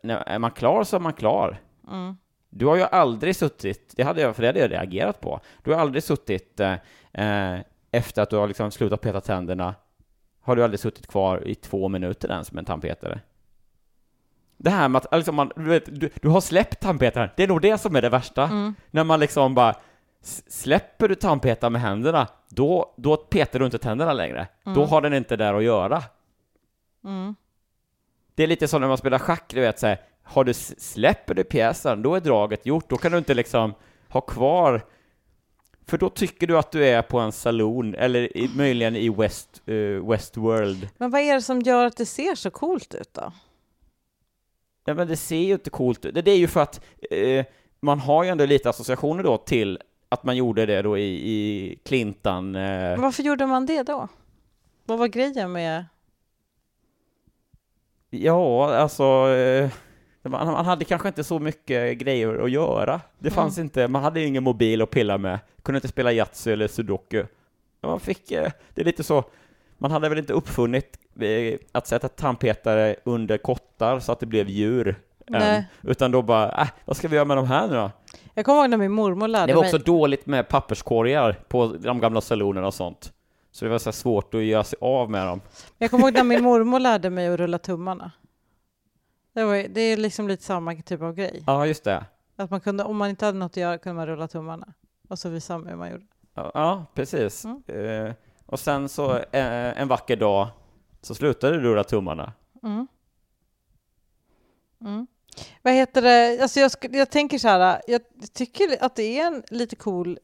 när, 0.03 0.15
är 0.17 0.39
man 0.39 0.51
klar 0.51 0.83
så 0.83 0.95
är 0.95 0.99
man 0.99 1.13
klar. 1.13 1.61
Mm. 1.91 2.17
Du 2.57 2.65
har 2.65 2.75
ju 2.75 2.83
aldrig 2.83 3.35
suttit, 3.35 3.93
det 3.95 4.03
hade 4.03 4.21
jag, 4.21 4.35
för 4.35 4.41
det 4.41 4.47
hade 4.47 4.59
jag 4.59 4.71
reagerat 4.71 5.21
på, 5.21 5.39
du 5.63 5.73
har 5.73 5.81
aldrig 5.81 6.03
suttit 6.03 6.59
eh, 6.59 6.73
eh, 7.13 7.59
efter 7.91 8.21
att 8.21 8.29
du 8.29 8.35
har 8.35 8.47
liksom 8.47 8.71
slutat 8.71 9.01
peta 9.01 9.21
tänderna, 9.21 9.75
har 10.41 10.55
du 10.55 10.63
aldrig 10.63 10.79
suttit 10.79 11.07
kvar 11.07 11.47
i 11.47 11.55
två 11.55 11.87
minuter 11.87 12.31
ens 12.31 12.51
med 12.51 12.59
en 12.61 12.65
tandpetare? 12.65 13.19
Det 14.57 14.69
här 14.69 14.89
med 14.89 14.99
att 14.99 15.17
liksom 15.17 15.35
man, 15.35 15.51
du, 15.55 15.63
vet, 15.63 15.99
du, 15.99 16.09
du 16.21 16.29
har 16.29 16.41
släppt 16.41 16.79
tandpetaren, 16.79 17.29
det 17.37 17.43
är 17.43 17.47
nog 17.47 17.61
det 17.61 17.77
som 17.77 17.95
är 17.95 18.01
det 18.01 18.09
värsta. 18.09 18.73
När 18.91 19.03
man 19.03 19.19
liksom 19.19 19.55
bara 19.55 19.75
Släpper 20.47 21.07
du 21.07 21.15
tandpetaren 21.15 21.73
med 21.73 21.81
händerna, 21.81 22.27
då, 22.49 22.93
då 22.97 23.17
petar 23.17 23.59
du 23.59 23.65
inte 23.65 23.77
tänderna 23.77 24.13
längre. 24.13 24.47
Då 24.63 24.85
har 24.85 25.01
den 25.01 25.13
inte 25.13 25.35
där 25.35 25.53
att 25.53 25.63
göra. 25.63 26.03
Det 28.35 28.43
är 28.43 28.47
lite 28.47 28.67
som 28.67 28.81
när 28.81 28.87
man 28.87 28.97
spelar 28.97 29.19
schack, 29.19 29.43
du 29.53 29.61
vet 29.61 29.79
så 29.79 29.87
här, 29.87 30.01
har 30.27 30.43
du 30.43 30.53
släpper 30.53 31.33
du 31.33 31.43
pjäsen, 31.43 32.01
då 32.01 32.15
är 32.15 32.19
draget 32.19 32.65
gjort, 32.65 32.89
då 32.89 32.97
kan 32.97 33.11
du 33.11 33.17
inte 33.17 33.33
liksom 33.33 33.73
ha 34.09 34.21
kvar 34.21 34.81
för 35.87 35.97
då 35.97 36.09
tycker 36.09 36.47
du 36.47 36.57
att 36.57 36.71
du 36.71 36.85
är 36.85 37.01
på 37.01 37.19
en 37.19 37.31
saloon, 37.31 37.95
eller 37.95 38.37
i, 38.37 38.49
möjligen 38.55 38.95
i 38.95 39.09
West, 39.09 39.61
uh, 39.69 40.09
Westworld. 40.09 40.89
Men 40.97 41.11
vad 41.11 41.21
är 41.21 41.33
det 41.33 41.41
som 41.41 41.61
gör 41.61 41.85
att 41.85 41.97
det 41.97 42.05
ser 42.05 42.35
så 42.35 42.49
coolt 42.49 42.93
ut 42.93 43.13
då? 43.13 43.31
Ja, 44.85 44.93
men 44.93 45.07
det 45.07 45.17
ser 45.17 45.37
ju 45.37 45.53
inte 45.53 45.69
coolt 45.69 46.05
ut. 46.05 46.25
Det 46.25 46.31
är 46.31 46.37
ju 46.37 46.47
för 46.47 46.61
att 46.61 46.81
eh, 47.11 47.45
man 47.79 47.99
har 47.99 48.23
ju 48.23 48.29
ändå 48.29 48.45
lite 48.45 48.69
associationer 48.69 49.23
då 49.23 49.37
till 49.37 49.79
att 50.09 50.23
man 50.23 50.35
gjorde 50.35 50.65
det 50.65 50.81
då 50.81 50.97
i, 50.97 51.31
i 51.31 51.75
Clinton. 51.85 52.55
Eh, 52.55 52.99
Varför 52.99 53.23
gjorde 53.23 53.45
man 53.45 53.65
det 53.65 53.83
då? 53.83 54.07
Vad 54.85 54.99
var 54.99 55.07
grejen 55.07 55.51
med... 55.51 55.85
ja, 58.09 58.75
alltså, 58.75 59.03
eh, 59.29 59.69
man, 60.29 60.47
man 60.47 60.65
hade 60.65 60.85
kanske 60.85 61.07
inte 61.07 61.23
så 61.23 61.39
mycket 61.39 61.97
grejer 61.97 62.43
att 62.43 62.51
göra. 62.51 63.01
Det 63.19 63.29
fanns 63.29 63.57
inte, 63.57 63.87
man 63.87 64.03
hade 64.03 64.19
ju 64.19 64.25
ingen 64.27 64.43
mobil 64.43 64.81
att 64.81 64.89
pilla 64.91 65.17
med, 65.17 65.39
kunde 65.63 65.77
inte 65.77 65.87
spela 65.87 66.11
Yatzy 66.11 66.51
eller 66.51 66.67
Sudoku. 66.67 67.25
Man 67.81 67.99
fick, 67.99 68.31
eh, 68.31 68.51
det 68.73 68.81
är 68.81 68.85
lite 68.85 69.03
så, 69.03 69.23
man 69.77 69.91
hade 69.91 70.09
väl 70.09 70.17
inte 70.17 70.33
uppfunnit 70.33 70.99
eh, 71.19 71.59
att 71.71 71.87
sätta 71.87 72.07
tandpetare 72.07 72.95
under 73.03 73.37
kottar 73.37 73.99
så 73.99 74.11
att 74.11 74.19
det 74.19 74.25
blev 74.25 74.49
djur. 74.49 74.95
än. 75.33 75.63
Utan 75.81 76.11
då 76.11 76.21
bara, 76.21 76.61
äh, 76.61 76.67
vad 76.85 76.97
ska 76.97 77.07
vi 77.07 77.15
göra 77.15 77.25
med 77.25 77.37
de 77.37 77.47
här 77.47 77.67
nu 77.67 77.73
då? 77.75 77.91
Jag 78.33 78.45
kommer 78.45 78.61
ihåg 78.61 78.69
när 78.69 78.77
min 78.77 78.91
mormor 78.91 79.27
lärde 79.27 79.51
Det 79.51 79.55
var 79.55 79.61
mig... 79.61 79.73
också 79.73 79.85
dåligt 79.85 80.25
med 80.25 80.47
papperskorgar 80.47 81.39
på 81.47 81.75
de 81.79 81.99
gamla 81.99 82.21
salonerna 82.21 82.67
och 82.67 82.73
sånt. 82.73 83.13
Så 83.51 83.65
det 83.65 83.71
var 83.71 83.79
så 83.79 83.91
svårt 83.91 84.33
att 84.33 84.43
göra 84.43 84.63
sig 84.63 84.77
av 84.81 85.11
med 85.11 85.27
dem. 85.27 85.41
Jag 85.77 85.91
kommer 85.91 86.03
ihåg 86.03 86.13
när 86.13 86.23
min 86.23 86.43
mormor 86.43 86.79
lärde 86.79 87.09
mig 87.09 87.27
att 87.27 87.39
rulla 87.39 87.57
tummarna. 87.57 88.11
Det, 89.37 89.43
var, 89.45 89.55
det 89.69 89.81
är 89.81 89.97
liksom 89.97 90.27
lite 90.27 90.43
samma 90.43 90.75
typ 90.75 91.01
av 91.01 91.13
grej. 91.13 91.43
Ja, 91.47 91.65
just 91.65 91.83
det. 91.83 92.05
Att 92.35 92.51
man 92.51 92.61
kunde, 92.61 92.83
om 92.83 92.97
man 92.97 93.09
inte 93.09 93.25
hade 93.25 93.37
något 93.37 93.51
att 93.51 93.57
göra 93.57 93.77
kunde 93.77 93.95
man 93.95 94.07
rulla 94.07 94.27
tummarna. 94.27 94.73
Och 95.09 95.19
så 95.19 95.29
man 95.29 95.67
hur 95.67 95.75
man 95.75 95.91
gjorde. 95.91 96.05
Ja, 96.35 96.85
precis. 96.93 97.45
Mm. 97.45 97.63
Eh, 98.07 98.13
och 98.45 98.59
sen 98.59 98.89
så 98.89 99.15
eh, 99.15 99.81
en 99.81 99.87
vacker 99.87 100.15
dag 100.15 100.47
så 101.01 101.15
slutade 101.15 101.53
du 101.53 101.59
rulla 101.61 101.83
tummarna. 101.83 102.33
Mm. 102.63 102.87
Mm. 104.81 105.07
Vad 105.61 105.73
heter 105.73 106.01
det? 106.01 106.39
Alltså 106.41 106.59
jag, 106.59 106.71
jag 106.91 107.09
tänker 107.09 107.37
så 107.39 107.47
här, 107.47 107.81
jag 107.87 108.01
tycker 108.33 108.83
att 108.83 108.95
det 108.95 109.19
är 109.19 109.27
en 109.27 109.43
lite 109.49 109.75
cool 109.75 110.19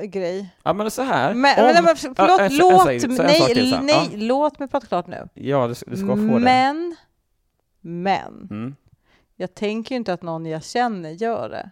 eh, 0.00 0.06
grej. 0.06 0.54
Ja, 0.62 0.72
men 0.72 0.90
så 0.90 1.02
här. 1.02 1.34
Men, 1.34 1.58
om- 1.58 1.72
men, 1.74 1.84
men 1.84 1.96
förlåt, 1.96 2.40
en 2.40 2.56
låt, 2.56 2.82
sak- 2.82 3.00
så 3.00 3.08
till 3.46 3.70
nej, 3.70 3.80
nej, 3.82 4.08
Ja. 4.12 4.18
låt 4.26 4.58
mig 4.58 4.68
prata 4.68 4.86
klart 4.86 5.06
nu. 5.06 5.28
Ja, 5.34 5.66
du, 5.68 5.74
du 5.86 5.96
ska 5.96 6.06
få 6.06 6.14
det. 6.14 6.38
Men, 6.38 6.96
men, 7.84 8.48
Mm. 8.50 8.74
jag 9.36 9.54
tänker 9.54 9.94
ju 9.94 9.96
inte 9.96 10.12
att 10.12 10.22
någon 10.22 10.46
jag 10.46 10.64
känner 10.64 11.10
gör 11.10 11.48
det. 11.48 11.70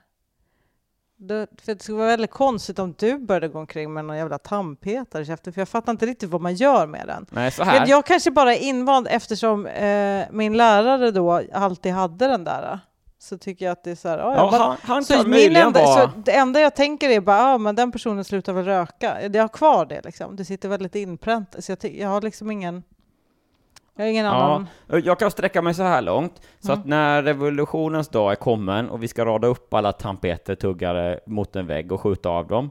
det. 1.17 1.47
För 1.63 1.75
det 1.75 1.83
skulle 1.83 1.99
vara 1.99 2.07
väldigt 2.09 2.31
konstigt 2.31 2.79
om 2.79 2.95
du 2.99 3.19
började 3.19 3.49
gå 3.49 3.59
omkring 3.59 3.93
med 3.93 4.05
någon 4.05 4.17
jävla 4.17 4.39
tandpetare 4.39 5.23
i 5.23 5.27
käften, 5.27 5.53
för 5.53 5.61
jag 5.61 5.69
fattar 5.69 5.93
inte 5.93 6.07
riktigt 6.07 6.31
vad 6.31 6.41
man 6.41 6.55
gör 6.55 6.87
med 6.87 7.07
den. 7.07 7.27
Nej, 7.31 7.51
så 7.51 7.63
här. 7.63 7.87
Jag 7.89 8.07
kanske 8.07 8.31
bara 8.31 8.55
är 8.55 8.59
invand 8.59 9.07
eftersom 9.11 9.67
eh, 9.67 10.27
min 10.31 10.57
lärare 10.57 11.11
då 11.11 11.43
alltid 11.53 11.93
hade 11.93 12.29
den 12.29 12.45
där. 12.45 12.79
Så 13.19 13.39
tycker 13.39 13.65
jag 13.65 13.73
att 13.73 13.85
det 13.85 13.91
är 13.91 13.95
så 13.95 14.09
här, 14.09 14.19
ja, 14.19 14.35
ja, 14.37 14.51
man- 14.51 14.61
han, 14.61 14.77
han 14.83 15.05
så 15.05 15.29
min 15.29 15.57
enda, 15.57 15.83
vara... 15.85 16.11
så 16.13 16.19
det 16.25 16.33
enda 16.33 16.61
jag 16.61 16.75
tänker 16.77 17.11
är 17.11 17.21
bara, 17.21 17.39
ja 17.39 17.59
men 17.59 17.75
den 17.75 17.93
personen 17.93 18.25
slutar 18.25 18.53
väl 18.53 18.65
röka. 18.65 19.23
Jag 19.33 19.43
har 19.43 19.49
kvar 19.49 19.87
det 19.87 20.01
liksom. 20.05 20.37
Det 20.37 20.45
sitter 20.45 20.69
väldigt 20.69 20.95
inpräntat. 20.95 21.65
Så 21.65 21.73
jag, 21.73 21.95
jag 21.95 22.09
har 22.09 22.21
liksom 22.23 22.51
ingen, 22.51 22.83
jag 23.97 24.05
har 24.05 24.11
ingen 24.11 24.27
annan. 24.27 24.67
Ja, 24.87 24.99
jag 24.99 25.19
kan 25.19 25.31
sträcka 25.31 25.63
mig 25.63 25.75
så 25.75 25.83
här 25.83 26.03
långt, 26.03 26.43
så 26.61 26.73
Mm. 26.73 26.81
att 26.81 26.87
när 26.87 27.23
revolutionens 27.23 28.09
dag 28.09 28.33
är 28.33 28.37
kommen 28.37 28.91
och 28.91 29.03
vi 29.03 29.09
ska 29.09 29.25
rada 29.25 29.47
upp 29.49 29.75
alla 29.75 29.93
tandpetertuggare 29.93 31.21
mot 31.27 31.57
en 31.57 31.67
vägg 31.67 31.93
och 31.93 32.01
skjuta 32.01 32.29
av 32.29 32.47
dem, 32.47 32.71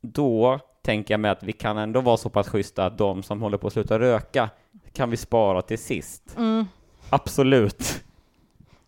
då 0.00 0.58
tänker 0.82 1.14
jag 1.14 1.20
mig 1.20 1.30
att 1.30 1.42
vi 1.42 1.52
kan 1.52 1.78
ändå 1.78 2.00
vara 2.00 2.16
så 2.16 2.30
pass 2.30 2.48
schyssta 2.48 2.86
att 2.86 2.98
de 2.98 3.22
som 3.22 3.42
håller 3.42 3.58
på 3.58 3.66
att 3.66 3.72
sluta 3.72 3.98
röka 3.98 4.50
kan 4.92 5.10
vi 5.10 5.16
spara 5.16 5.62
till 5.62 5.78
sist. 5.78 6.34
Mm. 6.38 6.66
Absolut. 7.10 8.04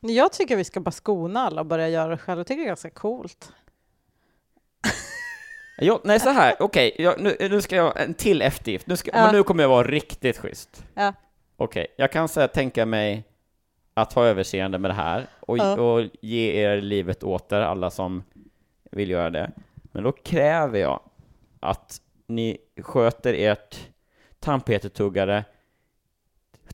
Jag 0.00 0.32
tycker 0.32 0.56
vi 0.56 0.64
ska 0.64 0.80
bara 0.80 0.90
skona 0.90 1.40
alla 1.40 1.60
och 1.60 1.66
börja 1.66 1.88
göra 1.88 2.10
det 2.10 2.18
själv. 2.18 2.38
Jag 2.40 2.46
tycker 2.46 2.60
det 2.60 2.64
är 2.66 2.68
ganska 2.68 2.90
coolt. 2.90 3.52
Jag, 5.76 6.00
nej, 6.04 6.20
så 6.20 6.30
här, 6.30 6.54
okej, 6.60 6.94
jag- 6.98 7.20
nu, 7.20 7.36
nu 7.40 7.60
ska 7.62 7.76
jag, 7.76 8.00
en 8.00 8.14
till 8.14 8.42
eftergift. 8.42 8.86
Nu, 8.86 8.96
ska, 8.96 9.10
Ja. 9.14 9.24
men 9.24 9.34
nu 9.34 9.42
kommer 9.42 9.62
jag 9.62 9.68
vara 9.70 9.86
riktigt 9.86 10.38
schysst. 10.38 10.84
Ja. 10.94 11.12
Okej, 11.56 11.86
jag 11.96 12.12
kan 12.12 12.28
säga, 12.28 12.48
tänka 12.48 12.86
mig 12.86 13.24
att 13.94 14.12
ha 14.12 14.24
överseende 14.24 14.78
med 14.78 14.90
det 14.90 14.94
här 14.94 15.26
och, 15.40 15.58
Ja. 15.58 15.80
och 15.80 16.08
ge 16.22 16.52
er 16.62 16.80
livet 16.80 17.22
åter, 17.22 17.60
alla 17.60 17.90
som 17.90 18.22
vill 18.90 19.10
göra 19.10 19.30
det. 19.30 19.50
Men 19.92 20.02
då 20.02 20.12
kräver 20.12 20.78
jag 20.78 21.00
att 21.60 22.00
ni 22.26 22.58
sköter 22.82 23.34
ert 23.34 23.76
tandpetertuggare 24.40 25.44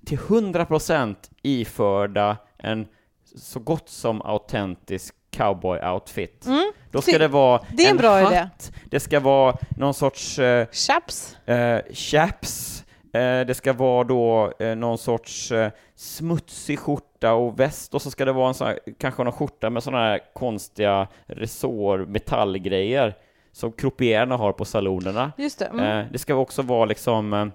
till 0.07 0.19
100% 0.19 1.31
iförda 1.43 2.37
en 2.59 2.87
så 3.25 3.61
gott 3.61 3.89
som 3.89 4.23
autentisk 4.23 5.15
cowboy-outfit. 5.31 6.47
Mm. 6.47 6.73
Då 6.91 7.03
ska 7.03 7.13
Det- 7.13 7.19
det 7.19 7.29
vara 7.29 7.61
det 7.77 7.87
är 7.87 7.91
en 7.91 7.97
bra 7.97 8.21
hatt, 8.21 8.33
idé. 8.33 8.49
det 8.85 9.01
ska 9.01 9.21
vara 9.21 9.57
någon 9.77 9.95
sorts 9.95 10.39
eh, 10.39 10.67
Chaps. 10.73 11.37
eh, 11.47 11.79
chaps, 11.93 12.85
eh, 13.13 13.41
det 13.47 13.55
ska 13.57 13.73
vara 13.73 14.05
då 14.05 14.53
eh, 14.59 14.77
någon 14.77 14.99
sorts 14.99 15.53
eh, 15.53 15.71
smutsig 15.97 16.79
skjorta 16.79 17.33
och 17.33 17.61
väst 17.61 17.95
och 17.95 18.03
så 18.03 18.11
ska 18.11 18.25
det 18.25 18.33
vara 18.33 18.49
en 18.49 18.55
sån 18.55 18.67
här, 18.67 18.79
kanske 18.99 19.25
någon 19.25 19.33
skjorta 19.33 19.71
med 19.71 19.83
sådana 19.83 20.03
här 20.05 20.21
konstiga 20.35 21.09
resår, 21.27 21.99
metallgrejer 21.99 23.15
som 23.53 23.73
croupierna 23.73 24.37
har 24.37 24.53
på 24.53 24.65
salonerna. 24.65 25.33
Just 25.39 25.59
det. 25.59 25.65
Mm. 25.65 25.99
Eh, 26.01 26.07
det 26.13 26.19
ska 26.19 26.35
också 26.35 26.63
vara 26.63 26.85
liksom 26.85 27.33
eh, 27.33 27.47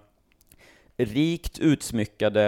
rikt 1.06 1.60
utsmyckade 1.60 2.44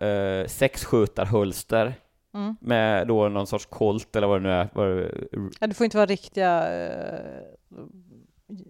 eh, 0.00 0.48
sexskjutarhölster 0.48 1.94
Mm. 2.36 2.56
med 2.60 3.06
då 3.08 3.28
någon 3.28 3.46
sorts 3.46 3.66
kolt 3.66 4.16
eller 4.16 4.26
vad 4.26 4.42
det 4.42 4.48
nu 4.48 4.52
är. 4.52 4.68
Ja, 5.60 5.66
det 5.66 5.74
får 5.74 5.84
inte 5.84 5.96
vara 5.96 6.06
riktiga 6.06 6.68
eh, 6.86 7.20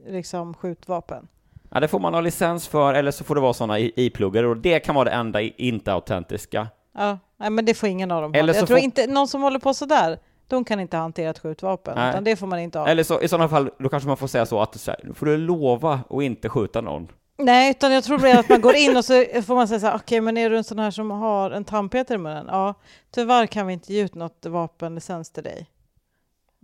liksom 0.09 0.55
skjutvapen. 0.55 1.29
Ja, 1.71 1.81
det 1.81 1.89
får 1.89 1.99
man 2.01 2.15
ha 2.15 2.21
licens 2.21 2.69
för, 2.69 2.95
eller 2.95 3.11
så 3.11 3.25
får 3.25 3.35
det 3.35 3.41
vara 3.41 3.53
sådana 3.53 3.79
ipluggar, 3.79 4.45
och 4.45 4.57
det 4.57 4.81
kan 4.81 4.95
vara 4.95 5.05
det 5.05 5.11
enda 5.11 5.41
inte 5.41 5.93
autentiska. 5.93 6.69
Ja, 6.95 7.19
nej, 7.37 7.51
men 7.51 7.65
det 7.65 7.75
får 7.75 7.89
ingen 7.89 8.11
av 8.11 8.23
dem 8.23 8.35
Eller 8.35 8.53
ha. 8.53 8.59
Jag 8.59 8.67
tror 8.67 8.77
får- 8.77 8.85
inte, 8.85 9.07
någon 9.07 9.29
som 9.29 9.43
håller 9.43 9.59
på 9.59 9.75
sådär, 9.75 10.19
de 10.49 10.65
kan 10.65 10.81
inte 10.81 10.97
hantera 10.97 11.31
ett 11.31 11.39
skjutvapen, 11.39 11.95
Nej. 11.97 12.11
utan 12.11 12.25
det 12.25 12.37
får 12.37 12.47
man 12.47 12.59
inte 12.59 12.79
ha. 12.79 12.89
Eller 12.89 13.03
så, 13.03 13.21
i 13.21 13.29
sådana 13.29 13.49
fall, 13.49 13.71
då 13.79 13.89
kanske 13.89 14.07
man 14.09 14.17
får 14.17 14.27
säga 14.27 14.47
så 14.47 14.61
att 14.61 14.81
så 14.81 14.91
här, 14.91 15.13
får 15.15 15.27
du 15.27 15.37
lova 15.37 16.01
att 16.11 16.23
inte 16.23 16.49
skjuta 16.49 16.81
någon. 16.81 17.09
Nej, 17.39 17.71
utan 17.71 17.93
jag 17.93 18.05
tror 18.05 18.27
att 18.27 18.49
man 18.49 18.61
går 18.61 18.75
in 18.75 18.97
och 18.97 19.05
så 19.05 19.25
får 19.47 19.55
man 19.55 19.69
säga 19.69 19.81
så 19.81 19.87
här, 19.87 19.97
okej, 19.97 20.21
men 20.21 20.37
är 20.37 20.51
du 20.51 20.57
en 20.57 20.65
sån 20.65 20.79
här 20.79 20.91
som 20.91 21.11
har 21.11 21.51
en 21.51 21.65
tandpetare 21.65 22.15
i 22.15 22.19
munnen? 22.19 22.47
Ja, 22.51 22.75
tyvärr 23.11 23.47
kan 23.47 23.67
vi 23.67 23.73
inte 23.73 23.93
ge 23.93 24.05
ut 24.05 24.15
något 24.15 24.47
vapenlicens 24.47 25.31
till 25.31 25.43
dig. 25.45 25.67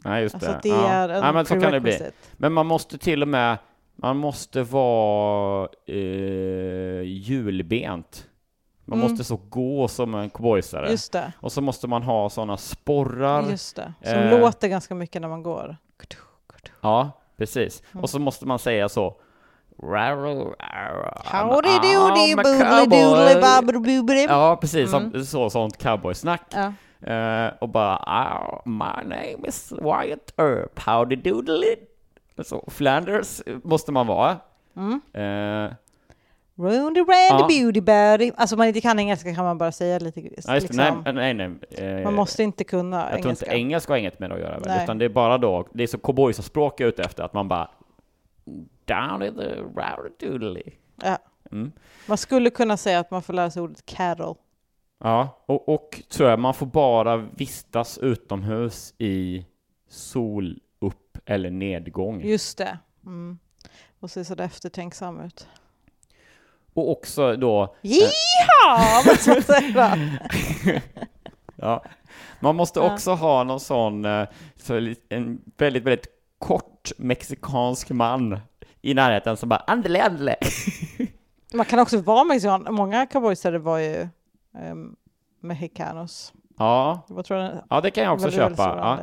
Nej, 0.04 0.22
just 0.22 0.34
Alltså 0.34 0.50
det. 0.50 0.60
det 0.62 0.68
ja. 0.68 0.88
är 0.88 1.08
en 1.08 1.20
Nej, 1.20 1.32
men 1.32 1.46
så 1.46 1.60
kan 1.60 1.72
det 1.72 1.80
bli. 1.80 2.10
Men 2.32 2.52
man 2.52 2.66
måste 2.66 2.98
till 2.98 3.22
och 3.22 3.28
med, 3.28 3.58
man 3.96 4.16
måste 4.16 4.62
vara 4.62 5.68
eh, 5.86 7.02
hjulbent. 7.04 8.26
Man 8.84 8.98
Mm. 8.98 9.10
måste 9.10 9.24
så 9.24 9.36
gå 9.48 9.88
som 9.88 10.14
en 10.14 10.30
cowboysare. 10.30 10.90
Just 10.90 11.12
det, 11.12 11.32
Och 11.40 11.52
så 11.52 11.60
måste 11.60 11.86
man 11.88 12.02
ha 12.02 12.30
sådana 12.30 12.56
sporrar. 12.56 13.50
just 13.50 13.76
det. 13.76 13.92
Som 14.02 14.12
Eh. 14.18 14.40
låter 14.40 14.68
ganska 14.68 14.94
mycket 14.94 15.22
när 15.22 15.28
man 15.28 15.42
går. 15.42 15.76
Ja, 16.80 17.10
precis. 17.36 17.82
Mm. 17.92 18.02
Och 18.02 18.10
så 18.10 18.18
måste 18.18 18.46
man 18.46 18.58
säga 18.58 18.88
så. 18.88 19.14
Howdy 19.82 20.54
Howdy 21.24 21.78
doody 21.82 22.34
boodly 22.34 22.86
doodly 22.86 23.40
babble 23.40 23.78
boobly. 23.80 24.24
Ja, 24.28 24.56
precis. 24.60 24.92
Mm. 24.94 25.12
Som, 25.12 25.24
så, 25.24 25.50
sånt 25.50 25.78
cowboysnack. 25.78 26.42
Ja. 26.50 26.72
Uh, 27.06 27.52
och 27.60 27.68
bara 27.68 27.96
"Ah, 27.96 28.62
My 28.64 29.02
name 29.08 29.48
is 29.48 29.72
Wyatt 29.72 30.32
Earp, 30.38 30.78
howdy 30.78 31.16
doodly. 31.16 31.74
Så, 32.44 32.64
Flanders 32.70 33.42
måste 33.64 33.92
man 33.92 34.06
vara. 34.06 34.36
Mm. 34.76 34.92
Uh, 35.16 35.72
Roundy 36.58 37.00
randy 37.00 37.42
Ja. 37.42 37.46
beauty 37.48 37.80
body. 37.80 38.30
Alltså 38.36 38.54
om 38.54 38.58
man 38.58 38.66
inte 38.68 38.80
kan 38.80 38.98
engelska 38.98 39.34
kan 39.34 39.44
man 39.44 39.58
bara 39.58 39.72
säga 39.72 39.98
lite. 39.98 40.20
ja, 40.20 40.28
just 40.36 40.48
liksom. 40.68 41.02
Nej, 41.04 41.34
nej, 41.34 41.34
nej. 41.78 42.04
Man 42.04 42.14
måste 42.14 42.42
inte 42.42 42.64
kunna 42.64 43.10
jag 43.10 43.20
tror 43.22 43.30
inte 43.30 43.46
engelska. 43.46 43.92
har 43.92 43.98
inget 43.98 44.18
med 44.18 44.30
det 44.30 44.34
att 44.34 44.40
göra, 44.40 44.58
väl? 44.58 44.82
Utan 44.84 44.98
det 44.98 45.04
är 45.04 45.08
bara 45.08 45.38
då, 45.38 45.66
det 45.72 45.82
är 45.82 45.86
så 45.86 45.98
cowboyspråk 45.98 46.80
jag 46.80 46.84
är 46.84 46.88
ute 46.88 47.02
efter, 47.02 47.22
att 47.24 47.32
man 47.32 47.48
bara 47.48 47.70
Down 48.84 49.22
in 49.22 49.34
the 49.36 49.54
rowdy 49.56 50.10
doodly. 50.20 50.62
Ja. 51.02 51.18
Mm. 51.52 51.72
Man 52.06 52.18
skulle 52.18 52.50
kunna 52.50 52.76
säga 52.76 52.98
att 52.98 53.10
man 53.10 53.22
får 53.22 53.32
lära 53.32 53.50
sig 53.50 53.62
ordet 53.62 53.86
cattle. 53.86 54.34
Ja, 55.04 55.42
och, 55.46 55.68
och 55.68 56.02
tror 56.08 56.30
jag 56.30 56.38
man 56.38 56.54
får 56.54 56.66
bara 56.66 57.16
vistas 57.16 57.98
utomhus 57.98 58.94
i 58.98 59.46
solupp 59.88 61.18
eller 61.26 61.50
nedgång. 61.50 62.20
Just 62.24 62.58
det. 62.58 62.78
Mm. 63.06 63.38
Och 64.00 64.10
se 64.10 64.24
sådär 64.24 64.44
eftertänksam 64.44 65.20
ut. 65.20 65.48
Och 66.74 66.90
också 66.90 67.36
då... 67.36 67.76
Jiha! 67.82 69.02
Man 69.06 69.42
säga? 69.42 69.98
Ja. 71.56 71.84
Man 72.40 72.56
måste 72.56 72.80
Ja. 72.80 72.92
också 72.94 73.10
ha 73.10 73.44
någon 73.44 73.60
sån, 73.60 74.04
eh, 74.04 74.28
så 74.56 74.78
li- 74.78 74.96
en 75.08 75.42
väldigt, 75.56 75.82
väldigt 75.84 76.06
kort 76.38 76.90
mexikansk 76.98 77.90
man 77.90 78.40
i 78.82 78.94
närheten 78.94 79.36
som 79.36 79.48
bara 79.48 79.62
andele, 79.66 80.02
andele. 80.04 80.36
Man 81.54 81.66
kan 81.66 81.78
också 81.78 81.98
vara 82.00 82.24
mexikan. 82.24 82.66
Många 82.70 83.06
cowboysare 83.06 83.58
var 83.58 83.78
ju 83.78 84.08
um, 84.70 84.96
mexicanos. 85.40 86.32
Ja, 86.58 87.00
Vad 87.08 87.24
tror 87.24 87.40
jag? 87.40 87.52
ja, 87.70 87.80
det 87.80 87.90
kan 87.90 88.04
jag 88.04 88.12
också 88.14 88.30
köpa. 88.30 88.62
Ja. 88.62 88.98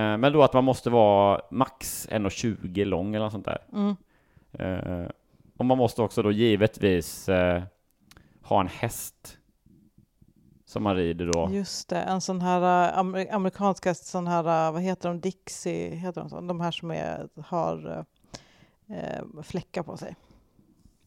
Eh, 0.00 0.16
Men 0.16 0.32
då 0.32 0.42
att 0.42 0.52
man 0.52 0.64
måste 0.64 0.90
vara 0.90 1.40
max 1.50 2.08
1,20 2.10 2.84
lång 2.84 3.14
eller 3.14 3.24
något 3.24 3.32
sånt 3.32 3.44
där. 3.44 3.58
Mm. 3.72 3.96
Eh, 4.52 5.10
Och 5.58 5.64
man 5.66 5.78
måste 5.78 6.02
också 6.02 6.22
då 6.22 6.32
givetvis 6.32 7.28
eh, 7.28 7.62
ha 8.42 8.60
en 8.60 8.68
häst 8.68 9.36
som 10.66 10.82
man 10.82 10.96
rider 10.96 11.26
då. 11.32 11.48
Just 11.52 11.88
det, 11.88 11.96
en 12.00 12.20
sån 12.20 12.40
här 12.40 12.92
amer- 13.02 13.32
amerikanska 13.34 13.94
sån 13.94 14.26
här, 14.26 14.72
vad 14.72 14.82
heter 14.82 15.08
de, 15.08 15.20
Dixie, 15.20 15.94
heter 15.94 16.20
de 16.20 16.30
så? 16.30 16.40
De 16.40 16.60
här 16.60 16.70
som 16.70 16.90
är, 16.90 17.28
har 17.46 18.04
äh, 18.90 19.42
fläckar 19.42 19.82
på 19.82 19.96
sig. 19.96 20.16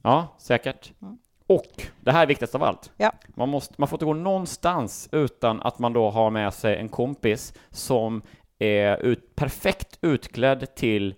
Ja, 0.01 0.27
säkert. 0.38 0.91
Mm. 1.01 1.17
Och 1.47 1.88
det 2.01 2.11
här 2.11 2.21
är 2.23 2.27
viktigast 2.27 2.55
av 2.55 2.63
allt. 2.63 2.91
Ja. 2.97 3.11
Man, 3.27 3.49
måste, 3.49 3.73
man 3.77 3.88
får 3.88 3.95
inte 3.97 4.05
gå 4.05 4.13
någonstans 4.13 5.09
utan 5.11 5.61
att 5.61 5.79
man 5.79 5.93
då 5.93 6.09
har 6.09 6.29
med 6.29 6.53
sig 6.53 6.77
en 6.77 6.89
kompis 6.89 7.53
som 7.69 8.21
är 8.59 8.97
ut, 8.97 9.36
perfekt 9.36 9.97
utklädd 10.01 10.75
till 10.75 11.15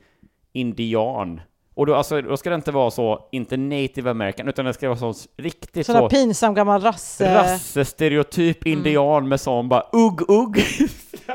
indian. 0.53 1.41
Och 1.74 1.86
då, 1.86 1.95
alltså, 1.95 2.22
då 2.22 2.38
ska 2.38 2.49
det 2.49 2.55
inte 2.55 2.72
vara 2.72 2.91
så, 2.91 3.28
inte 3.32 3.57
native 3.57 4.09
american, 4.11 4.47
utan 4.47 4.66
det 4.66 4.74
ska 4.74 4.89
vara 4.93 5.13
så 5.13 5.30
riktigt 5.38 5.86
Sån 5.86 5.95
här 5.95 6.01
så 6.01 6.09
pinsam 6.09 6.53
gammal 6.53 6.82
rasse. 6.82 7.36
rassestereotyp 7.36 8.66
Mm. 8.66 8.78
indian 8.78 9.28
med 9.28 9.39
sån 9.39 9.70
bara 9.70 9.84
ugg, 9.91 10.22
ugg. 10.30 10.63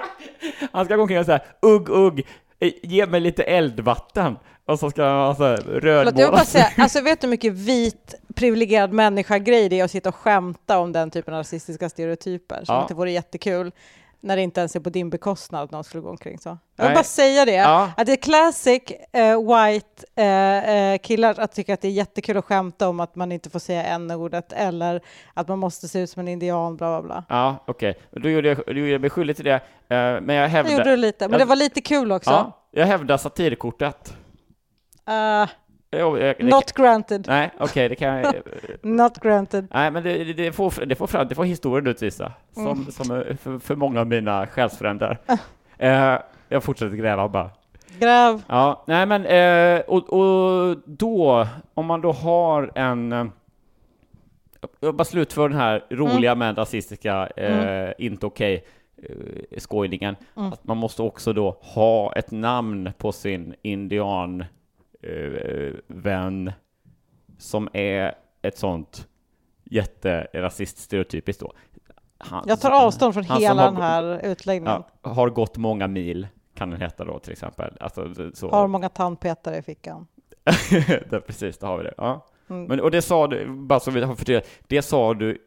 Han 0.72 0.85
ska 0.85 0.97
gå 0.97 1.03
omkring 1.03 1.18
och 1.18 1.26
säga 1.26 1.41
ugg, 1.62 1.89
ugg, 1.91 2.26
eh, 2.59 2.72
ge 2.83 3.07
mig 3.07 3.20
lite 3.20 3.43
eldvatten. 3.43 4.37
Och 4.71 4.79
så 4.79 4.91
ska 4.91 5.05
han 5.05 5.29
alltså 5.29 5.57
Förlåt, 5.64 6.18
jag 6.18 6.33
bara 6.33 6.45
säga, 6.45 6.66
alltså 6.79 7.01
vet 7.01 7.21
du 7.21 7.27
hur 7.27 7.31
mycket 7.31 7.53
vit 7.53 8.14
privilegierad 8.35 8.93
människa-grej 8.93 9.68
det 9.68 9.81
är 9.81 9.85
att 9.85 9.91
sitta 9.91 10.09
och 10.09 10.14
skämta 10.14 10.79
om 10.79 10.93
den 10.93 11.11
typen 11.11 11.35
av 11.35 11.39
rasistiska 11.41 11.89
stereotyper? 11.89 12.64
Som 12.64 12.75
Ja. 12.75 12.85
det 12.89 12.95
vore 12.95 13.11
jättekul 13.11 13.73
när 14.23 14.37
det 14.37 14.43
inte 14.43 14.61
ens 14.61 14.77
är 14.77 14.81
på 14.81 14.91
din 14.91 15.11
bekostnad 15.11 15.62
att 15.64 15.71
någon 15.71 15.85
skulle 15.85 16.01
gå 16.03 16.11
omkring 16.11 16.39
så. 16.39 16.49
Jag 16.49 16.85
vill 16.85 16.89
Nej. 16.89 16.95
bara 16.95 17.05
säga 17.05 17.45
det, 17.45 17.53
Ja. 17.55 17.91
att 17.97 18.07
det 18.07 18.12
är 18.12 18.16
classic 18.16 18.83
eh, 19.12 19.39
white 19.41 20.05
eh, 20.16 20.75
eh, 20.75 20.99
killar 20.99 21.35
att 21.41 21.53
tycka 21.53 21.75
att 21.75 21.81
det 21.81 21.89
är 21.89 21.93
jättekul 21.93 22.37
att 22.37 22.45
skämta 22.45 22.89
om 22.89 23.01
att 23.01 23.16
man 23.16 23.33
inte 23.33 23.51
får 23.51 23.59
säga 23.59 23.85
n-ordet 23.85 24.53
eller 24.53 25.01
att 25.35 25.49
man 25.49 25.59
måste 25.59 25.89
se 25.89 26.01
ut 26.01 26.11
som 26.11 26.21
en 26.21 26.29
indian, 26.29 26.77
bla 26.77 27.01
bla 27.01 27.07
bla. 27.09 27.25
Ja, 27.29 27.57
okej. 27.66 27.99
Då 28.11 28.29
gjorde 28.29 28.49
jag, 28.49 28.57
då 28.66 28.73
gjorde 28.73 28.99
mig 28.99 29.11
skyldig 29.11 29.37
till 29.37 29.45
det. 29.45 29.61
Men 29.89 30.29
jag 30.35 30.45
Det 30.45 30.49
hävdar... 30.49 30.73
gjorde 30.73 30.91
du 30.91 30.97
lite, 30.97 31.25
men 31.29 31.33
jag- 31.33 31.41
det 31.41 31.45
var 31.49 31.57
lite 31.57 31.81
kul 31.81 32.12
också. 32.12 32.31
Ja, 32.31 32.53
jag 32.71 32.87
hävdar 32.87 33.16
satirkortet. 33.16 34.14
Uh, 35.09 35.49
det 35.91 36.43
not 36.43 36.73
granted. 36.73 37.25
Nej, 37.29 37.51
okej, 37.61 37.89
det 37.89 37.97
kan 37.97 38.09
jag... 38.19 38.35
Not 38.83 39.19
granted. 39.21 39.67
nej, 39.71 39.91
men 39.91 40.03
det, 40.03 40.25
det, 40.33 40.53
får, 40.53 40.87
det, 40.87 40.95
får 40.95 41.07
fram, 41.07 41.29
det 41.29 41.35
får 41.35 41.45
historien 41.45 41.87
utvisa. 41.87 42.33
Som, 42.55 42.67
Mm. 42.67 42.85
som 42.91 43.11
är 43.11 43.37
för, 43.43 43.59
för 43.59 43.77
många 43.77 44.01
av 44.01 44.07
mina 44.07 44.47
själsfränder. 44.47 45.19
eh, 45.79 46.19
jag 46.49 46.63
fortsätter 46.65 46.97
gräva 46.97 47.29
bara. 47.29 47.51
Gräv. 47.99 48.43
Ja, 48.49 48.85
nej 48.87 49.07
men, 49.07 49.27
eh, 49.27 49.81
och, 49.81 50.13
och 50.13 50.77
då, 50.87 51.47
om 51.75 51.87
man 51.87 52.01
då 52.01 52.13
har 52.13 52.71
en... 52.75 53.13
eh, 53.13 53.25
Jag 54.81 54.95
bara 54.95 55.05
slutför 55.05 55.49
den 55.49 55.59
här 55.59 55.85
roliga 55.91 56.35
men 56.35 56.57
rasistiska, 56.57 57.27
eh, 57.27 57.93
inte 57.99 58.27
okej, 58.27 58.65
eh, 59.03 59.59
skojningen. 59.59 60.17
Mm. 60.37 60.53
Att 60.53 60.65
man 60.65 60.77
måste 60.77 61.03
också 61.03 61.33
då 61.33 61.57
ha 61.61 62.13
ett 62.13 62.31
namn 62.31 62.93
på 62.99 63.13
sin 63.13 63.55
indian 63.63 64.45
eh, 65.03 65.73
vän 65.87 66.53
som 67.39 67.69
är 67.73 68.15
ett 68.43 68.59
sånt 68.59 69.09
jätterasist-stereotypiskt 69.65 71.41
då. 71.41 71.53
Han, 72.19 72.45
Jag 72.47 72.61
tar 72.61 72.71
avstånd 72.87 73.15
från 73.15 73.25
hela 73.25 73.63
har 73.63 73.73
den 73.73 73.83
här 73.83 74.21
utläggningen. 74.27 74.83
Ja, 75.03 75.11
har 75.11 75.31
gått 75.31 75.57
många 75.57 75.87
mil, 75.89 76.29
kan 76.55 76.71
den 76.71 76.81
heta 76.81 77.05
då 77.05 77.19
till 77.19 77.33
exempel. 77.33 77.77
Alltså, 77.81 78.05
det- 78.05 78.37
så. 78.37 78.51
Har 78.51 78.67
många 78.69 78.89
tandpetare 78.89 79.57
i 79.57 79.63
fickan. 79.63 80.07
det, 81.11 81.21
precis, 81.27 81.59
då 81.59 81.67
har 81.67 81.79
vi 81.79 81.85
det. 81.85 81.95
Ja. 81.97 82.27
Mm. 82.51 82.65
Men, 82.65 82.81
och 82.81 82.91
det 82.91 83.03
sa 83.03 83.27
du, 83.27 83.47
bara 83.49 83.81
så 83.81 83.91
vi 83.91 84.03
har 84.03 84.15
förtydligat, 84.15 84.47
det 84.69 84.83
sa 84.83 85.15
du 85.15 85.39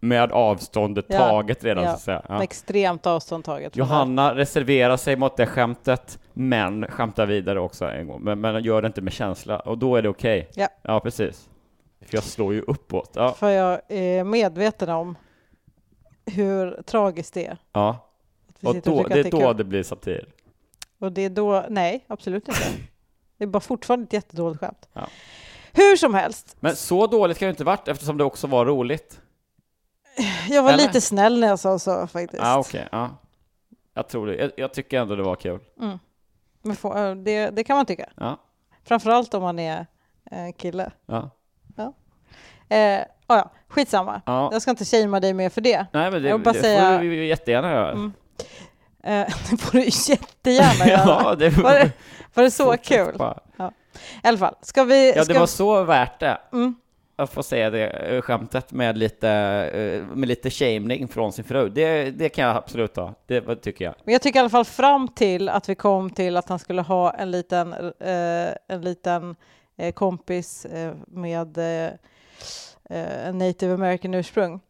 med 0.00 0.32
avståndet 0.32 1.04
Ja, 1.08 1.18
taget 1.18 1.64
redan 1.64 1.84
ja, 1.84 1.90
så 1.90 1.94
att 1.94 2.00
säga. 2.00 2.22
Med 2.28 2.38
Ja. 2.38 2.42
extremt 2.42 3.06
avstånd 3.06 3.44
taget. 3.44 3.72
det. 3.72 3.78
Johanna 3.78 4.34
reserverar 4.34 4.96
sig 4.96 5.16
mot 5.16 5.36
det 5.36 5.46
skämtet, 5.46 6.18
men 6.32 6.86
skämtar 6.86 7.26
vidare 7.26 7.60
också 7.60 7.84
en 7.84 8.06
gång. 8.06 8.22
Men, 8.22 8.40
men 8.40 8.64
gör 8.64 8.82
det 8.82 8.86
inte 8.86 9.00
med 9.00 9.12
känsla, 9.12 9.58
och 9.58 9.78
då 9.78 9.96
är 9.96 10.02
det 10.02 10.08
okej. 10.08 10.50
Ja. 10.54 10.68
ja, 10.82 11.00
precis. 11.00 11.48
För 12.00 12.14
jag 12.16 12.24
slår 12.24 12.54
ju 12.54 12.60
uppåt. 12.62 13.10
Ja, 13.14 13.32
För 13.32 13.48
jag 13.50 13.80
är 13.88 14.24
medveten 14.24 14.88
om 14.88 15.16
hur 16.26 16.82
tragiskt 16.82 17.34
det 17.34 17.46
är. 17.46 17.58
ja. 17.72 18.06
Och 18.62 18.74
då, 18.74 19.02
det 19.02 19.18
är 19.20 19.24
det 19.24 19.30
då 19.30 19.40
kul. 19.40 19.56
det 19.56 19.64
blir 19.64 19.82
satir. 19.82 20.26
Och 20.98 21.12
det 21.12 21.22
är 21.22 21.30
då, 21.30 21.64
nej, 21.68 22.04
absolut 22.06 22.48
inte. 22.48 22.60
Det 23.38 23.44
är 23.44 23.48
bara 23.48 23.60
fortfarande 23.60 24.04
ett 24.04 24.12
jättedåligt 24.12 24.60
skämt. 24.60 24.88
Ja. 24.92 25.06
Hur 25.72 25.96
som 25.96 26.14
helst, 26.14 26.56
Men 26.60 26.76
så 26.76 27.06
dåligt 27.06 27.38
kan 27.38 27.46
det 27.46 27.50
inte 27.50 27.64
varit 27.64 27.88
eftersom 27.88 28.16
det 28.18 28.24
också 28.24 28.46
var 28.46 28.66
roligt. 28.66 29.20
jag 30.48 30.62
var 30.62 30.72
Eller? 30.72 30.82
lite 30.82 31.00
snäll 31.00 31.40
när 31.40 31.48
jag 31.48 31.58
sa 31.58 31.78
så 31.78 32.06
faktiskt. 32.06 32.42
Ja, 32.42 32.58
okej. 32.58 32.88
ja. 32.92 33.10
Jag 33.94 34.08
tror 34.08 34.26
det. 34.26 34.36
Jag, 34.36 34.50
jag 34.56 34.74
tycker 34.74 35.00
ändå 35.00 35.16
det 35.16 35.22
var 35.22 35.36
kul. 35.36 35.58
Mm. 35.80 35.98
Äh, 36.64 37.14
det, 37.14 37.50
det 37.50 37.64
kan 37.64 37.76
man 37.76 37.86
tycka. 37.86 38.06
Ja, 38.16 38.36
Framförallt 38.84 39.34
om 39.34 39.42
man 39.42 39.58
är 39.58 39.86
eh, 40.30 40.52
kille. 40.58 40.90
ja. 41.06 41.30
Eh, 42.68 43.00
ah, 43.26 43.36
ja, 43.36 43.50
skitsamma. 43.68 44.22
ja. 44.26 44.48
Jag 44.52 44.62
ska 44.62 44.70
inte 44.70 44.84
shamea 44.84 45.20
dig 45.20 45.34
mer 45.34 45.48
för 45.48 45.60
det. 45.60 45.86
Nej, 45.92 46.10
men 46.10 46.22
det, 46.22 46.28
Jag 46.28 46.42
bara 46.42 46.52
det 46.52 46.60
säga- 46.60 46.92
får 46.98 47.04
du 47.04 47.26
jättegärna 47.26 47.72
göra. 47.72 47.90
Mm. 47.92 48.12
Eh, 49.02 49.26
det 49.50 49.56
får 49.56 49.72
du 49.78 49.84
jättegärna 50.12 50.86
göra. 50.90 51.22
ja, 51.24 51.34
det 51.34 51.50
Var 51.50 51.72
det, 51.74 51.92
var 52.34 52.42
det 52.44 52.50
så 52.50 52.76
kul? 52.76 53.14
bara. 53.18 53.38
I 54.22 54.28
alla 54.28 54.38
fall, 54.38 54.54
ska 54.62 54.84
vi... 54.84 55.12
Ja, 55.16 55.24
ska 55.24 55.32
det 55.32 55.38
var 55.38 55.46
så 55.46 55.84
värt 55.84 56.20
det. 56.20 56.38
Mm. 56.52 56.74
Att 57.20 57.30
få 57.30 57.42
säga 57.42 57.70
det 57.70 57.86
eh, 57.88 58.22
skämtet 58.22 58.72
med 58.72 58.98
lite, 58.98 59.28
eh, 59.74 60.16
med 60.16 60.28
lite 60.28 60.50
shaming 60.50 61.08
från 61.08 61.32
sin 61.32 61.44
fru. 61.44 61.68
Det, 61.68 62.10
det 62.10 62.28
kan 62.28 62.44
jag 62.44 62.56
absolut 62.56 62.96
ha. 62.96 63.14
Det 63.26 63.56
tycker 63.56 63.84
jag. 63.84 63.94
Men 64.04 64.12
jag 64.12 64.22
tycker 64.22 64.38
i 64.38 64.40
alla 64.40 64.48
fall 64.48 64.64
fram 64.64 65.08
till 65.08 65.48
att 65.48 65.68
vi 65.68 65.74
kom 65.74 66.10
till 66.10 66.36
att 66.36 66.48
han 66.48 66.58
skulle 66.58 66.82
ha 66.82 67.14
en 67.14 67.30
liten, 67.30 67.72
eh, 68.00 68.48
en 68.68 68.80
liten 68.82 69.36
eh, 69.76 69.92
kompis 69.92 70.64
eh, 70.64 70.94
med 71.06 71.58
en 72.88 73.38
native 73.38 73.74
american 73.74 74.14
ursprung. 74.14 74.60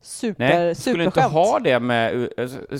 Super, 0.00 0.64
Nej, 0.64 0.74
skulle 0.74 1.04
inte 1.04 1.22
ha 1.22 1.58
det 1.58 1.80
med, 1.80 2.28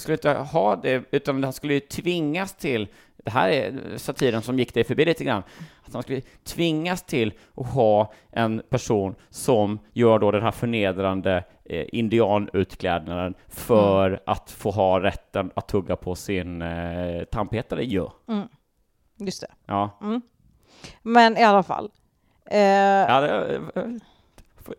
skulle 0.00 0.14
inte 0.14 0.30
ha 0.30 0.76
det, 0.76 1.02
utan 1.10 1.44
han 1.44 1.52
skulle 1.52 1.74
ju 1.74 1.80
tvingas 1.80 2.54
till, 2.54 2.88
det 3.24 3.30
här 3.30 3.48
är 3.48 3.96
satiren 3.98 4.42
som 4.42 4.58
gick 4.58 4.74
dig 4.74 4.84
förbi 4.84 5.04
lite 5.04 5.24
grann, 5.24 5.42
att 5.86 5.92
han 5.94 6.02
skulle 6.02 6.20
tvingas 6.44 7.02
till 7.02 7.32
att 7.56 7.66
ha 7.66 8.12
en 8.32 8.62
person 8.70 9.14
som 9.30 9.78
gör 9.92 10.18
då 10.18 10.30
den 10.30 10.42
här 10.42 10.50
förnedrande 10.50 11.44
eh, 11.64 11.84
indianutklädnaden 11.92 13.34
för 13.48 14.06
Mm. 14.08 14.20
att 14.26 14.50
få 14.50 14.70
ha 14.70 15.02
rätten 15.02 15.50
att 15.56 15.68
tugga 15.68 15.96
på 15.96 16.14
sin 16.14 16.62
eh, 16.62 17.24
tandpetare 17.24 17.84
ju. 17.84 18.06
Mm. 18.28 18.48
Just 19.18 19.40
det. 19.40 19.50
Ja. 19.66 19.98
Men 21.02 21.36
i 21.36 21.42
alla 21.44 21.62
fall. 21.62 21.90
Eh, 22.50 22.60
ja, 22.60 23.20
det 23.20 23.28
är 23.28 23.60
eh, 23.74 23.84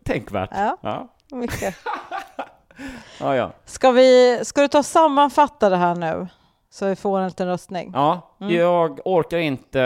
tänkvärt. 0.04 0.50
Ja. 0.54 0.78
Ja. 0.82 1.08
mycket. 1.32 1.76
Ja, 3.20 3.36
ja. 3.36 3.52
Ska, 3.66 3.92
vi, 3.92 4.40
ska 4.44 4.62
du 4.62 4.68
ta 4.68 4.78
och 4.78 4.86
sammanfatta 4.86 5.70
det 5.70 5.78
här 5.78 5.96
nu? 5.96 6.28
Så 6.76 6.86
vi 6.88 6.96
får 6.96 7.20
en 7.20 7.28
liten 7.28 7.48
röstning. 7.48 7.92
Ja, 7.94 8.36
Mm. 8.42 8.56
jag 8.56 9.00
orkar 9.08 9.38
inte 9.38 9.82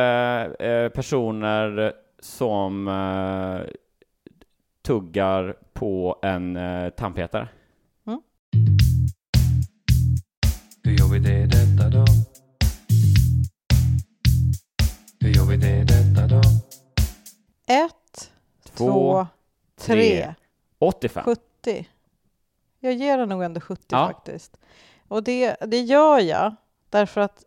eh, 0.60 0.90
personer 0.90 1.94
som 2.20 2.88
eh, 2.88 3.70
tuggar 4.86 5.56
på 5.74 6.20
en 6.22 6.56
eh, 6.56 6.90
tandpetare. 6.90 7.48
Hur 10.84 10.92
gör 10.92 11.12
vi 11.14 11.20
det 11.20 11.46
detta 11.46 11.90
då? 11.90 12.06
Hur 15.20 15.30
gör 15.30 15.46
vi 15.46 15.58
det 15.58 15.84
detta 15.84 16.28
då? 16.28 16.42
Ett, 17.74 18.32
Två, 18.64 18.86
två, 18.88 19.28
tre, 19.86 19.96
tre, 20.24 20.34
85. 20.80 21.24
70. 21.26 21.88
Jag 22.80 22.94
ger 22.94 23.18
den 23.18 23.30
nog 23.30 23.44
ändå 23.44 23.62
70 23.62 23.84
Ja. 23.90 24.08
faktiskt. 24.08 24.58
Och 25.08 25.24
det, 25.24 25.56
det 25.68 25.80
gör 25.80 26.20
jag 26.20 26.56
därför 26.90 27.22
att 27.22 27.44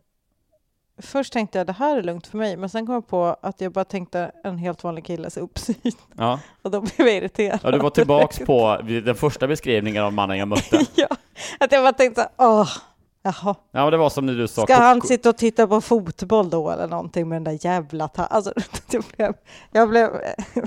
först 1.02 1.32
tänkte 1.32 1.58
jag 1.58 1.66
det 1.66 1.72
här 1.72 1.96
är 1.98 2.02
lugnt 2.02 2.26
för 2.26 2.38
mig, 2.38 2.56
men 2.56 2.68
sen 2.68 2.86
kom 2.86 2.94
jag 2.94 3.06
på 3.08 3.36
att 3.42 3.60
jag 3.60 3.72
bara 3.72 3.84
tänkte 3.84 4.32
en 4.44 4.58
helt 4.58 4.84
vanlig 4.84 5.04
killes 5.04 5.36
uppsyn 5.36 5.76
Ja. 6.16 6.40
och 6.62 6.70
då 6.70 6.80
blev 6.80 6.92
jag 7.08 7.16
irriterad. 7.16 7.60
ja, 7.62 7.70
du 7.70 7.78
var 7.78 7.90
tillbaks 7.90 8.38
på 8.38 8.78
den 9.04 9.14
första 9.14 9.46
beskrivningen 9.46 10.02
av 10.04 10.12
mannen 10.12 10.38
jag 10.38 10.48
mötte. 10.48 10.80
ja, 10.94 11.06
att 11.60 11.72
jag 11.72 11.84
bara 11.84 11.92
tänkte 11.92 12.28
åh, 12.36 12.68
jaha, 13.22 13.54
Ja, 13.70 13.90
det 13.90 13.96
var 13.96 14.10
som 14.10 14.26
när 14.26 14.34
du 14.34 14.48
sa... 14.48 14.62
ska 14.62 14.74
han 14.74 15.00
sitta 15.02 15.28
och 15.28 15.36
titta 15.38 15.66
på 15.66 15.80
fotboll 15.80 16.50
då 16.50 16.70
eller 16.70 16.86
någonting 16.88 17.28
med 17.28 17.36
den 17.36 17.44
där 17.44 17.64
jävla 17.66 18.08
ta- 18.08 18.24
alltså, 18.24 18.52
blev, 19.16 19.34
jag, 19.72 19.88
blev, 19.88 20.10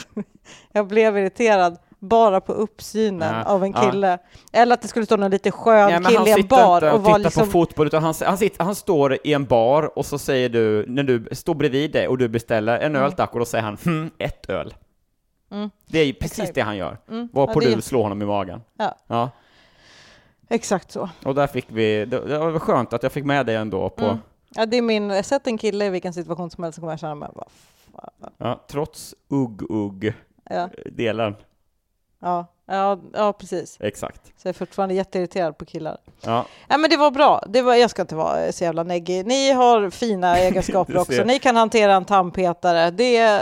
jag 0.71 0.87
blev 0.87 1.17
irriterad 1.17 1.77
bara 1.99 2.41
på 2.41 2.53
uppsynen 2.53 3.35
Ja, 3.35 3.43
av 3.43 3.63
en 3.63 3.71
ja. 3.71 3.91
kille. 3.91 4.17
Eller 4.53 4.73
att 4.73 4.81
det 4.81 4.87
skulle 4.87 5.05
stå 5.05 5.17
någon 5.17 5.31
lite 5.31 5.51
skön 5.51 5.91
han 5.93 6.03
kille 6.03 6.29
i 6.29 6.41
en 6.41 6.47
bar 6.47 6.75
inte 6.77 6.89
och 6.89 6.95
och 6.95 7.03
var 7.03 7.13
tittar 7.13 7.19
liksom... 7.19 7.45
på 7.45 7.51
fotboll, 7.51 7.87
utan 7.87 8.03
han, 8.03 8.13
han, 8.25 8.37
sitter, 8.37 8.63
han 8.63 8.75
står 8.75 9.17
i 9.27 9.33
en 9.33 9.45
bar 9.45 9.97
och 9.97 10.05
så 10.05 10.17
säger 10.17 10.49
du, 10.49 10.85
när 10.87 11.03
du 11.03 11.27
står 11.31 11.55
bredvid 11.55 11.91
dig 11.91 12.07
och 12.07 12.17
du 12.17 12.27
beställer 12.27 12.79
en 12.79 12.95
öl 12.95 13.11
tack, 13.11 13.33
och 13.33 13.39
då 13.39 13.45
säger 13.45 13.63
han 13.63 13.77
hm, 13.85 14.11
ett 14.17 14.49
öl. 14.49 14.73
Mm. 15.51 15.69
Det 15.87 15.99
är 15.99 16.13
precis 16.13 16.39
Exakt. 16.39 16.55
det 16.55 16.61
han 16.61 16.77
gör. 16.77 16.97
Mm, 17.09 17.29
Varpå 17.33 17.63
ja, 17.63 17.75
du 17.75 17.81
slår 17.81 18.03
honom 18.03 18.21
i 18.21 18.25
magen. 18.25 18.61
Ja. 18.77 18.95
ja. 19.07 19.29
Exakt 20.49 20.91
så. 20.91 21.09
Och 21.25 21.35
där 21.35 21.47
fick 21.47 21.65
vi, 21.67 22.05
det, 22.05 22.19
det 22.19 22.37
var 22.37 22.59
skönt 22.59 22.93
att 22.93 23.03
jag 23.03 23.11
fick 23.11 23.25
med 23.25 23.45
dig 23.45 23.55
ändå 23.55 23.89
på, 23.89 24.05
Mm. 24.05 24.17
Ja, 24.57 24.65
det 24.65 24.77
är 24.77 24.81
min, 24.81 25.23
sätt 25.23 25.47
en 25.47 25.57
kille 25.57 25.85
i 25.85 25.89
vilken 25.89 26.13
situation 26.13 26.49
som 26.49 26.63
helst 26.63 26.75
så 26.75 26.81
kommer 26.81 26.93
jag 26.93 26.99
känna 26.99 27.15
mig, 27.15 27.29
vad 27.33 27.47
fan. 27.91 28.09
ja, 28.37 28.63
trots 28.67 29.15
ugg-ugg-delen. 29.29 31.35
Ja. 32.25 32.45
Ja, 32.67 32.99
ja, 33.13 33.33
precis. 33.33 33.77
Exakt. 33.79 34.25
Så 34.25 34.47
jag 34.47 34.49
är 34.49 34.53
fortfarande 34.57 34.95
jätteirriterad 34.95 35.57
på 35.57 35.65
killar. 35.65 35.97
Ja, 36.21 36.45
Ja, 36.67 36.77
men 36.77 36.89
det 36.89 36.97
var 36.97 37.11
bra. 37.11 37.43
Det 37.49 37.61
var, 37.61 37.75
jag 37.75 37.89
ska 37.89 38.01
inte 38.01 38.15
vara 38.15 38.51
så 38.51 38.63
jävla 38.63 38.83
neggig. 38.83 39.25
Ni 39.25 39.51
har 39.51 39.89
fina 39.89 40.37
egenskaper 40.39 40.93
Du 40.93 40.99
också. 40.99 41.11
ser. 41.11 41.25
Ni 41.25 41.39
kan 41.39 41.55
hantera 41.55 41.93
en 41.93 42.05
tandpetare. 42.05 42.91
Det, 42.91 43.41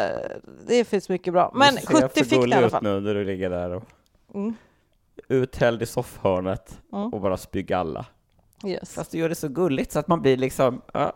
det 0.67 0.83
finns 0.85 1.09
mycket 1.09 1.33
bra. 1.33 1.51
Men 1.55 1.75
du 1.75 1.81
ser 1.81 1.87
70 1.87 2.19
för 2.19 2.25
fick 2.29 2.39
ni 2.45 2.49
i 2.49 2.53
alla 2.53 2.65
ut 2.65 2.71
fall. 2.71 2.83
nu 2.83 2.99
när 2.99 3.13
du 3.13 3.23
ligger 3.25 3.49
där 3.49 3.69
och 3.69 3.83
Mm. 4.33 4.55
uthälld 5.27 5.81
i 5.81 5.85
soffhörnet 5.85 6.79
Mm. 6.93 7.13
och 7.13 7.21
bara 7.21 7.37
spyr 7.37 7.71
alla. 7.73 8.05
Yes. 8.65 8.93
Fast 8.93 9.11
du 9.11 9.17
gör 9.17 9.29
det 9.29 9.35
så 9.35 9.47
gulligt 9.47 9.91
så 9.91 9.99
att 9.99 10.07
man 10.07 10.21
blir 10.21 10.37
liksom, 10.37 10.81
ja, 10.93 11.13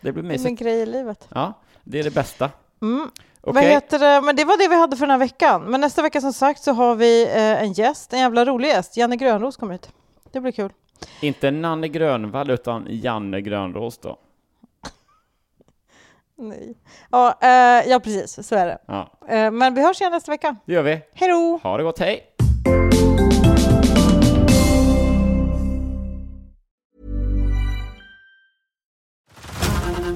det 0.00 0.12
blir 0.12 0.12
Det 0.12 0.18
är 0.18 0.22
min 0.22 0.28
mysigt. 0.42 0.60
grej 0.60 0.80
i 0.80 0.86
livet. 0.86 1.28
Ja, 1.34 1.52
det 1.84 1.98
är 1.98 2.04
det 2.04 2.14
bästa. 2.14 2.50
Mm. 2.82 3.10
Okej, 3.42 3.54
Vad 3.54 3.64
heter 3.64 3.98
det? 3.98 4.20
Men 4.26 4.36
det 4.36 4.44
var 4.44 4.56
det 4.58 4.68
vi 4.68 4.74
hade 4.80 4.96
för 4.96 5.06
den 5.06 5.10
här 5.10 5.18
veckan. 5.18 5.62
Men 5.62 5.80
nästa 5.80 6.02
vecka 6.02 6.20
som 6.20 6.32
sagt 6.32 6.62
så 6.62 6.72
har 6.72 6.94
vi 6.94 7.22
eh, 7.26 7.62
en 7.62 7.72
gäst, 7.72 8.12
en 8.12 8.18
jävla 8.18 8.44
rolig 8.44 8.68
gäst. 8.68 8.96
Janne 8.96 9.16
Grönros 9.16 9.56
kommer 9.56 9.72
hit. 9.72 9.88
Det 10.32 10.40
blir 10.40 10.52
kul. 10.52 10.72
inte 11.20 11.50
Nanne 11.50 11.88
Grönvall 11.88 12.50
utan 12.50 12.86
Janne 12.88 13.40
Grönros 13.40 13.98
då. 13.98 14.18
Nej. 16.38 16.74
Ja, 17.10 17.38
eh, 17.42 17.90
ja, 17.90 18.00
precis. 18.00 18.46
Så 18.48 18.54
är 18.56 18.66
det. 18.66 18.78
Ja, 18.86 19.10
Eh, 19.28 19.50
men 19.50 19.74
vi 19.74 19.82
hörs 19.82 20.00
igen 20.00 20.12
nästa 20.12 20.30
vecka. 20.32 20.56
det 20.64 20.72
gör 20.72 20.82
vi. 20.82 21.00
Hej 21.14 21.28
då! 21.28 21.60
Ha 21.62 21.76
det 21.76 21.82
gott, 21.82 21.98
hej! 21.98 22.26